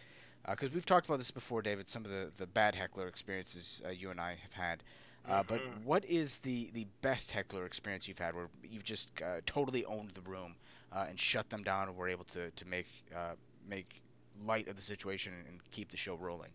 because 0.50 0.72
we've 0.74 0.86
talked 0.86 1.06
about 1.06 1.18
this 1.18 1.32
before, 1.32 1.62
David. 1.62 1.88
Some 1.88 2.06
of 2.06 2.12
the, 2.12 2.32
the 2.38 2.48
bad 2.48 2.74
heckler 2.74 3.08
experiences 3.08 3.82
uh, 3.86 3.90
you 3.90 4.10
and 4.10 4.20
I 4.20 4.36
have 4.42 4.54
had. 4.54 4.84
Uh, 5.28 5.44
But 5.48 5.62
Mhm. 5.62 5.84
what 5.84 6.06
is 6.06 6.38
the, 6.40 6.72
the 6.74 6.88
best 7.02 7.30
heckler 7.30 7.66
experience 7.66 8.08
you've 8.08 8.18
had, 8.18 8.34
where 8.34 8.50
you've 8.64 8.86
just 8.86 9.10
uh, 9.22 9.42
totally 9.46 9.86
owned 9.86 10.12
the 10.12 10.22
room 10.22 10.56
uh, 10.92 11.06
and 11.10 11.20
shut 11.20 11.50
them 11.50 11.62
down, 11.64 11.88
and 11.88 11.96
were 11.98 12.10
able 12.10 12.26
to 12.26 12.50
to 12.52 12.66
make 12.66 12.88
uh, 13.16 13.36
make 13.68 14.02
light 14.46 14.68
of 14.70 14.76
the 14.76 14.82
situation 14.82 15.34
and, 15.34 15.48
and 15.48 15.72
keep 15.72 15.92
the 15.92 15.98
show 15.98 16.16
rolling? 16.16 16.52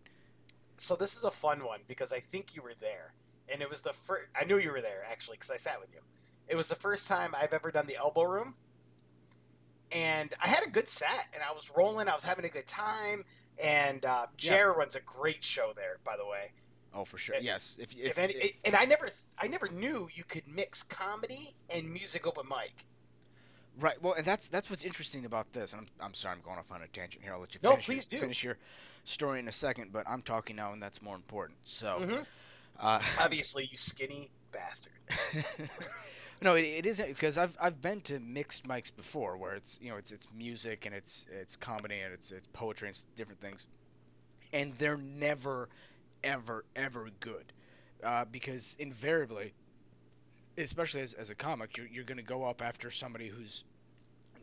So 0.77 0.95
this 0.95 1.15
is 1.15 1.23
a 1.23 1.31
fun 1.31 1.63
one 1.63 1.81
because 1.87 2.11
I 2.11 2.19
think 2.19 2.55
you 2.55 2.61
were 2.63 2.73
there, 2.81 3.13
and 3.47 3.61
it 3.61 3.69
was 3.69 3.81
the 3.81 3.93
first. 3.93 4.27
I 4.35 4.43
knew 4.45 4.57
you 4.57 4.71
were 4.71 4.81
there 4.81 5.05
actually 5.09 5.37
because 5.37 5.51
I 5.51 5.57
sat 5.57 5.79
with 5.79 5.93
you. 5.93 6.01
It 6.47 6.55
was 6.55 6.69
the 6.69 6.75
first 6.75 7.07
time 7.07 7.33
I've 7.39 7.53
ever 7.53 7.71
done 7.71 7.87
the 7.87 7.95
elbow 7.95 8.23
room, 8.23 8.55
and 9.91 10.33
I 10.43 10.47
had 10.47 10.63
a 10.65 10.69
good 10.69 10.87
set, 10.87 11.27
and 11.33 11.41
I 11.43 11.51
was 11.53 11.71
rolling. 11.75 12.07
I 12.07 12.13
was 12.13 12.23
having 12.23 12.45
a 12.45 12.49
good 12.49 12.67
time, 12.67 13.23
and 13.63 14.05
uh, 14.05 14.27
Yeah. 14.39 14.57
Jer 14.57 14.73
runs 14.73 14.95
a 14.95 15.01
great 15.01 15.43
show 15.43 15.73
there, 15.75 15.97
by 16.03 16.15
the 16.17 16.25
way. 16.25 16.51
Oh, 16.93 17.03
for 17.03 17.17
sure. 17.17 17.35
Yes. 17.41 17.77
If, 17.79 17.91
If, 17.97 18.11
if, 18.11 18.19
any, 18.19 18.33
if- 18.35 18.51
and 18.63 18.75
I 18.75 18.85
never, 18.85 19.09
I 19.39 19.47
never 19.47 19.67
knew 19.69 20.07
you 20.13 20.23
could 20.23 20.47
mix 20.47 20.81
comedy 20.83 21.55
and 21.75 21.91
music 21.91 22.25
open 22.27 22.45
mic. 22.47 22.85
Right. 23.77 24.01
Well, 24.01 24.13
and 24.13 24.25
that's 24.25 24.47
that's 24.47 24.69
what's 24.69 24.85
interesting 24.85 25.25
about 25.25 25.51
this. 25.51 25.73
I'm, 25.73 25.87
I'm 25.99 26.13
sorry, 26.13 26.35
I'm 26.35 26.41
going 26.41 26.57
off 26.57 26.71
on 26.71 26.81
a 26.83 26.87
tangent 26.87 27.21
here. 27.21 27.33
I'll 27.33 27.41
let 27.41 27.53
you 27.53 27.59
No, 27.61 27.71
finish, 27.71 27.85
please 27.85 28.11
your, 28.13 28.19
do. 28.19 28.23
finish 28.23 28.43
your 28.43 28.57
story 29.03 29.39
in 29.39 29.49
a 29.49 29.51
second. 29.51 29.91
But 29.91 30.07
I'm 30.07 30.21
talking 30.21 30.55
now, 30.55 30.71
and 30.71 30.81
that's 30.81 31.01
more 31.01 31.15
important. 31.17 31.57
So, 31.65 31.99
Mhm. 32.01 32.25
uh, 32.79 33.01
Obviously, 33.19 33.67
you 33.69 33.75
skinny 33.77 34.31
bastard. 34.53 34.93
no, 36.41 36.55
it, 36.55 36.63
it 36.65 36.85
isn't 36.85 37.07
because 37.09 37.37
I've 37.37 37.55
I've 37.59 37.81
been 37.81 38.01
to 38.01 38.19
mixed 38.19 38.67
mics 38.67 38.95
before, 38.95 39.37
where 39.37 39.55
it's 39.55 39.77
you 39.81 39.89
know 39.89 39.97
it's 39.97 40.11
it's 40.11 40.27
music 40.35 40.85
and 40.85 40.93
it's 40.95 41.27
it's 41.31 41.55
comedy 41.55 41.99
and 41.99 42.13
it's 42.13 42.31
it's 42.31 42.47
poetry 42.53 42.87
and 42.89 42.93
it's 42.95 43.05
different 43.15 43.41
things, 43.41 43.65
and 44.53 44.73
they're 44.77 44.97
never, 44.97 45.69
ever, 46.23 46.65
ever 46.75 47.09
good, 47.19 47.53
uh, 48.03 48.25
because 48.31 48.75
invariably, 48.79 49.53
especially 50.57 51.01
as, 51.01 51.13
as 51.13 51.29
a 51.29 51.35
comic, 51.35 51.77
you're 51.77 51.87
you're 51.87 52.03
gonna 52.03 52.21
go 52.21 52.43
up 52.43 52.61
after 52.61 52.91
somebody 52.91 53.27
who's 53.29 53.63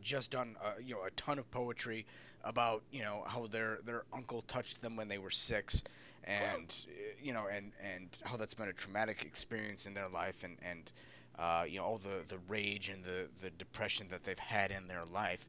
just 0.01 0.31
done 0.31 0.55
uh, 0.63 0.73
you 0.83 0.93
know 0.95 1.03
a 1.03 1.11
ton 1.11 1.39
of 1.39 1.49
poetry 1.51 2.05
about 2.43 2.83
you 2.91 3.01
know 3.03 3.23
how 3.27 3.47
their 3.47 3.79
their 3.85 4.03
uncle 4.13 4.43
touched 4.43 4.81
them 4.81 4.95
when 4.95 5.07
they 5.07 5.17
were 5.17 5.31
six 5.31 5.83
and 6.25 6.73
you 7.21 7.33
know 7.33 7.47
and 7.47 7.71
and 7.81 8.09
how 8.23 8.37
that's 8.37 8.53
been 8.53 8.67
a 8.69 8.73
traumatic 8.73 9.23
experience 9.23 9.85
in 9.85 9.93
their 9.93 10.09
life 10.09 10.43
and 10.43 10.57
and 10.61 10.91
uh, 11.39 11.65
you 11.67 11.79
know 11.79 11.85
all 11.85 11.97
the 11.97 12.23
the 12.27 12.37
rage 12.47 12.89
and 12.89 13.03
the 13.03 13.27
the 13.41 13.49
depression 13.51 14.07
that 14.09 14.23
they've 14.23 14.39
had 14.39 14.71
in 14.71 14.87
their 14.87 15.05
life 15.05 15.45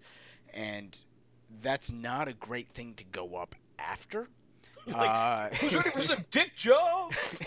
and 0.53 0.97
that's 1.63 1.93
not 1.93 2.29
a 2.29 2.33
great 2.35 2.69
thing 2.71 2.95
to 2.95 3.05
go 3.05 3.37
up 3.37 3.55
after 3.79 4.29
Like, 4.87 5.11
uh, 5.11 5.49
Who's 5.57 5.75
ready 5.75 5.91
for 5.91 6.03
some 6.03 6.19
dick 6.31 6.55
jokes? 6.57 7.43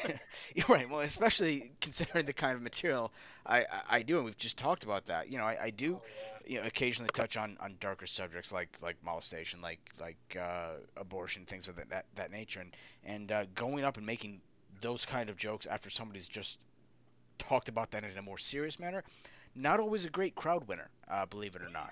Right. 0.68 0.90
Well, 0.90 1.02
especially 1.02 1.72
considering 1.82 2.26
the 2.26 2.34
kind 2.34 2.56
of 2.56 2.64
material 2.64 3.12
I, 3.46 3.60
I, 3.60 3.66
I 3.90 4.02
do, 4.02 4.16
and 4.16 4.26
we've 4.26 4.38
just 4.38 4.58
talked 4.58 4.84
about 4.84 5.06
that. 5.06 5.30
You 5.30 5.38
know, 5.38 5.44
I, 5.44 5.66
I 5.66 5.70
do, 5.70 6.02
you 6.48 6.60
know, 6.60 6.66
occasionally 6.66 7.10
touch 7.14 7.38
on, 7.38 7.56
on 7.60 7.76
darker 7.80 8.08
subjects 8.08 8.52
like 8.52 8.70
like 8.82 8.96
molestation, 9.04 9.62
like 9.62 9.80
like 10.00 10.38
uh, 10.40 10.78
abortion, 10.96 11.46
things 11.46 11.68
of 11.68 11.76
that 11.76 11.90
that, 11.90 12.06
that 12.16 12.32
nature, 12.32 12.62
and 12.62 12.76
and 13.06 13.32
uh, 13.32 13.46
going 13.54 13.84
up 13.84 13.98
and 13.98 14.06
making 14.06 14.42
those 14.82 15.06
kind 15.06 15.30
of 15.30 15.38
jokes 15.38 15.68
after 15.68 15.92
somebody's 15.92 16.28
just 16.28 16.60
talked 17.40 17.70
about 17.70 17.92
that 17.92 18.04
in 18.04 18.18
a 18.18 18.22
more 18.22 18.38
serious 18.38 18.80
manner, 18.80 19.04
not 19.56 19.80
always 19.80 20.06
a 20.06 20.10
great 20.10 20.36
crowd 20.36 20.68
winner, 20.68 20.90
uh, 21.10 21.26
believe 21.26 21.56
it 21.56 21.62
or 21.62 21.70
not. 21.70 21.92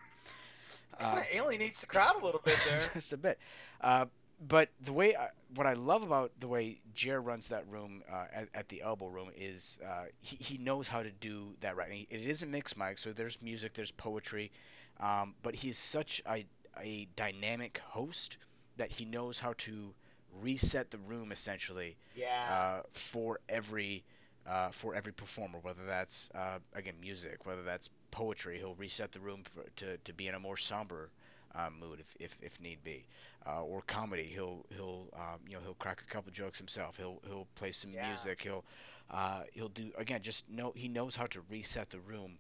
Kind 1.00 1.20
of 1.20 1.26
alienates 1.34 1.82
the 1.82 1.88
crowd 1.88 2.22
a 2.22 2.26
little 2.26 2.42
bit 2.44 2.58
there. 2.66 2.82
just 2.94 3.14
a 3.14 3.18
bit. 3.18 3.38
Uh, 3.82 4.06
but 4.48 4.70
the 4.82 4.94
way 4.94 5.16
I, 5.16 5.30
what 5.56 5.66
I 5.68 5.74
love 5.74 6.04
about 6.04 6.32
the 6.40 6.48
way 6.48 6.80
Jer 6.94 7.22
runs 7.22 7.48
that 7.50 7.68
room 7.70 8.04
uh, 8.12 8.26
at, 8.34 8.48
at 8.54 8.70
the 8.70 8.82
elbow 8.82 9.08
room 9.08 9.30
is 9.38 9.80
uh, 9.86 10.06
he, 10.22 10.38
he 10.40 10.58
knows 10.58 10.88
how 10.88 11.04
to 11.04 11.12
do 11.12 11.54
that 11.62 11.76
right. 11.76 11.88
And 11.90 11.98
he, 11.98 12.08
it 12.10 12.22
is 12.22 12.42
a 12.42 12.46
mixed 12.46 12.78
mic, 12.78 12.98
so 12.98 13.12
there's 13.14 13.38
music, 13.42 13.74
there's 13.74 13.92
poetry, 13.92 14.52
um, 15.00 15.36
but 15.44 15.56
he's 15.56 15.78
such 15.78 16.22
a, 16.30 16.46
a 16.82 17.08
dynamic 17.16 17.80
host 17.86 18.38
that 18.78 18.92
he 18.92 19.06
knows 19.06 19.40
how 19.40 19.54
to 19.60 19.94
reset 20.42 20.92
the 20.92 20.98
room 21.00 21.32
essentially 21.32 21.96
Yeah. 22.16 22.48
uh, 22.50 22.82
for 22.94 23.40
every 23.50 24.04
uh, 24.48 24.70
for 24.72 24.96
every 24.96 25.14
performer, 25.14 25.60
whether 25.62 25.86
that's 25.86 26.30
uh, 26.36 26.60
again 26.74 26.96
music, 27.02 27.46
whether 27.46 27.64
that's 27.64 27.90
poetry. 28.12 28.58
He'll 28.58 28.76
reset 28.76 29.12
the 29.12 29.20
room 29.20 29.44
for, 29.44 29.64
to 29.78 29.98
to 29.98 30.14
be 30.14 30.28
in 30.28 30.36
a 30.36 30.40
more 30.40 30.58
somber 30.58 31.10
uh, 31.56 31.70
mood 31.80 32.00
if, 32.00 32.16
if, 32.20 32.38
if 32.42 32.60
need 32.62 32.84
be, 32.84 33.06
uh, 33.48 33.64
or 33.64 33.82
comedy. 33.82 34.24
He'll 34.34 34.66
he'll 34.70 35.08
um, 35.16 35.40
you 35.48 35.54
know 35.56 35.62
he'll 35.64 35.76
crack 35.76 36.02
a 36.08 36.12
couple 36.14 36.32
jokes 36.32 36.58
himself. 36.58 36.98
He'll 36.98 37.22
he'll 37.28 37.48
play 37.56 37.72
some 37.72 37.92
Yeah. 37.94 38.02
music. 38.02 38.42
He'll 38.42 38.64
uh, 39.12 39.44
he'll 39.54 39.70
do 39.70 39.92
again 39.98 40.22
just 40.22 40.50
know 40.50 40.74
he 40.76 40.88
knows 40.88 41.16
how 41.16 41.26
to 41.28 41.42
reset 41.50 41.90
the 41.90 42.00
room 42.00 42.38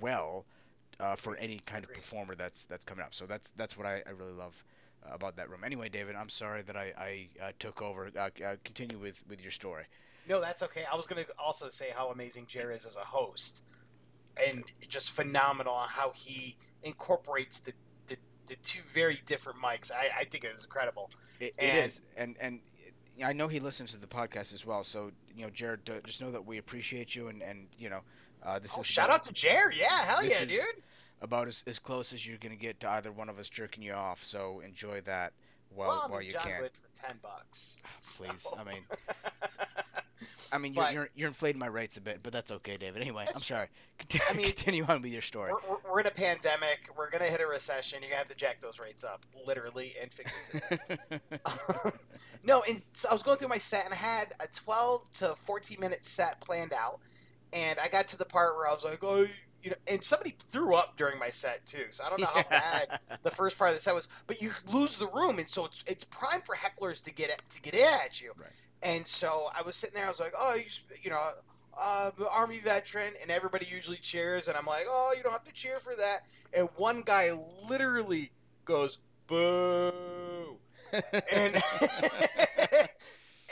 well 0.00 0.44
uh, 1.00 1.16
for 1.16 1.36
any 1.36 1.60
kind 1.66 1.84
of 1.84 1.92
performer 1.92 2.34
that's 2.34 2.64
that's 2.66 2.84
coming 2.84 3.04
up. 3.04 3.14
So 3.14 3.26
that's 3.26 3.50
that's 3.56 3.76
what 3.76 3.86
I, 3.86 4.02
I 4.06 4.10
really 4.10 4.32
love 4.32 4.62
about 5.10 5.36
that 5.36 5.50
room. 5.50 5.62
Anyway, 5.64 5.88
David, 5.88 6.14
I'm 6.16 6.28
sorry 6.28 6.62
that 6.62 6.76
I, 6.76 6.92
I 6.96 7.28
uh, 7.42 7.52
took 7.58 7.82
over. 7.82 8.10
Uh, 8.16 8.30
uh, 8.44 8.56
continue 8.64 8.98
with, 8.98 9.22
with 9.28 9.40
your 9.40 9.50
story. 9.50 9.84
No, 10.28 10.40
that's 10.40 10.62
okay. 10.62 10.84
I 10.90 10.96
was 10.96 11.06
going 11.06 11.24
to 11.24 11.30
also 11.38 11.68
say 11.68 11.90
how 11.94 12.10
amazing 12.10 12.46
Jer 12.46 12.70
is 12.72 12.86
as 12.86 12.96
a 12.96 13.00
host, 13.00 13.64
and 14.46 14.62
just 14.88 15.10
phenomenal 15.12 15.74
on 15.74 15.88
how 15.88 16.12
he 16.14 16.56
incorporates 16.82 17.60
the, 17.60 17.72
the, 18.06 18.16
the 18.46 18.56
two 18.62 18.80
very 18.92 19.20
different 19.26 19.58
mics. 19.60 19.90
I, 19.92 20.20
I 20.20 20.24
think 20.24 20.44
it 20.44 20.52
was 20.54 20.64
incredible. 20.64 21.10
It, 21.40 21.54
And- 21.58 21.78
it 21.78 21.84
is, 21.84 22.00
and 22.16 22.36
and 22.40 22.60
I 23.24 23.32
know 23.34 23.46
he 23.48 23.60
listens 23.60 23.92
to 23.92 23.98
the 23.98 24.06
podcast 24.06 24.54
as 24.54 24.64
well. 24.64 24.84
So 24.84 25.10
you 25.36 25.44
know, 25.44 25.50
Jared, 25.50 25.80
just 26.04 26.20
know 26.22 26.30
that 26.30 26.46
we 26.46 26.58
appreciate 26.58 27.14
you, 27.14 27.28
and 27.28 27.42
and 27.42 27.66
you 27.78 27.90
know, 27.90 28.00
uh, 28.42 28.58
this 28.58 28.72
Oh, 28.76 28.80
is 28.80 28.86
shout 28.86 29.06
about, 29.06 29.16
out 29.16 29.24
to 29.24 29.32
Jer. 29.32 29.72
Yeah, 29.72 30.04
hell 30.04 30.24
yeah, 30.24 30.44
dude. 30.44 30.60
about 31.20 31.46
as, 31.48 31.62
as 31.66 31.78
close 31.78 32.12
as 32.12 32.26
you're 32.26 32.38
gonna 32.38 32.56
get 32.56 32.80
to 32.80 32.88
either 32.90 33.12
one 33.12 33.28
of 33.28 33.38
us 33.38 33.48
jerking 33.48 33.82
you 33.82 33.92
off. 33.92 34.22
So 34.22 34.60
enjoy 34.66 35.00
that 35.02 35.32
while 35.74 35.88
well, 35.88 36.06
while 36.08 36.22
you 36.22 36.30
John 36.30 36.42
can. 36.44 36.62
Wood 36.62 36.70
for 36.74 36.88
ten 36.94 37.16
bucks. 37.22 37.80
Please, 38.16 38.42
So- 38.42 38.56
I 38.58 38.64
mean, 38.64 38.84
I 40.52 40.58
mean, 40.58 40.74
you're, 40.74 40.84
But- 40.84 40.94
you're 40.94 41.08
you're 41.14 41.28
inflating 41.28 41.58
my 41.58 41.66
rates 41.66 41.96
a 41.96 42.00
bit, 42.00 42.20
but 42.22 42.32
that's 42.32 42.50
okay, 42.50 42.76
David. 42.76 43.00
Anyway, 43.02 43.24
I'm 43.34 43.40
sorry. 43.40 43.68
Continue, 43.98 44.26
I 44.28 44.34
mean, 44.34 44.46
continue 44.46 44.84
on 44.84 45.00
with 45.02 45.12
your 45.12 45.22
story. 45.22 45.52
we're, 45.52 45.76
we're, 45.76 45.92
we're 45.92 46.00
in 46.00 46.06
a 46.06 46.10
pandemic. 46.10 46.88
We're 46.96 47.08
gonna 47.10 47.26
hit 47.26 47.40
a 47.40 47.46
recession. 47.46 48.00
You're 48.00 48.10
gonna 48.10 48.18
have 48.18 48.28
to 48.28 48.34
jack 48.34 48.60
those 48.60 48.80
rates 48.80 49.04
up, 49.04 49.24
literally 49.46 49.92
and 50.00 50.10
figuratively. 50.12 50.98
no, 52.44 52.62
and 52.68 52.82
so 52.92 53.08
I 53.10 53.12
was 53.12 53.22
going 53.22 53.38
through 53.38 53.48
my 53.48 53.58
set 53.58 53.84
and 53.84 53.94
I 53.94 53.96
had 53.96 54.32
a 54.40 54.46
12 54.52 55.12
to 55.14 55.34
14 55.34 55.78
minute 55.80 56.04
set 56.04 56.40
planned 56.40 56.72
out, 56.72 56.98
and 57.52 57.78
I 57.78 57.88
got 57.88 58.08
to 58.08 58.18
the 58.18 58.24
part 58.24 58.56
where 58.56 58.68
I 58.68 58.72
was 58.72 58.84
like, 58.84 58.98
oh, 59.02 59.26
you 59.62 59.70
know, 59.70 59.76
and 59.88 60.02
somebody 60.02 60.34
threw 60.42 60.74
up 60.74 60.96
during 60.96 61.18
my 61.20 61.28
set 61.28 61.64
too. 61.66 61.84
So 61.90 62.04
I 62.04 62.10
don't 62.10 62.20
know 62.20 62.26
how 62.26 62.42
bad 62.50 62.98
the 63.22 63.30
first 63.30 63.56
part 63.56 63.70
of 63.70 63.76
the 63.76 63.80
set 63.80 63.94
was, 63.94 64.08
but 64.26 64.42
you 64.42 64.50
lose 64.72 64.96
the 64.96 65.06
room, 65.08 65.38
and 65.38 65.48
so 65.48 65.66
it's 65.66 65.84
it's 65.86 66.04
prime 66.04 66.40
for 66.40 66.56
hecklers 66.56 67.04
to 67.04 67.12
get 67.12 67.30
at, 67.30 67.48
to 67.50 67.62
get 67.62 67.74
in 67.74 67.86
at 68.04 68.20
you. 68.20 68.32
Right. 68.36 68.50
And 68.82 69.06
so 69.06 69.48
I 69.56 69.62
was 69.62 69.76
sitting 69.76 69.94
there, 69.94 70.06
I 70.06 70.08
was 70.08 70.20
like, 70.20 70.34
oh, 70.36 70.54
you, 70.54 70.64
you 71.02 71.10
know, 71.10 71.28
uh, 71.80 72.10
army 72.30 72.58
veteran, 72.58 73.12
and 73.22 73.30
everybody 73.30 73.66
usually 73.70 73.96
cheers, 73.96 74.48
and 74.48 74.56
I'm 74.56 74.66
like, 74.66 74.84
oh, 74.88 75.14
you 75.16 75.22
don't 75.22 75.32
have 75.32 75.44
to 75.44 75.52
cheer 75.52 75.78
for 75.78 75.94
that. 75.96 76.24
And 76.52 76.68
one 76.76 77.02
guy 77.02 77.30
literally 77.68 78.30
goes, 78.64 78.98
boo, 79.26 80.58
and 80.92 81.02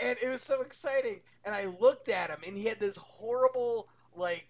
and 0.02 0.16
it 0.22 0.28
was 0.28 0.42
so 0.42 0.62
exciting. 0.62 1.20
And 1.44 1.54
I 1.54 1.66
looked 1.80 2.08
at 2.08 2.30
him, 2.30 2.40
and 2.46 2.56
he 2.56 2.66
had 2.66 2.80
this 2.80 2.96
horrible 2.96 3.88
like 4.14 4.48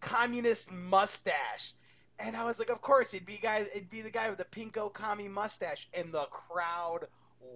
communist 0.00 0.72
mustache. 0.72 1.74
And 2.18 2.36
I 2.36 2.44
was 2.44 2.58
like, 2.58 2.70
of 2.70 2.82
course, 2.82 3.14
it'd 3.14 3.26
be 3.26 3.38
guy, 3.42 3.64
it'd 3.74 3.90
be 3.90 4.02
the 4.02 4.10
guy 4.10 4.28
with 4.30 4.38
the 4.38 4.44
pinko 4.44 4.92
commie 4.92 5.28
mustache, 5.28 5.88
and 5.94 6.12
the 6.12 6.26
crowd 6.30 7.06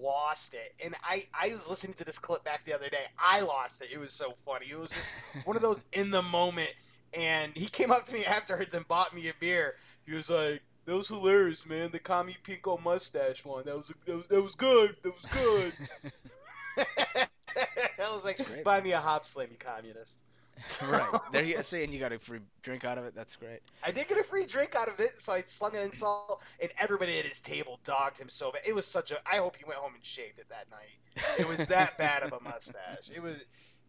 lost 0.01 0.55
it. 0.55 0.75
And 0.85 0.95
I, 1.03 1.25
I 1.35 1.49
was 1.55 1.69
listening 1.69 1.95
to 1.95 2.05
this 2.05 2.19
clip 2.19 2.45
back 2.45 2.65
the 2.65 2.75
other 2.75 2.89
day. 2.89 3.05
I 3.19 3.41
lost 3.43 3.83
it. 3.83 3.89
It 3.93 3.99
was 3.99 4.13
so 4.13 4.33
funny. 4.45 4.67
It 4.71 4.79
was 4.79 4.91
just 4.91 5.11
one 5.45 5.57
of 5.57 5.63
those 5.63 5.85
in 5.93 6.11
the 6.11 6.23
moment. 6.23 6.71
And 7.17 7.53
he 7.55 7.67
came 7.67 7.91
up 7.91 8.07
to 8.07 8.15
me 8.15 8.25
afterwards 8.25 8.75
and 8.75 8.87
bought 8.89 9.15
me 9.15 9.29
a 9.29 9.33
beer. 9.39 9.75
He 10.05 10.15
was 10.15 10.29
like, 10.29 10.63
"That 10.85 10.97
was 10.97 11.09
hilarious, 11.09 11.67
man. 11.67 11.91
The 11.91 11.99
commie 11.99 12.37
pinko 12.43 12.83
mustache 12.83 13.45
one. 13.45 13.65
That 13.65 13.77
was 13.77 13.93
that 14.07 14.17
was, 14.17 14.27
that 14.27 14.43
was 14.43 14.55
good. 14.55 14.97
That 15.03 15.15
was 15.15 15.25
good." 15.27 15.73
I 17.99 18.13
was 18.13 18.25
like, 18.25 18.45
great. 18.45 18.65
"Buy 18.65 18.81
me 18.83 18.93
a 18.93 18.99
Hopslam, 18.99 19.51
you 19.51 19.57
communist." 19.57 20.25
right 20.83 21.21
there, 21.33 21.45
you 21.45 21.63
see, 21.63 21.85
and 21.85 21.93
you 21.93 22.01
got 22.01 22.13
a 22.13 22.19
free 22.19 22.41
drink 22.63 22.85
out 22.85 22.99
of 22.99 23.05
it. 23.05 23.15
That's 23.15 23.37
great. 23.37 23.61
I 23.85 23.91
did 23.91 24.09
get 24.09 24.19
a 24.19 24.23
free 24.23 24.47
drink 24.47 24.75
out 24.75 24.89
of 24.89 25.01
it, 25.01 25.19
so 25.19 25.33
I 25.33 25.43
slung 25.43 25.77
an 25.77 25.83
insult, 25.83 26.43
and 26.61 26.71
everybody 26.79 27.19
at 27.19 27.27
his 27.27 27.41
table 27.41 27.79
dogged 27.85 28.19
him 28.19 28.29
so 28.29 28.53
bad. 28.53 28.63
It 28.67 28.75
was 28.75 28.87
such 28.87 29.11
a. 29.11 29.19
I 29.31 29.37
hope 29.37 29.57
he 29.57 29.65
went 29.65 29.79
home 29.79 29.95
and 29.95 30.05
shaved 30.05 30.39
it 30.39 30.47
that 30.49 30.67
night. 30.71 31.27
It 31.39 31.47
was 31.47 31.67
that 31.69 31.99
bad 31.99 32.23
of 32.23 32.33
a 32.33 32.41
mustache. 32.41 33.11
It 33.15 33.23
was 33.23 33.37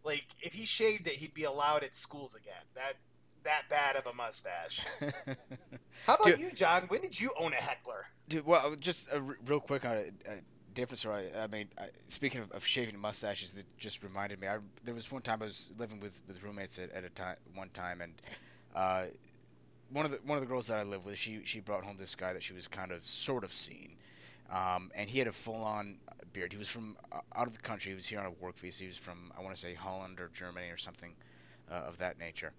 like 0.04 0.26
if 0.40 0.52
he 0.52 0.66
shaved 0.66 1.06
it, 1.06 1.14
he'd 1.14 1.34
be 1.34 1.44
allowed 1.44 1.84
at 1.84 1.94
schools 1.94 2.34
again. 2.34 2.62
That 2.74 2.94
that 3.44 3.68
bad 3.68 3.96
of 3.96 4.06
a 4.06 4.12
mustache. 4.14 4.84
How 6.06 6.14
about 6.14 6.26
Dude. 6.26 6.38
you, 6.38 6.50
John? 6.52 6.84
When 6.88 7.00
did 7.00 7.18
you 7.18 7.32
own 7.40 7.52
a 7.52 7.56
heckler? 7.56 8.06
Dude, 8.28 8.46
well, 8.46 8.74
just 8.78 9.08
uh, 9.12 9.20
real 9.20 9.60
quick 9.60 9.84
on 9.84 9.96
it. 9.96 10.14
a 10.26 10.32
different 10.78 11.00
story. 11.00 11.30
I 11.36 11.46
mean, 11.48 11.68
I, 11.78 11.88
speaking 12.08 12.40
of, 12.40 12.52
of 12.52 12.64
shaving 12.64 12.98
mustaches, 12.98 13.52
that 13.52 13.64
just 13.78 14.02
reminded 14.02 14.40
me. 14.40 14.46
I 14.48 14.58
there 14.84 14.94
was 14.94 15.10
one 15.10 15.22
time 15.22 15.42
I 15.42 15.46
was 15.46 15.70
living 15.78 16.00
with, 16.00 16.20
with 16.28 16.42
roommates 16.42 16.78
at, 16.78 16.90
at 16.92 17.04
a 17.04 17.10
time 17.10 17.36
one 17.54 17.70
time, 17.70 18.00
and 18.00 18.12
uh, 18.74 19.06
one 19.90 20.04
of 20.04 20.12
the 20.12 20.18
one 20.24 20.38
of 20.38 20.42
the 20.42 20.48
girls 20.48 20.68
that 20.68 20.78
I 20.78 20.82
lived 20.84 21.04
with, 21.04 21.18
she 21.18 21.40
she 21.44 21.60
brought 21.60 21.84
home 21.84 21.96
this 21.96 22.14
guy 22.14 22.32
that 22.32 22.42
she 22.42 22.52
was 22.52 22.68
kind 22.68 22.92
of 22.92 23.06
sort 23.06 23.44
of 23.44 23.52
seeing, 23.52 23.96
um, 24.50 24.90
and 24.94 25.10
he 25.10 25.18
had 25.18 25.28
a 25.28 25.32
full 25.32 25.62
on 25.62 25.98
beard. 26.32 26.52
He 26.52 26.58
was 26.58 26.68
from 26.68 26.96
uh, 27.12 27.20
out 27.34 27.46
of 27.48 27.54
the 27.54 27.60
country. 27.60 27.92
He 27.92 27.96
was 27.96 28.06
here 28.06 28.20
on 28.20 28.26
a 28.26 28.30
work 28.30 28.58
visa. 28.58 28.82
He 28.84 28.88
was 28.88 28.98
from 28.98 29.32
I 29.36 29.42
want 29.42 29.54
to 29.54 29.60
say 29.60 29.74
Holland 29.74 30.20
or 30.20 30.28
Germany 30.28 30.68
or 30.70 30.76
something 30.78 31.14
uh, 31.70 31.74
of 31.74 31.98
that 31.98 32.18
nature, 32.18 32.52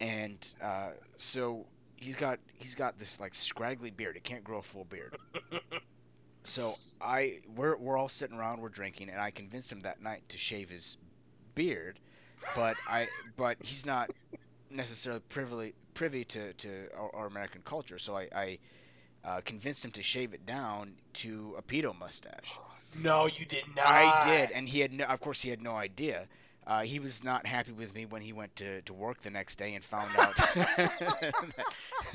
and 0.00 0.38
uh, 0.62 0.90
so 1.16 1.66
he's 1.96 2.16
got 2.16 2.38
he's 2.54 2.74
got 2.74 2.98
this 2.98 3.20
like 3.20 3.34
scraggly 3.34 3.90
beard. 3.90 4.16
He 4.16 4.20
can't 4.20 4.44
grow 4.44 4.58
a 4.58 4.62
full 4.62 4.84
beard. 4.84 5.16
So 6.44 6.74
I 7.00 7.40
we're 7.56 7.76
we're 7.76 7.96
all 7.96 8.08
sitting 8.08 8.36
around, 8.36 8.60
we're 8.60 8.68
drinking, 8.68 9.10
and 9.10 9.20
I 9.20 9.30
convinced 9.30 9.70
him 9.70 9.80
that 9.80 10.02
night 10.02 10.22
to 10.30 10.38
shave 10.38 10.68
his 10.70 10.96
beard, 11.54 11.98
but 12.56 12.76
I 12.88 13.06
but 13.36 13.56
he's 13.62 13.86
not 13.86 14.10
necessarily 14.70 15.22
privy 15.28 15.74
privy 15.94 16.24
to, 16.24 16.52
to 16.54 16.88
our, 16.96 17.14
our 17.14 17.26
American 17.26 17.62
culture. 17.64 17.98
So 17.98 18.16
I, 18.16 18.28
I 18.34 18.58
uh, 19.24 19.40
convinced 19.44 19.84
him 19.84 19.92
to 19.92 20.02
shave 20.02 20.34
it 20.34 20.46
down 20.46 20.94
to 21.14 21.54
a 21.58 21.62
pedo 21.62 21.96
mustache. 21.98 22.58
No, 23.02 23.26
you 23.26 23.46
did 23.46 23.64
not. 23.76 23.86
I 23.86 24.26
did, 24.28 24.50
and 24.50 24.68
he 24.68 24.80
had 24.80 24.92
no, 24.92 25.04
of 25.04 25.20
course 25.20 25.40
he 25.40 25.50
had 25.50 25.62
no 25.62 25.76
idea. 25.76 26.26
Uh, 26.66 26.82
he 26.82 27.00
was 27.00 27.24
not 27.24 27.44
happy 27.46 27.72
with 27.72 27.92
me 27.94 28.06
when 28.06 28.22
he 28.22 28.32
went 28.32 28.54
to, 28.56 28.80
to 28.82 28.92
work 28.92 29.20
the 29.22 29.30
next 29.30 29.56
day 29.56 29.74
and 29.74 29.84
found 29.84 30.10
out 30.18 30.36
that, 30.36 31.32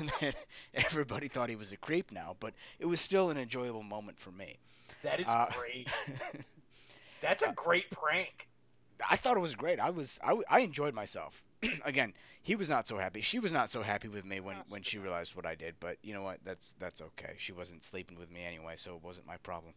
that 0.20 0.34
everybody 0.74 1.28
thought 1.28 1.48
he 1.50 1.56
was 1.56 1.72
a 1.72 1.76
creep 1.76 2.10
now. 2.12 2.34
But 2.40 2.54
it 2.78 2.86
was 2.86 3.00
still 3.00 3.30
an 3.30 3.36
enjoyable 3.36 3.82
moment 3.82 4.18
for 4.18 4.30
me. 4.30 4.56
That 5.02 5.20
is 5.20 5.26
Uh, 5.26 5.46
great. 5.58 5.86
That's 7.20 7.42
a 7.42 7.52
great 7.52 7.90
prank. 7.90 8.48
I 9.08 9.16
thought 9.16 9.36
it 9.36 9.40
was 9.40 9.54
great. 9.54 9.78
I 9.80 9.90
was 9.90 10.18
I, 10.24 10.36
I 10.48 10.60
enjoyed 10.60 10.94
myself. 10.94 11.42
Again, 11.84 12.14
he 12.42 12.56
was 12.56 12.68
not 12.70 12.88
so 12.88 12.96
happy. 12.96 13.20
She 13.20 13.38
was 13.38 13.52
not 13.52 13.70
so 13.70 13.82
happy 13.82 14.08
with 14.08 14.24
me 14.24 14.40
when, 14.40 14.56
That's 14.56 14.72
when 14.72 14.82
she 14.82 14.98
realized 14.98 15.34
what 15.36 15.46
I 15.46 15.54
did. 15.54 15.74
But 15.78 15.98
you 16.02 16.14
know 16.14 16.22
what? 16.22 16.38
That's 16.44 16.74
that's 16.78 17.00
okay. 17.00 17.34
She 17.36 17.52
wasn't 17.52 17.84
sleeping 17.84 18.18
with 18.18 18.30
me 18.30 18.44
anyway, 18.44 18.74
so 18.76 18.96
it 18.96 19.02
wasn't 19.02 19.26
my 19.26 19.36
problem. 19.38 19.72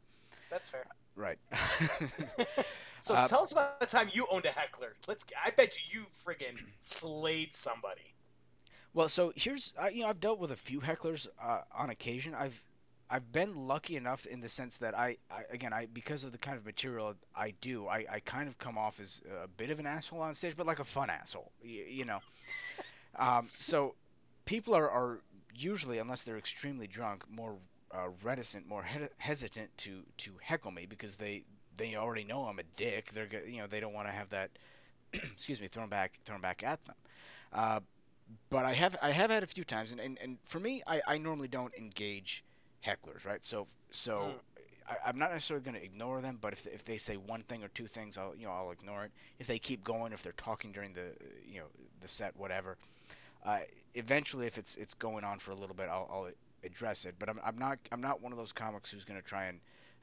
That's 0.49 0.69
fair. 0.69 0.85
Right. 1.15 1.39
So 3.03 3.15
Uh, 3.15 3.27
tell 3.27 3.41
us 3.41 3.51
about 3.51 3.79
the 3.79 3.87
time 3.87 4.09
you 4.13 4.27
owned 4.29 4.45
a 4.45 4.51
heckler. 4.51 4.95
Let's. 5.07 5.25
I 5.43 5.49
bet 5.49 5.75
you 5.91 6.01
you 6.01 6.05
friggin' 6.07 6.59
slayed 6.79 7.53
somebody. 7.55 8.13
Well, 8.93 9.09
so 9.09 9.31
here's 9.35 9.73
I, 9.79 9.89
you 9.89 10.01
know 10.01 10.07
I've 10.09 10.19
dealt 10.19 10.39
with 10.39 10.51
a 10.51 10.55
few 10.55 10.79
hecklers 10.81 11.27
uh, 11.41 11.61
on 11.71 11.89
occasion. 11.89 12.33
I've 12.33 12.61
I've 13.09 13.31
been 13.31 13.55
lucky 13.67 13.95
enough 13.97 14.25
in 14.25 14.39
the 14.41 14.49
sense 14.49 14.77
that 14.77 14.97
I, 14.97 15.17
I 15.29 15.43
again 15.51 15.73
I 15.73 15.87
because 15.87 16.23
of 16.23 16.31
the 16.31 16.37
kind 16.37 16.57
of 16.57 16.65
material 16.65 17.15
I 17.35 17.51
do 17.61 17.87
I, 17.87 18.05
I 18.11 18.19
kind 18.21 18.47
of 18.47 18.57
come 18.57 18.77
off 18.77 18.99
as 18.99 19.21
a 19.43 19.47
bit 19.47 19.69
of 19.71 19.79
an 19.79 19.85
asshole 19.87 20.21
on 20.21 20.35
stage, 20.35 20.55
but 20.57 20.65
like 20.65 20.79
a 20.79 20.85
fun 20.85 21.09
asshole, 21.09 21.51
you, 21.61 21.83
you 21.83 22.05
know. 22.05 22.19
Um, 23.17 23.49
so 23.53 23.95
people 24.45 24.73
are, 24.73 24.89
are 24.89 25.21
usually 25.53 25.97
unless 25.99 26.23
they're 26.23 26.37
extremely 26.37 26.87
drunk 26.87 27.23
more 27.29 27.57
uh, 27.93 28.09
reticent, 28.23 28.67
more 28.67 28.83
he- 28.83 29.07
hesitant 29.17 29.75
to 29.79 30.03
to 30.17 30.31
heckle 30.41 30.71
me 30.71 30.85
because 30.85 31.15
they 31.15 31.43
they 31.75 31.95
already 31.95 32.23
know 32.23 32.45
I'm 32.45 32.59
a 32.59 32.63
dick. 32.75 33.11
They're 33.13 33.29
you 33.47 33.59
know 33.59 33.67
they 33.67 33.79
don't 33.79 33.93
want 33.93 34.07
to 34.07 34.13
have 34.13 34.29
that 34.29 34.51
excuse 35.13 35.61
me 35.61 35.67
thrown 35.67 35.89
back 35.89 36.19
thrown 36.25 36.41
back 36.41 36.63
at 36.63 36.83
them. 36.85 36.95
Uh, 37.53 37.79
but 38.49 38.65
I 38.65 38.73
have 38.73 38.97
I 39.01 39.11
have 39.11 39.29
had 39.29 39.43
a 39.43 39.47
few 39.47 39.63
times, 39.63 39.91
and, 39.91 39.99
and, 39.99 40.17
and 40.21 40.37
for 40.45 40.59
me, 40.59 40.83
I, 40.87 41.01
I 41.07 41.17
normally 41.17 41.47
don't 41.47 41.73
engage 41.75 42.43
hecklers, 42.85 43.25
right? 43.25 43.43
So 43.43 43.67
so 43.91 44.41
I, 44.87 44.97
I'm 45.05 45.17
not 45.17 45.31
necessarily 45.31 45.63
going 45.63 45.75
to 45.75 45.83
ignore 45.83 46.21
them, 46.21 46.37
but 46.41 46.53
if, 46.53 46.65
if 46.67 46.83
they 46.85 46.97
say 46.97 47.17
one 47.17 47.43
thing 47.43 47.63
or 47.63 47.69
two 47.69 47.87
things, 47.87 48.17
I'll 48.17 48.35
you 48.35 48.45
know 48.45 48.51
I'll 48.51 48.71
ignore 48.71 49.05
it. 49.05 49.11
If 49.39 49.47
they 49.47 49.59
keep 49.59 49.83
going, 49.83 50.13
if 50.13 50.23
they're 50.23 50.33
talking 50.33 50.71
during 50.71 50.93
the 50.93 51.13
you 51.45 51.59
know 51.59 51.67
the 52.01 52.07
set, 52.07 52.35
whatever. 52.37 52.77
Uh, 53.43 53.59
eventually, 53.95 54.47
if 54.47 54.57
it's 54.57 54.75
it's 54.75 54.93
going 54.95 55.23
on 55.23 55.39
for 55.39 55.51
a 55.51 55.55
little 55.55 55.75
bit, 55.75 55.89
I'll, 55.89 56.07
I'll 56.11 56.29
address 56.63 57.05
it. 57.05 57.15
But 57.19 57.29
I'm, 57.29 57.39
I'm 57.43 57.57
not 57.57 57.79
I'm 57.91 58.01
not 58.01 58.21
one 58.21 58.31
of 58.31 58.37
those 58.37 58.51
comics 58.53 58.91
who's 58.91 59.05
going 59.05 59.19
to 59.19 59.25
try 59.25 59.45
and 59.45 59.59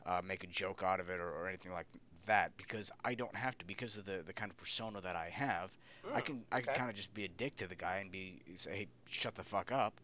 uh, 0.06 0.20
make 0.24 0.44
a 0.44 0.46
joke 0.48 0.82
out 0.82 1.00
of 1.00 1.09
it 1.11 1.20
or, 1.20 1.30
or 1.30 1.48
anything 1.48 1.72
like 1.72 1.86
that 2.26 2.56
because 2.56 2.90
I 3.04 3.14
don't 3.14 3.34
have 3.36 3.56
to 3.59 3.64
because 3.66 3.96
of 3.98 4.04
the, 4.04 4.22
the 4.26 4.32
kind 4.32 4.50
of 4.50 4.56
persona 4.56 5.00
that 5.00 5.16
I 5.16 5.28
have. 5.30 5.70
I 6.12 6.20
Mm, 6.20 6.22
can 6.22 6.44
I 6.52 6.61
can 6.61 6.70
kind 6.72 6.90
of 6.90 6.96
just 6.96 7.12
be 7.14 7.24
a 7.24 7.28
dick 7.28 7.56
to 7.56 7.66
the 7.68 7.76
guy 7.76 7.96
and 7.96 8.11
be 8.11 8.42
say 8.56 8.70
hey 8.76 8.88
shut 9.09 9.34
the 9.34 9.44
fuck 9.44 9.72
up 9.72 10.00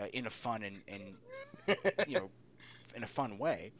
uh, 0.00 0.06
in 0.12 0.26
a 0.26 0.30
fun 0.30 0.62
and, 0.62 0.82
and 0.88 1.16
you 2.04 2.16
know 2.16 2.30
in 2.94 3.02
a 3.02 3.06
fun 3.06 3.38
way. 3.38 3.72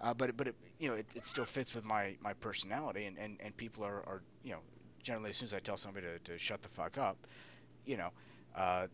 Uh, 0.00 0.14
but 0.14 0.36
but 0.36 0.48
it, 0.48 0.56
you 0.78 0.88
know 0.88 0.94
it, 0.94 1.06
it 1.14 1.24
still 1.24 1.46
fits 1.46 1.74
with 1.74 1.84
my, 1.84 2.16
my 2.20 2.32
personality 2.34 3.06
and, 3.06 3.16
and, 3.18 3.38
and 3.40 3.56
people 3.56 3.84
are, 3.84 4.02
are 4.08 4.22
you 4.42 4.52
know 4.52 4.60
generally 5.02 5.30
as 5.30 5.36
soon 5.36 5.46
as 5.46 5.54
I 5.54 5.60
tell 5.60 5.76
somebody 5.76 6.06
to, 6.06 6.18
to 6.32 6.38
shut 6.38 6.62
the 6.62 6.68
fuck 6.68 6.98
up, 6.98 7.26
you 7.84 7.96
know, 7.96 8.10
uh, 8.54 8.86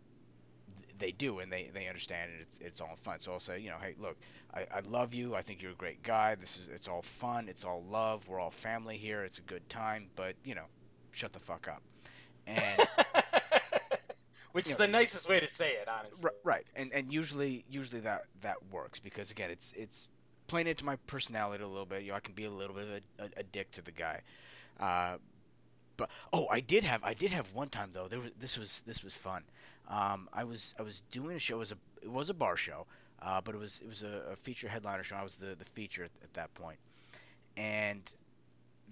they 1.02 1.10
do, 1.12 1.40
and 1.40 1.52
they, 1.52 1.70
they 1.74 1.88
understand, 1.88 2.30
and 2.32 2.40
it's, 2.40 2.58
it's 2.60 2.80
all 2.80 2.96
fun. 3.02 3.20
So 3.20 3.32
I'll 3.32 3.40
say, 3.40 3.58
you 3.58 3.70
know, 3.70 3.76
hey, 3.80 3.94
look, 4.00 4.16
I, 4.54 4.60
I 4.60 4.80
love 4.88 5.14
you. 5.14 5.34
I 5.34 5.42
think 5.42 5.60
you're 5.60 5.72
a 5.72 5.76
great 5.76 6.02
guy. 6.02 6.34
This 6.36 6.58
is 6.58 6.68
it's 6.72 6.88
all 6.88 7.02
fun. 7.02 7.48
It's 7.48 7.64
all 7.64 7.82
love. 7.90 8.26
We're 8.28 8.40
all 8.40 8.50
family 8.50 8.96
here. 8.96 9.24
It's 9.24 9.38
a 9.38 9.42
good 9.42 9.68
time. 9.68 10.06
But 10.16 10.36
you 10.44 10.54
know, 10.54 10.66
shut 11.10 11.32
the 11.32 11.40
fuck 11.40 11.68
up. 11.68 11.82
And 12.46 12.80
Which 14.52 14.66
is 14.68 14.78
know- 14.78 14.86
the 14.86 14.92
nicest 14.92 15.28
way 15.28 15.40
to 15.40 15.48
say 15.48 15.72
it, 15.72 15.88
honestly. 15.88 16.30
Ri- 16.30 16.38
right, 16.44 16.66
and 16.76 16.92
and 16.92 17.12
usually 17.12 17.64
usually 17.68 18.00
that 18.02 18.24
that 18.42 18.56
works 18.70 19.00
because 19.00 19.30
again, 19.30 19.50
it's 19.50 19.72
it's 19.76 20.08
playing 20.46 20.66
into 20.66 20.84
my 20.84 20.96
personality 21.06 21.64
a 21.64 21.68
little 21.68 21.86
bit. 21.86 22.02
You 22.02 22.10
know, 22.10 22.16
I 22.16 22.20
can 22.20 22.34
be 22.34 22.44
a 22.44 22.50
little 22.50 22.74
bit 22.76 22.84
of 22.84 22.90
a, 22.90 23.22
a, 23.24 23.40
a 23.40 23.42
dick 23.42 23.70
to 23.72 23.82
the 23.82 23.92
guy. 23.92 24.20
Uh, 24.78 25.16
but 25.96 26.10
oh, 26.32 26.46
I 26.50 26.60
did 26.60 26.84
have 26.84 27.02
I 27.04 27.14
did 27.14 27.30
have 27.32 27.52
one 27.54 27.68
time 27.70 27.90
though. 27.92 28.08
There 28.08 28.20
was 28.20 28.30
this 28.38 28.58
was 28.58 28.82
this 28.86 29.02
was 29.02 29.14
fun. 29.14 29.42
Um, 29.92 30.28
I 30.32 30.44
was 30.44 30.74
I 30.78 30.82
was 30.82 31.02
doing 31.12 31.36
a 31.36 31.38
show. 31.38 31.56
It 31.56 31.58
was 31.58 31.72
a 31.72 31.78
it 32.02 32.10
was 32.10 32.30
a 32.30 32.34
bar 32.34 32.56
show, 32.56 32.86
uh, 33.20 33.40
but 33.42 33.54
it 33.54 33.58
was 33.58 33.80
it 33.84 33.88
was 33.88 34.02
a, 34.02 34.32
a 34.32 34.36
feature 34.36 34.68
headliner 34.68 35.04
show. 35.04 35.16
I 35.16 35.22
was 35.22 35.36
the 35.36 35.54
the 35.54 35.66
feature 35.74 36.04
at, 36.04 36.10
at 36.24 36.34
that 36.34 36.54
point, 36.54 36.78
and 37.56 38.02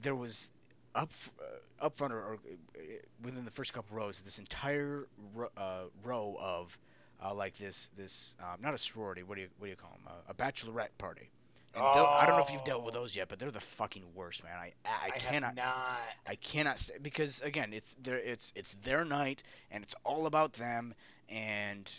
there 0.02 0.14
was 0.16 0.50
up 0.94 1.10
uh, 1.40 1.86
up 1.86 1.96
front 1.96 2.12
or, 2.12 2.18
or 2.20 2.34
uh, 2.34 2.80
within 3.22 3.44
the 3.44 3.50
first 3.50 3.72
couple 3.72 3.96
rows 3.96 4.20
this 4.20 4.38
entire 4.38 5.06
ro- 5.34 5.50
uh, 5.56 5.84
row 6.04 6.36
of 6.40 6.76
uh, 7.24 7.34
like 7.34 7.56
this 7.58 7.90
this 7.96 8.34
um, 8.40 8.60
not 8.60 8.74
a 8.74 8.78
sorority 8.78 9.22
what 9.22 9.36
do 9.36 9.42
you 9.42 9.48
what 9.58 9.66
do 9.66 9.70
you 9.70 9.76
call 9.76 9.92
them 10.04 10.12
a 10.28 10.34
bachelorette 10.34 10.96
party 10.98 11.30
and 11.74 11.82
tho- 11.82 12.06
I 12.06 12.26
don't 12.26 12.36
know 12.36 12.42
if 12.44 12.50
you've 12.50 12.64
dealt 12.64 12.84
with 12.84 12.94
Oh. 12.96 13.00
those 13.00 13.14
yet 13.16 13.28
but 13.28 13.38
they're 13.38 13.50
the 13.50 13.60
fucking 13.60 14.02
worst 14.14 14.42
man 14.44 14.56
I 14.56 14.72
I, 14.84 15.06
I, 15.14 15.18
cannot 15.18 15.54
not. 15.54 15.98
I 16.28 16.34
cannot 16.36 16.78
say 16.78 16.94
because 17.00 17.40
again 17.42 17.72
it's 17.72 17.94
their 18.02 18.18
it's 18.18 18.52
it's 18.56 18.74
their 18.82 19.04
night 19.04 19.42
and 19.70 19.84
it's 19.84 19.94
all 20.04 20.26
about 20.26 20.52
them 20.54 20.94
and 21.28 21.90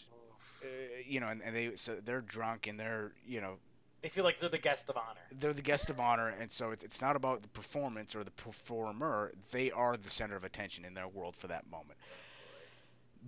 uh, 0.64 0.68
you 1.06 1.20
know 1.20 1.28
and, 1.30 1.42
and 1.44 1.56
they 1.56 1.72
so 1.76 1.96
they're 2.04 2.22
drunk 2.22 2.68
and 2.68 2.80
they're 2.80 3.12
you 3.26 3.40
know 3.42 3.58
They 4.02 4.10
feel 4.10 4.24
like 4.24 4.40
they're 4.40 4.50
the 4.50 4.58
guest 4.58 4.90
of 4.90 4.98
honor. 4.98 5.22
they're 5.40 5.54
the 5.54 5.62
guest 5.62 5.90
of 5.90 6.00
honor, 6.00 6.30
and 6.30 6.52
so 6.52 6.72
it's, 6.72 6.84
it's 6.84 7.02
not 7.02 7.16
about 7.16 7.42
the 7.44 7.48
performance 7.50 8.16
or 8.16 8.24
the 8.24 8.32
performer. 8.32 9.32
They 9.52 9.70
are 9.72 9.96
the 9.96 10.10
center 10.10 10.36
of 10.36 10.44
attention 10.44 10.86
in 10.86 10.94
their 10.96 11.08
world 11.08 11.36
for 11.38 11.48
that 11.48 11.70
moment. 11.70 11.98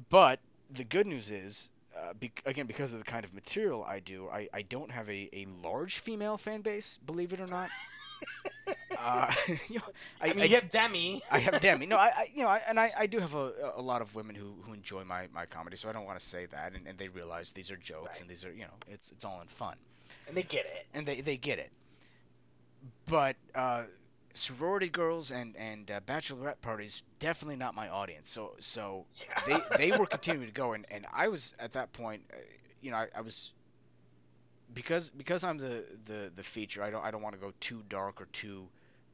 But 0.09 0.39
the 0.71 0.83
good 0.83 1.05
news 1.07 1.29
is, 1.29 1.69
uh, 1.97 2.13
be, 2.13 2.31
again, 2.45 2.65
because 2.67 2.93
of 2.93 2.99
the 2.99 3.05
kind 3.05 3.25
of 3.25 3.33
material 3.33 3.83
I 3.83 3.99
do, 3.99 4.27
I, 4.29 4.47
I 4.53 4.61
don't 4.63 4.91
have 4.91 5.09
a, 5.09 5.29
a 5.33 5.47
large 5.63 5.99
female 5.99 6.37
fan 6.37 6.61
base, 6.61 6.97
believe 7.05 7.33
it 7.33 7.39
or 7.39 7.47
not. 7.47 7.71
uh, 8.97 9.31
you 9.69 9.75
know, 9.79 9.85
I 10.21 10.29
I 10.29 10.33
mean, 10.33 10.49
have 10.51 10.69
Demi. 10.69 11.21
I 11.31 11.39
have 11.39 11.59
Demi. 11.59 11.85
No, 11.85 11.97
I, 11.97 12.07
I 12.17 12.27
you 12.33 12.43
know, 12.43 12.49
I, 12.49 12.61
and 12.67 12.79
I, 12.79 12.91
I 12.97 13.07
do 13.07 13.19
have 13.19 13.33
a, 13.35 13.73
a 13.75 13.81
lot 13.81 14.01
of 14.01 14.13
women 14.15 14.35
who, 14.35 14.55
who 14.63 14.73
enjoy 14.73 15.03
my, 15.03 15.27
my 15.33 15.45
comedy, 15.45 15.77
so 15.77 15.89
I 15.89 15.93
don't 15.93 16.05
want 16.05 16.19
to 16.19 16.25
say 16.25 16.45
that, 16.47 16.73
and, 16.73 16.87
and 16.87 16.97
they 16.97 17.09
realize 17.09 17.51
these 17.51 17.71
are 17.71 17.77
jokes 17.77 18.07
Right. 18.09 18.21
and 18.21 18.29
these 18.29 18.45
are, 18.45 18.51
you 18.51 18.63
know, 18.63 18.73
it's 18.87 19.11
it's 19.11 19.25
all 19.25 19.41
in 19.41 19.47
fun 19.47 19.75
and 20.27 20.35
they 20.37 20.43
get 20.43 20.65
it. 20.65 20.85
and 20.93 21.05
they, 21.07 21.21
they 21.21 21.37
get 21.37 21.59
it. 21.59 21.71
But 23.07 23.35
uh, 23.55 23.83
sorority 24.33 24.89
girls 24.89 25.31
and 25.31 25.55
and 25.57 25.89
uh, 25.91 25.99
bachelorette 26.01 26.61
parties 26.61 27.03
definitely 27.19 27.55
not 27.57 27.75
my 27.75 27.89
audience. 27.89 28.29
So 28.29 28.55
so 28.59 29.07
Yeah. 29.19 29.27
they 29.45 29.63
they 29.73 29.91
were 29.91 30.05
continuing 30.07 30.47
to 30.47 30.53
go, 30.53 30.73
and, 30.73 30.85
and 30.91 31.05
I 31.13 31.27
was 31.29 31.53
at 31.59 31.73
that 31.73 31.93
point, 31.93 32.23
uh, 32.33 32.37
you 32.81 32.91
know, 32.91 32.97
I, 32.97 33.07
I 33.15 33.21
was 33.21 33.53
because 34.73 35.09
because 35.09 35.43
I'm 35.43 35.57
the, 35.57 35.85
the 36.05 36.31
the 36.35 36.43
feature. 36.43 36.83
I 36.83 36.89
don't 36.89 37.03
I 37.03 37.11
don't 37.11 37.21
want 37.21 37.35
to 37.35 37.41
go 37.41 37.51
too 37.59 37.83
dark 37.89 38.21
or 38.21 38.25
too 38.27 38.69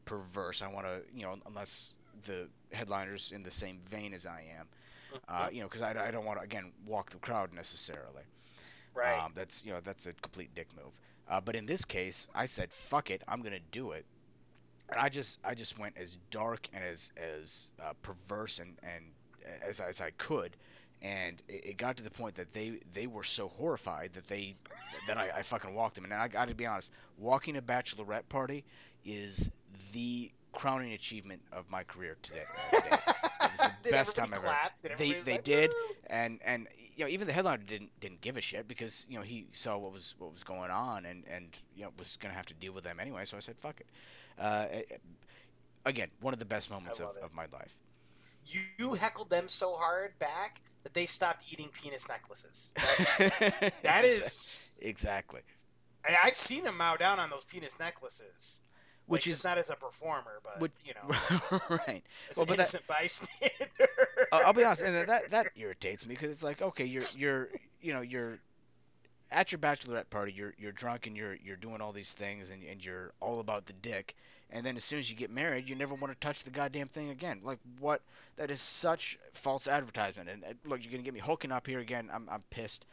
perverse. 0.05 0.61
I 0.61 0.67
want 0.67 0.85
to 0.85 1.01
you 1.13 1.23
know 1.23 1.35
unless 1.45 1.93
the 2.23 2.49
headliners 2.71 3.31
in 3.33 3.43
the 3.43 3.51
same 3.51 3.81
vein 3.89 4.13
as 4.13 4.25
I 4.25 4.45
am, 4.59 4.67
uh, 5.27 5.49
you 5.51 5.61
know, 5.61 5.67
because 5.67 5.81
I, 5.81 5.91
I 6.07 6.11
don't 6.11 6.25
want 6.25 6.39
to 6.39 6.43
again 6.43 6.71
walk 6.85 7.11
the 7.11 7.19
crowd 7.19 7.53
necessarily. 7.53 8.23
right. 8.93 9.23
Um, 9.23 9.33
that's 9.35 9.63
you 9.63 9.71
know 9.71 9.79
that's 9.81 10.05
a 10.07 10.13
complete 10.13 10.53
dick 10.55 10.67
move. 10.75 10.93
Uh, 11.27 11.39
but 11.41 11.55
in 11.55 11.65
this 11.65 11.85
case, 11.85 12.27
I 12.33 12.45
said 12.45 12.71
fuck 12.73 13.09
it, 13.11 13.21
I'm 13.27 13.41
gonna 13.41 13.59
do 13.71 13.91
it, 13.91 14.05
and 14.91 14.99
I 14.99 15.09
just 15.09 15.39
I 15.43 15.53
just 15.55 15.77
went 15.79 15.95
as 15.97 16.17
dark 16.31 16.67
and 16.73 16.83
as 16.83 17.11
as 17.17 17.71
uh, 17.83 17.93
perverse 18.01 18.59
and 18.59 18.75
and 18.83 19.03
as 19.67 19.79
as 19.79 20.01
I 20.01 20.11
could, 20.11 20.55
and 21.01 21.41
it, 21.47 21.65
it 21.65 21.77
got 21.77 21.97
to 21.97 22.03
the 22.03 22.11
point 22.11 22.35
that 22.35 22.51
they 22.53 22.79
they 22.93 23.07
were 23.07 23.23
so 23.23 23.47
horrified 23.49 24.11
that 24.13 24.27
they 24.27 24.55
that 25.07 25.17
I, 25.17 25.29
I 25.37 25.41
fucking 25.41 25.73
walked 25.73 25.95
them. 25.95 26.05
And 26.05 26.13
I 26.13 26.27
got 26.27 26.49
to 26.49 26.55
be 26.55 26.65
honest, 26.65 26.91
walking 27.17 27.57
a 27.57 27.61
bachelorette 27.61 28.27
party 28.29 28.63
is 29.05 29.51
the 29.93 30.31
crowning 30.53 30.93
achievement 30.93 31.41
of 31.51 31.69
my 31.69 31.83
career 31.83 32.17
today. 32.21 32.43
today. 32.73 32.97
It 33.41 33.51
was 33.57 33.71
the 33.83 33.91
best 33.91 34.15
time 34.15 34.33
ever? 34.33 34.53
Did 34.83 34.97
They- 34.97 35.21
they 35.21 35.31
like, 35.33 35.43
did. 35.43 35.71
And 36.07 36.39
and 36.43 36.67
you 36.95 37.05
know 37.05 37.09
even 37.09 37.27
the 37.27 37.33
headliner 37.33 37.63
didn't 37.63 37.91
didn't 37.99 38.21
give 38.21 38.35
a 38.37 38.41
shit 38.41 38.67
because 38.67 39.05
you 39.09 39.17
know 39.17 39.23
he 39.23 39.47
saw 39.53 39.77
what 39.77 39.93
was 39.93 40.15
what 40.17 40.33
was 40.33 40.43
going 40.43 40.71
on 40.71 41.05
and 41.05 41.23
and 41.29 41.45
you 41.75 41.83
know 41.83 41.91
was 41.97 42.17
gonna 42.17 42.33
have 42.33 42.45
to 42.47 42.53
deal 42.55 42.73
with 42.73 42.83
them 42.83 42.99
anyway 42.99 43.23
so 43.25 43.37
I 43.37 43.39
said 43.39 43.55
fuck 43.59 43.79
it 43.79 43.87
uh, 44.39 44.65
eh, 44.71 44.81
again 45.85 46.09
one 46.21 46.33
of 46.33 46.39
the 46.39 46.45
best 46.45 46.69
moments 46.69 46.99
of, 46.99 47.15
it. 47.17 47.23
of 47.23 47.33
my 47.33 47.45
life 47.53 47.75
You, 48.77 48.93
heckled 48.95 49.29
them 49.29 49.47
so 49.47 49.75
hard 49.75 50.17
back 50.19 50.61
that 50.83 50.93
they 50.93 51.05
stopped 51.05 51.43
eating 51.51 51.69
penis 51.73 52.07
necklaces. 52.07 52.73
That's, 52.75 53.17
that 53.81 54.05
is. 54.05 54.79
exactly 54.81 55.41
I, 56.07 56.15
I've 56.25 56.35
seen 56.35 56.63
them 56.63 56.77
mow 56.77 56.95
down 56.97 57.19
on 57.19 57.29
those 57.29 57.45
penis 57.45 57.79
necklaces. 57.79 58.61
which 59.07 59.27
Like, 59.27 59.33
is 59.33 59.43
not 59.43 59.57
as 59.57 59.69
a 59.69 59.75
performer, 59.75 60.39
but 60.43 60.59
which- 60.61 60.71
you 60.85 60.93
know, 60.93 61.09
right 61.69 62.03
as 62.29 62.37
Well, 62.37 62.43
an 62.43 62.47
but 62.47 62.47
that- 62.47 62.53
innocent 62.53 62.87
bystander. 62.87 63.89
I'll, 64.31 64.45
I'll 64.47 64.53
be 64.53 64.63
honest, 64.63 64.81
and 64.85 65.07
that 65.09 65.29
that 65.31 65.47
irritates 65.55 66.05
me 66.05 66.13
because 66.15 66.29
it's 66.29 66.43
like, 66.43 66.61
okay, 66.61 66.85
you're 66.85 67.03
you're 67.17 67.49
you 67.81 67.93
know 67.93 68.01
you're 68.01 68.39
at 69.31 69.51
your 69.51 69.59
bachelorette 69.59 70.09
party, 70.09 70.31
you're 70.31 70.53
you're 70.57 70.71
drunk 70.71 71.07
and 71.07 71.15
you're 71.15 71.35
you're 71.35 71.55
doing 71.55 71.81
all 71.81 71.91
these 71.91 72.11
things 72.11 72.49
and 72.49 72.63
and 72.63 72.83
you're 72.83 73.11
all 73.19 73.39
about 73.39 73.65
the 73.65 73.73
dick, 73.73 74.15
and 74.51 74.65
then 74.65 74.75
as 74.75 74.83
soon 74.83 74.99
as 74.99 75.09
you 75.09 75.15
get 75.15 75.29
married, 75.29 75.67
you 75.67 75.75
never 75.75 75.93
want 75.93 76.13
to 76.13 76.19
touch 76.19 76.43
the 76.43 76.49
goddamn 76.49 76.87
thing 76.87 77.09
again. 77.09 77.41
Like 77.43 77.59
what? 77.79 78.01
That 78.37 78.49
is 78.51 78.61
such 78.61 79.17
false 79.33 79.67
advertisement. 79.67 80.29
And 80.29 80.43
uh, 80.43 80.47
look, 80.65 80.83
you're 80.83 80.91
gonna 80.91 81.03
get 81.03 81.13
me 81.13 81.19
hooking 81.19 81.51
up 81.51 81.67
here 81.67 81.79
again. 81.79 82.09
I'm 82.11 82.27
I'm 82.29 82.43
pissed. 82.49 82.85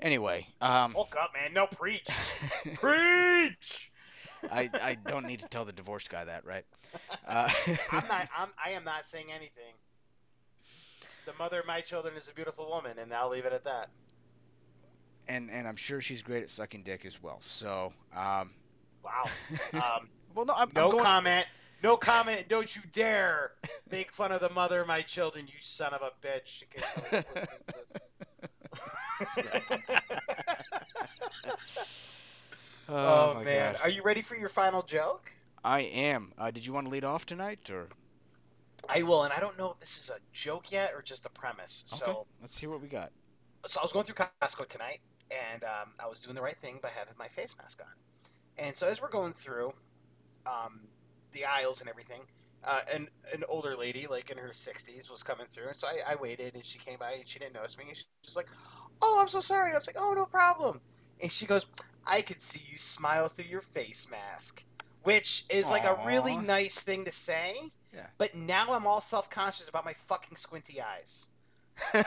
Anyway, 0.00 0.46
um, 0.60 0.92
Hulk 0.92 1.14
up, 1.20 1.32
man. 1.34 1.52
No 1.52 1.66
preach. 1.66 2.08
preach. 2.74 3.90
I 4.50 4.68
I 4.82 4.96
don't 5.06 5.26
need 5.26 5.40
to 5.40 5.48
tell 5.48 5.64
the 5.64 5.72
divorced 5.72 6.10
guy 6.10 6.24
that, 6.24 6.44
right? 6.44 6.64
Uh, 7.26 7.50
I'm 7.92 8.08
not. 8.08 8.28
I'm. 8.36 8.48
I 8.62 8.70
am 8.70 8.84
not 8.84 9.06
saying 9.06 9.26
anything. 9.34 9.74
The 11.26 11.32
mother 11.38 11.60
of 11.60 11.66
my 11.66 11.80
children 11.80 12.16
is 12.16 12.28
a 12.28 12.34
beautiful 12.34 12.68
woman, 12.68 12.98
and 12.98 13.12
I'll 13.14 13.30
leave 13.30 13.46
it 13.46 13.52
at 13.52 13.64
that. 13.64 13.88
And 15.28 15.50
and 15.50 15.66
I'm 15.68 15.76
sure 15.76 16.00
she's 16.00 16.22
great 16.22 16.42
at 16.42 16.50
sucking 16.50 16.82
dick 16.82 17.04
as 17.04 17.22
well. 17.22 17.38
So, 17.42 17.92
um, 18.16 18.50
Wow. 19.04 19.24
Um, 19.74 20.08
well, 20.34 20.46
no, 20.46 20.54
I'm, 20.54 20.70
no 20.74 20.84
I'm 20.86 20.90
going, 20.90 21.04
comment. 21.04 21.46
No 21.82 21.96
comment. 21.96 22.48
Don't 22.48 22.74
you 22.74 22.82
dare 22.92 23.52
make 23.90 24.10
fun 24.12 24.32
of 24.32 24.40
the 24.40 24.50
mother 24.50 24.80
of 24.80 24.88
my 24.88 25.02
children, 25.02 25.46
you 25.46 25.52
son 25.60 25.92
of 25.92 26.00
a 26.02 26.10
bitch. 26.26 26.62
In 26.62 26.68
case 26.80 26.90
nobody's 26.96 27.24
listening 27.34 27.58
to 27.66 27.74
this. 27.74 27.92
Oh, 32.86 33.30
Oh, 33.30 33.34
my 33.36 33.44
man, 33.44 33.72
God. 33.74 33.82
are 33.82 33.88
you 33.88 34.02
ready 34.02 34.20
for 34.20 34.34
your 34.36 34.48
final 34.50 34.82
joke? 34.82 35.30
I 35.64 35.80
am. 35.80 36.32
Uh, 36.36 36.50
did 36.50 36.66
you 36.66 36.72
want 36.74 36.86
to 36.86 36.90
lead 36.90 37.04
off 37.04 37.24
tonight, 37.24 37.70
or 37.70 37.88
I 38.90 39.02
will, 39.02 39.22
and 39.24 39.32
I 39.32 39.40
don't 39.40 39.56
know 39.56 39.72
if 39.72 39.80
this 39.80 39.96
is 39.96 40.10
a 40.10 40.18
joke 40.34 40.70
yet 40.70 40.92
or 40.94 41.00
just 41.00 41.24
a 41.24 41.30
premise. 41.30 41.84
okay? 42.02 42.12
So, 42.12 42.26
Let's 42.42 42.58
hear 42.58 42.68
what 42.68 42.82
we 42.82 42.88
got. 42.88 43.10
so 43.66 43.80
I 43.80 43.84
was 43.84 43.92
going 43.92 44.04
through 44.04 44.16
Costco 44.42 44.66
tonight, 44.68 44.98
and 45.30 45.64
um, 45.64 45.92
I 46.02 46.08
was 46.08 46.20
doing 46.20 46.34
the 46.34 46.42
right 46.42 46.56
thing 46.56 46.78
by 46.82 46.90
having 46.90 47.14
my 47.18 47.28
face 47.28 47.54
mask 47.58 47.80
on. 47.80 47.94
And 48.64 48.76
so 48.76 48.88
as 48.88 49.00
we're 49.00 49.10
going 49.10 49.32
through 49.32 49.72
um, 50.46 50.88
the 51.32 51.44
aisles 51.44 51.80
and 51.80 51.90
everything, 51.90 52.20
uh, 52.66 52.80
an 52.92 53.08
an 53.32 53.42
older 53.48 53.76
lady, 53.76 54.06
like 54.08 54.30
in 54.30 54.38
her 54.38 54.52
sixties, 54.52 55.10
was 55.10 55.22
coming 55.22 55.46
through, 55.46 55.68
and 55.68 55.76
so 55.76 55.86
I, 55.86 56.12
I 56.12 56.14
waited, 56.16 56.54
and 56.54 56.64
she 56.64 56.78
came 56.78 56.98
by, 56.98 57.12
and 57.12 57.28
she 57.28 57.38
didn't 57.38 57.54
notice 57.54 57.76
me. 57.76 57.84
And 57.88 57.96
she 57.96 58.04
was 58.24 58.36
like, 58.36 58.48
"Oh, 59.02 59.18
I'm 59.20 59.28
so 59.28 59.40
sorry." 59.40 59.68
And 59.68 59.74
I 59.74 59.78
was 59.78 59.86
like, 59.86 59.96
"Oh, 59.98 60.14
no 60.16 60.24
problem." 60.24 60.80
And 61.20 61.30
she 61.30 61.46
goes, 61.46 61.66
"I 62.06 62.22
could 62.22 62.40
see 62.40 62.60
you 62.70 62.78
smile 62.78 63.28
through 63.28 63.46
your 63.46 63.60
face 63.60 64.08
mask," 64.10 64.64
which 65.02 65.44
is 65.50 65.70
like 65.70 65.84
a 65.84 66.02
really 66.06 66.36
nice 66.36 66.82
thing 66.82 67.04
to 67.04 67.12
say. 67.12 67.54
Yeah. 67.92 68.06
But 68.18 68.34
now 68.34 68.72
I'm 68.72 68.86
all 68.86 69.00
self 69.00 69.28
conscious 69.28 69.68
about 69.68 69.84
my 69.84 69.92
fucking 69.92 70.36
squinty 70.36 70.80
eyes. 70.80 71.26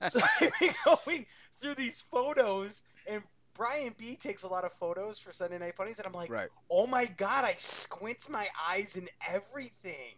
So 0.08 0.20
been 0.40 0.70
going 0.84 1.26
through 1.60 1.74
these 1.74 2.00
photos, 2.00 2.82
and 3.08 3.22
Brian 3.54 3.94
B 3.98 4.16
takes 4.16 4.42
a 4.42 4.48
lot 4.48 4.64
of 4.64 4.72
photos 4.72 5.18
for 5.18 5.32
Sunday 5.32 5.58
Night 5.58 5.76
Funnies, 5.76 5.98
and 5.98 6.06
I'm 6.06 6.12
like, 6.12 6.30
right. 6.30 6.48
oh 6.70 6.86
my 6.86 7.06
god, 7.06 7.44
I 7.44 7.54
squint 7.58 8.26
my 8.30 8.48
eyes 8.70 8.96
and 8.96 9.08
everything. 9.28 10.14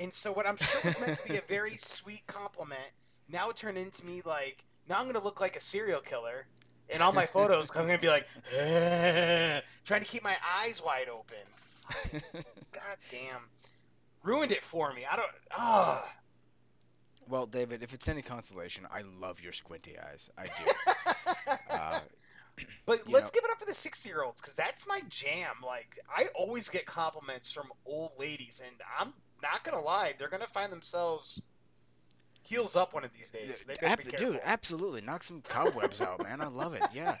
And 0.00 0.12
so 0.12 0.30
what 0.30 0.46
I'm 0.46 0.56
sure 0.56 0.80
was 0.84 1.00
meant 1.00 1.18
to 1.18 1.28
be 1.28 1.36
a 1.36 1.42
very 1.48 1.76
sweet 1.76 2.26
compliment, 2.26 2.92
now 3.28 3.50
turned 3.50 3.78
into 3.78 4.04
me 4.04 4.22
like, 4.24 4.64
now 4.88 4.98
I'm 4.98 5.06
gonna 5.06 5.22
look 5.22 5.40
like 5.40 5.56
a 5.56 5.60
serial 5.60 6.00
killer 6.00 6.46
in 6.88 7.02
all 7.02 7.12
my 7.12 7.26
photos. 7.26 7.74
I'm 7.76 7.86
gonna 7.86 7.98
be 7.98 8.08
like, 8.08 8.26
"Eh," 8.56 9.60
trying 9.84 10.00
to 10.02 10.06
keep 10.06 10.24
my 10.24 10.36
eyes 10.60 10.82
wide 10.84 11.08
open. 11.08 12.22
God 12.72 12.96
damn, 13.10 13.48
ruined 14.22 14.52
it 14.52 14.62
for 14.62 14.92
me. 14.92 15.02
I 15.10 15.16
don't. 15.16 15.30
Ah. 15.56 16.14
Well, 17.28 17.46
David, 17.46 17.82
if 17.82 17.92
it's 17.92 18.08
any 18.08 18.22
consolation, 18.22 18.86
I 18.92 19.02
love 19.20 19.40
your 19.40 19.52
squinty 19.52 19.96
eyes. 19.98 20.30
I 20.38 20.44
do. 20.44 21.52
uh, 21.70 22.00
but 22.86 23.00
let's 23.08 23.32
know- 23.32 23.40
give 23.40 23.44
it 23.44 23.50
up 23.50 23.58
for 23.58 23.66
the 23.66 23.74
60 23.74 24.08
year 24.08 24.22
olds 24.22 24.40
because 24.40 24.54
that's 24.56 24.86
my 24.88 25.00
jam. 25.08 25.56
Like, 25.64 25.98
I 26.14 26.26
always 26.34 26.68
get 26.68 26.86
compliments 26.86 27.52
from 27.52 27.66
old 27.86 28.12
ladies, 28.18 28.62
and 28.64 28.76
I'm 28.98 29.12
not 29.42 29.62
going 29.64 29.76
to 29.76 29.84
lie, 29.84 30.14
they're 30.18 30.28
going 30.28 30.42
to 30.42 30.48
find 30.48 30.72
themselves 30.72 31.40
heels 32.48 32.76
up 32.76 32.94
one 32.94 33.04
of 33.04 33.12
these 33.12 33.30
days. 33.30 33.64
They 33.64 33.74
Ab- 33.86 34.00
dude, 34.16 34.40
absolutely, 34.44 35.02
knock 35.02 35.22
some 35.22 35.42
cobwebs 35.42 36.00
out, 36.00 36.22
man. 36.22 36.40
I 36.40 36.48
love 36.48 36.74
it. 36.74 36.82
Yeah, 36.94 37.16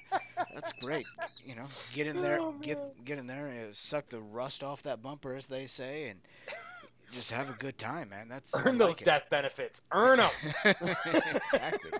that's 0.54 0.72
great. 0.74 1.06
You 1.44 1.54
know, 1.54 1.66
get 1.94 2.06
in 2.06 2.16
there, 2.16 2.40
Oh, 2.40 2.54
get 2.60 2.78
get 3.04 3.18
in 3.18 3.26
there, 3.26 3.46
and 3.48 3.76
suck 3.76 4.06
the 4.06 4.20
rust 4.20 4.64
off 4.64 4.82
that 4.84 5.02
bumper, 5.02 5.34
as 5.34 5.46
they 5.46 5.66
say, 5.66 6.08
and 6.08 6.20
just 7.12 7.30
have 7.30 7.48
a 7.50 7.54
good 7.58 7.78
time, 7.78 8.10
man. 8.10 8.28
That's 8.28 8.54
I 8.54 8.62
Earn 8.66 8.78
those 8.78 8.94
like 8.96 9.02
it. 9.02 9.04
death 9.04 9.28
benefits. 9.30 9.82
Earn 9.92 10.18
them. 10.18 10.30
exactly. 10.64 11.90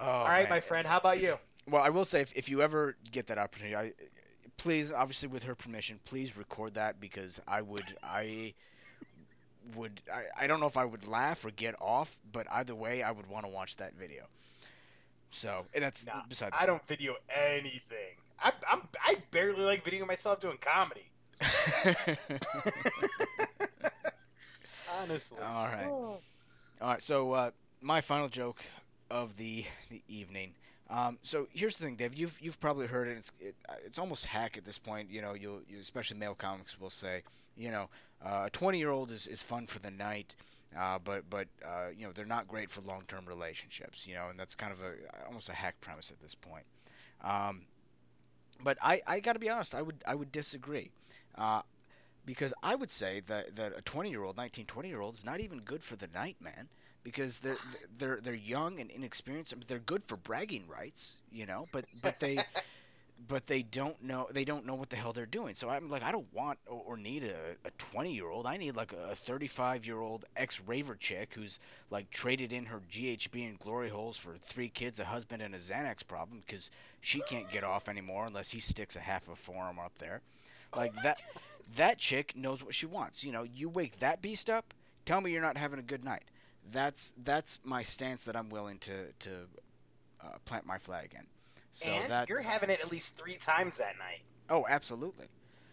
Oh, 0.00 0.04
All 0.06 0.24
right, 0.24 0.42
man. 0.44 0.50
my 0.50 0.60
friend. 0.60 0.86
How 0.86 0.98
about 0.98 1.20
you? 1.20 1.36
Well, 1.68 1.82
I 1.82 1.90
will 1.90 2.04
say, 2.04 2.20
if, 2.20 2.32
if 2.34 2.48
you 2.48 2.62
ever 2.62 2.96
get 3.12 3.26
that 3.28 3.38
opportunity, 3.38 3.76
I, 3.76 3.92
please, 4.56 4.92
obviously 4.92 5.28
with 5.28 5.44
her 5.44 5.54
permission, 5.54 6.00
please 6.04 6.36
record 6.36 6.74
that 6.74 7.00
because 7.00 7.40
I 7.46 7.62
would, 7.62 7.84
I 8.02 8.54
would, 9.76 10.00
I, 10.12 10.44
I 10.44 10.46
don't 10.48 10.58
know 10.60 10.66
if 10.66 10.76
I 10.76 10.84
would 10.84 11.06
laugh 11.06 11.44
or 11.44 11.50
get 11.50 11.74
off, 11.80 12.18
but 12.32 12.46
either 12.50 12.74
way, 12.74 13.02
I 13.02 13.12
would 13.12 13.28
want 13.28 13.44
to 13.44 13.48
watch 13.50 13.76
that 13.76 13.94
video. 13.94 14.24
So, 15.30 15.64
and 15.74 15.82
that's 15.84 16.04
Nah, 16.06 16.22
beside. 16.28 16.52
I 16.58 16.66
don't 16.66 16.86
video 16.86 17.14
anything. 17.34 18.16
I, 18.42 18.52
I'm 18.70 18.82
I 19.00 19.16
barely 19.30 19.62
like 19.64 19.84
videoing 19.84 20.08
myself 20.08 20.40
doing 20.40 20.58
comedy. 20.60 21.06
Honestly. 25.00 25.38
All 25.40 25.66
right. 25.66 25.94
All 26.80 26.88
right. 26.88 27.02
So, 27.02 27.32
uh, 27.32 27.50
my 27.80 28.00
final 28.00 28.28
joke 28.28 28.62
of 29.10 29.36
the 29.36 29.64
the 29.90 30.02
evening. 30.08 30.54
Um, 30.90 31.18
so 31.22 31.48
here's 31.52 31.76
the 31.76 31.84
thing, 31.84 31.96
Dave. 31.96 32.14
You've 32.14 32.38
you've 32.40 32.60
probably 32.60 32.86
heard 32.86 33.08
it. 33.08 33.16
It's 33.18 33.32
it, 33.40 33.56
uh, 33.68 33.74
it's 33.84 33.98
almost 33.98 34.26
hack 34.26 34.56
at 34.58 34.64
this 34.64 34.78
point. 34.78 35.10
You 35.10 35.22
know, 35.22 35.34
you'll 35.34 35.62
you, 35.68 35.80
especially 35.80 36.18
male 36.18 36.34
comics 36.34 36.78
will 36.78 36.90
say, 36.90 37.22
you 37.56 37.70
know, 37.70 37.90
uh, 38.24 38.44
a 38.46 38.50
20 38.50 38.78
year 38.78 38.90
old 38.90 39.10
is, 39.12 39.26
is 39.26 39.42
fun 39.42 39.66
for 39.66 39.78
the 39.80 39.90
night, 39.90 40.34
uh, 40.78 40.98
but 40.98 41.28
but 41.30 41.48
uh, 41.64 41.88
you 41.96 42.06
know 42.06 42.12
they're 42.12 42.26
not 42.26 42.48
great 42.48 42.70
for 42.70 42.80
long 42.82 43.04
term 43.08 43.26
relationships. 43.26 44.06
You 44.06 44.14
know, 44.14 44.28
and 44.30 44.38
that's 44.38 44.54
kind 44.54 44.72
of 44.72 44.80
a 44.80 44.94
almost 45.26 45.48
a 45.48 45.54
hack 45.54 45.80
premise 45.80 46.10
at 46.10 46.20
this 46.20 46.34
point. 46.34 46.66
Um, 47.22 47.66
but 48.62 48.78
I 48.82 49.02
I 49.06 49.20
got 49.20 49.34
to 49.34 49.38
be 49.38 49.50
honest. 49.50 49.74
I 49.74 49.82
would 49.82 50.02
I 50.06 50.14
would 50.14 50.32
disagree. 50.32 50.90
Uh, 51.36 51.62
because 52.24 52.54
I 52.62 52.74
would 52.74 52.90
say 52.90 53.20
that, 53.26 53.56
that 53.56 53.78
a 53.78 53.82
20 53.82 54.10
year 54.10 54.22
old, 54.22 54.36
19, 54.36 54.66
20 54.66 54.88
year 54.88 55.00
old 55.00 55.14
is 55.16 55.24
not 55.24 55.40
even 55.40 55.60
good 55.60 55.82
for 55.82 55.96
the 55.96 56.08
night, 56.08 56.36
man. 56.40 56.68
Because 57.04 57.38
they're 57.40 57.58
they're 57.98 58.20
they're 58.22 58.34
young 58.34 58.80
and 58.80 58.90
inexperienced. 58.90 59.52
I 59.52 59.56
mean, 59.56 59.64
they're 59.68 59.78
good 59.80 60.04
for 60.06 60.16
bragging 60.16 60.66
rights, 60.68 61.16
you 61.30 61.46
know. 61.46 61.68
But 61.72 61.86
but 62.02 62.20
they 62.20 62.44
but 63.28 63.46
they 63.46 63.62
don't 63.62 64.02
know 64.02 64.28
they 64.32 64.44
don't 64.44 64.66
know 64.66 64.74
what 64.74 64.90
the 64.90 64.96
hell 64.96 65.12
they're 65.12 65.26
doing. 65.26 65.54
So 65.54 65.68
I'm 65.68 65.88
like 65.88 66.02
I 66.02 66.12
don't 66.12 66.32
want 66.32 66.58
or, 66.66 66.96
need 66.96 67.24
a, 67.24 67.56
a 67.64 67.70
20 67.78 68.12
year 68.12 68.28
old. 68.28 68.46
I 68.46 68.56
need 68.56 68.76
like 68.76 68.92
a 68.92 69.14
35 69.16 69.86
year 69.86 70.00
old 70.00 70.24
ex 70.36 70.60
raver 70.60 70.96
chick 70.96 71.32
who's 71.34 71.58
like 71.90 72.10
traded 72.10 72.52
in 72.52 72.66
her 72.66 72.80
GHB 72.90 73.48
and 73.48 73.58
glory 73.58 73.88
holes 73.90 74.16
for 74.18 74.36
three 74.38 74.68
kids, 74.68 74.98
a 75.00 75.04
husband, 75.04 75.42
and 75.42 75.54
a 75.54 75.58
Xanax 75.58 76.06
problem 76.06 76.42
because 76.46 76.70
she 77.00 77.22
can't 77.22 77.48
get 77.48 77.64
off 77.64 77.88
anymore 77.88 78.26
unless 78.26 78.50
he 78.50 78.60
sticks 78.60 78.96
a 78.96 79.00
half 79.00 79.28
a 79.28 79.36
forearm 79.36 79.78
up 79.78 79.96
there. 79.98 80.20
Like 80.74 80.94
that 81.02 81.20
that 81.76 81.98
chick 81.98 82.34
knows 82.36 82.62
what 82.62 82.74
she 82.74 82.86
wants. 82.86 83.24
You 83.24 83.32
know, 83.32 83.42
you 83.42 83.68
wake 83.68 83.98
that 84.00 84.22
beast 84.22 84.50
up, 84.50 84.74
tell 85.04 85.20
me 85.20 85.32
you're 85.32 85.42
not 85.42 85.56
having 85.56 85.78
a 85.78 85.82
good 85.82 86.04
night. 86.04 86.24
That's 86.70 87.12
that's 87.24 87.58
my 87.64 87.82
stance 87.82 88.22
that 88.24 88.36
I'm 88.36 88.48
willing 88.48 88.78
to 88.80 89.12
to 89.20 89.30
uh, 90.22 90.38
plant 90.44 90.66
my 90.66 90.78
flag 90.78 91.14
in. 91.18 91.26
So 91.72 91.90
and 91.90 92.10
that 92.10 92.28
you're 92.28 92.42
having 92.42 92.70
it 92.70 92.80
at 92.80 92.90
least 92.90 93.18
three 93.18 93.36
times 93.36 93.78
that 93.78 93.98
night. 93.98 94.22
oh, 94.48 94.66
absolutely. 94.68 95.28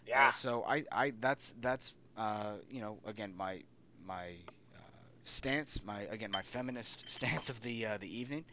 Yeah. 0.08 0.28
Uh, 0.28 0.32
so 0.32 0.64
I 0.68 0.86
I 0.92 1.14
that's 1.20 1.54
that's 1.62 1.94
uh 2.18 2.56
you 2.70 2.82
know 2.82 3.00
again 3.06 3.34
my 3.36 3.64
my 4.06 4.36
uh, 4.76 4.80
stance 5.24 5.82
my 5.84 6.02
again 6.04 6.32
my 6.32 6.42
feminist 6.42 7.10
stance 7.10 7.50
of 7.50 7.62
the 7.62 7.86
uh, 7.86 7.98
the 7.98 8.20
evening 8.20 8.46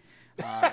uh, 0.44 0.70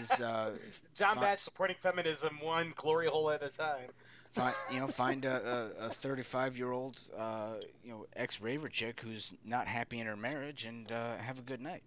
is 0.00 0.10
uh, 0.20 0.50
John 0.94 1.18
Batch 1.20 1.40
supporting 1.40 1.76
feminism 1.80 2.38
one 2.42 2.72
glory 2.76 3.06
hole 3.06 3.30
at 3.30 3.42
a 3.42 3.48
time. 3.48 3.88
find, 4.34 4.54
you 4.72 4.80
know 4.80 4.86
find 4.86 5.24
a, 5.24 5.70
a, 5.80 5.86
a 5.86 5.90
35 5.90 6.56
year 6.56 6.72
old 6.72 7.00
uh, 7.18 7.54
you 7.84 7.90
know 7.90 8.06
ex 8.16 8.40
raver 8.40 8.68
chick 8.68 9.00
who's 9.00 9.32
not 9.44 9.66
happy 9.66 10.00
in 10.00 10.06
her 10.06 10.16
marriage 10.16 10.64
and 10.66 10.90
uh, 10.92 11.16
have 11.18 11.38
a 11.38 11.42
good 11.42 11.60
night. 11.60 11.82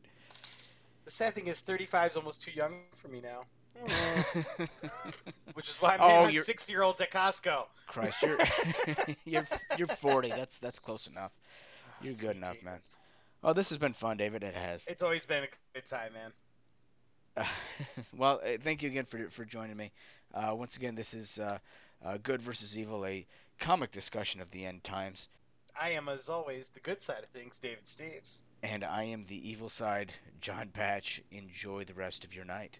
The 1.05 1.11
sad 1.11 1.35
thing 1.35 1.45
is, 1.47 1.61
35 1.61 2.11
is 2.11 2.17
almost 2.17 2.41
too 2.41 2.51
young 2.51 2.81
for 2.91 3.09
me 3.09 3.21
now. 3.21 3.43
Which 5.53 5.69
is 5.69 5.77
why 5.79 5.93
I'm 5.95 5.99
Oh, 6.01 6.07
hitting 6.07 6.25
on 6.27 6.33
you're- 6.33 6.43
60 6.43 6.71
year 6.71 6.81
olds 6.81 6.99
at 7.01 7.11
Costco. 7.11 7.65
Christ, 7.87 8.21
you're 8.23 8.37
you're 9.25 9.47
you're 9.77 9.87
40. 9.87 10.29
That's 10.29 10.59
that's 10.59 10.79
close 10.79 11.07
enough. 11.07 11.33
You're 12.01 12.13
good 12.15 12.21
Sweet 12.21 12.35
enough, 12.37 12.63
man. 12.63 12.79
Oh, 13.43 13.53
this 13.53 13.69
has 13.69 13.77
been 13.77 13.93
fun, 13.93 14.17
David. 14.17 14.43
It 14.43 14.55
has. 14.55 14.87
It's 14.87 15.03
always 15.03 15.25
been 15.25 15.43
a 15.43 15.47
good 15.73 15.85
time, 15.85 16.13
man. 16.13 16.31
well, 18.17 18.41
uh, 18.45 18.57
thank 18.63 18.81
you 18.83 18.89
again 18.89 19.05
for 19.05 19.29
for 19.29 19.45
joining 19.45 19.77
me. 19.77 19.91
Uh, 20.33 20.53
once 20.55 20.77
again, 20.77 20.95
this 20.95 21.13
is 21.13 21.39
uh, 21.39 21.57
uh, 22.05 22.17
Good 22.23 22.41
versus 22.41 22.77
Evil, 22.77 23.05
a 23.05 23.25
comic 23.59 23.91
discussion 23.91 24.41
of 24.41 24.51
the 24.51 24.65
end 24.65 24.83
times, 24.83 25.29
I 25.79 25.89
am, 25.89 26.07
as 26.07 26.29
always, 26.29 26.69
the 26.69 26.79
good 26.79 27.01
side 27.01 27.23
of 27.23 27.29
things, 27.29 27.59
David 27.59 27.83
Steves. 27.83 28.41
and 28.63 28.83
I 28.83 29.03
am 29.03 29.25
the 29.25 29.49
evil 29.49 29.69
side, 29.69 30.13
John 30.39 30.69
Patch. 30.69 31.21
Enjoy 31.31 31.83
the 31.83 31.93
rest 31.93 32.23
of 32.23 32.33
your 32.33 32.45
night. 32.45 32.79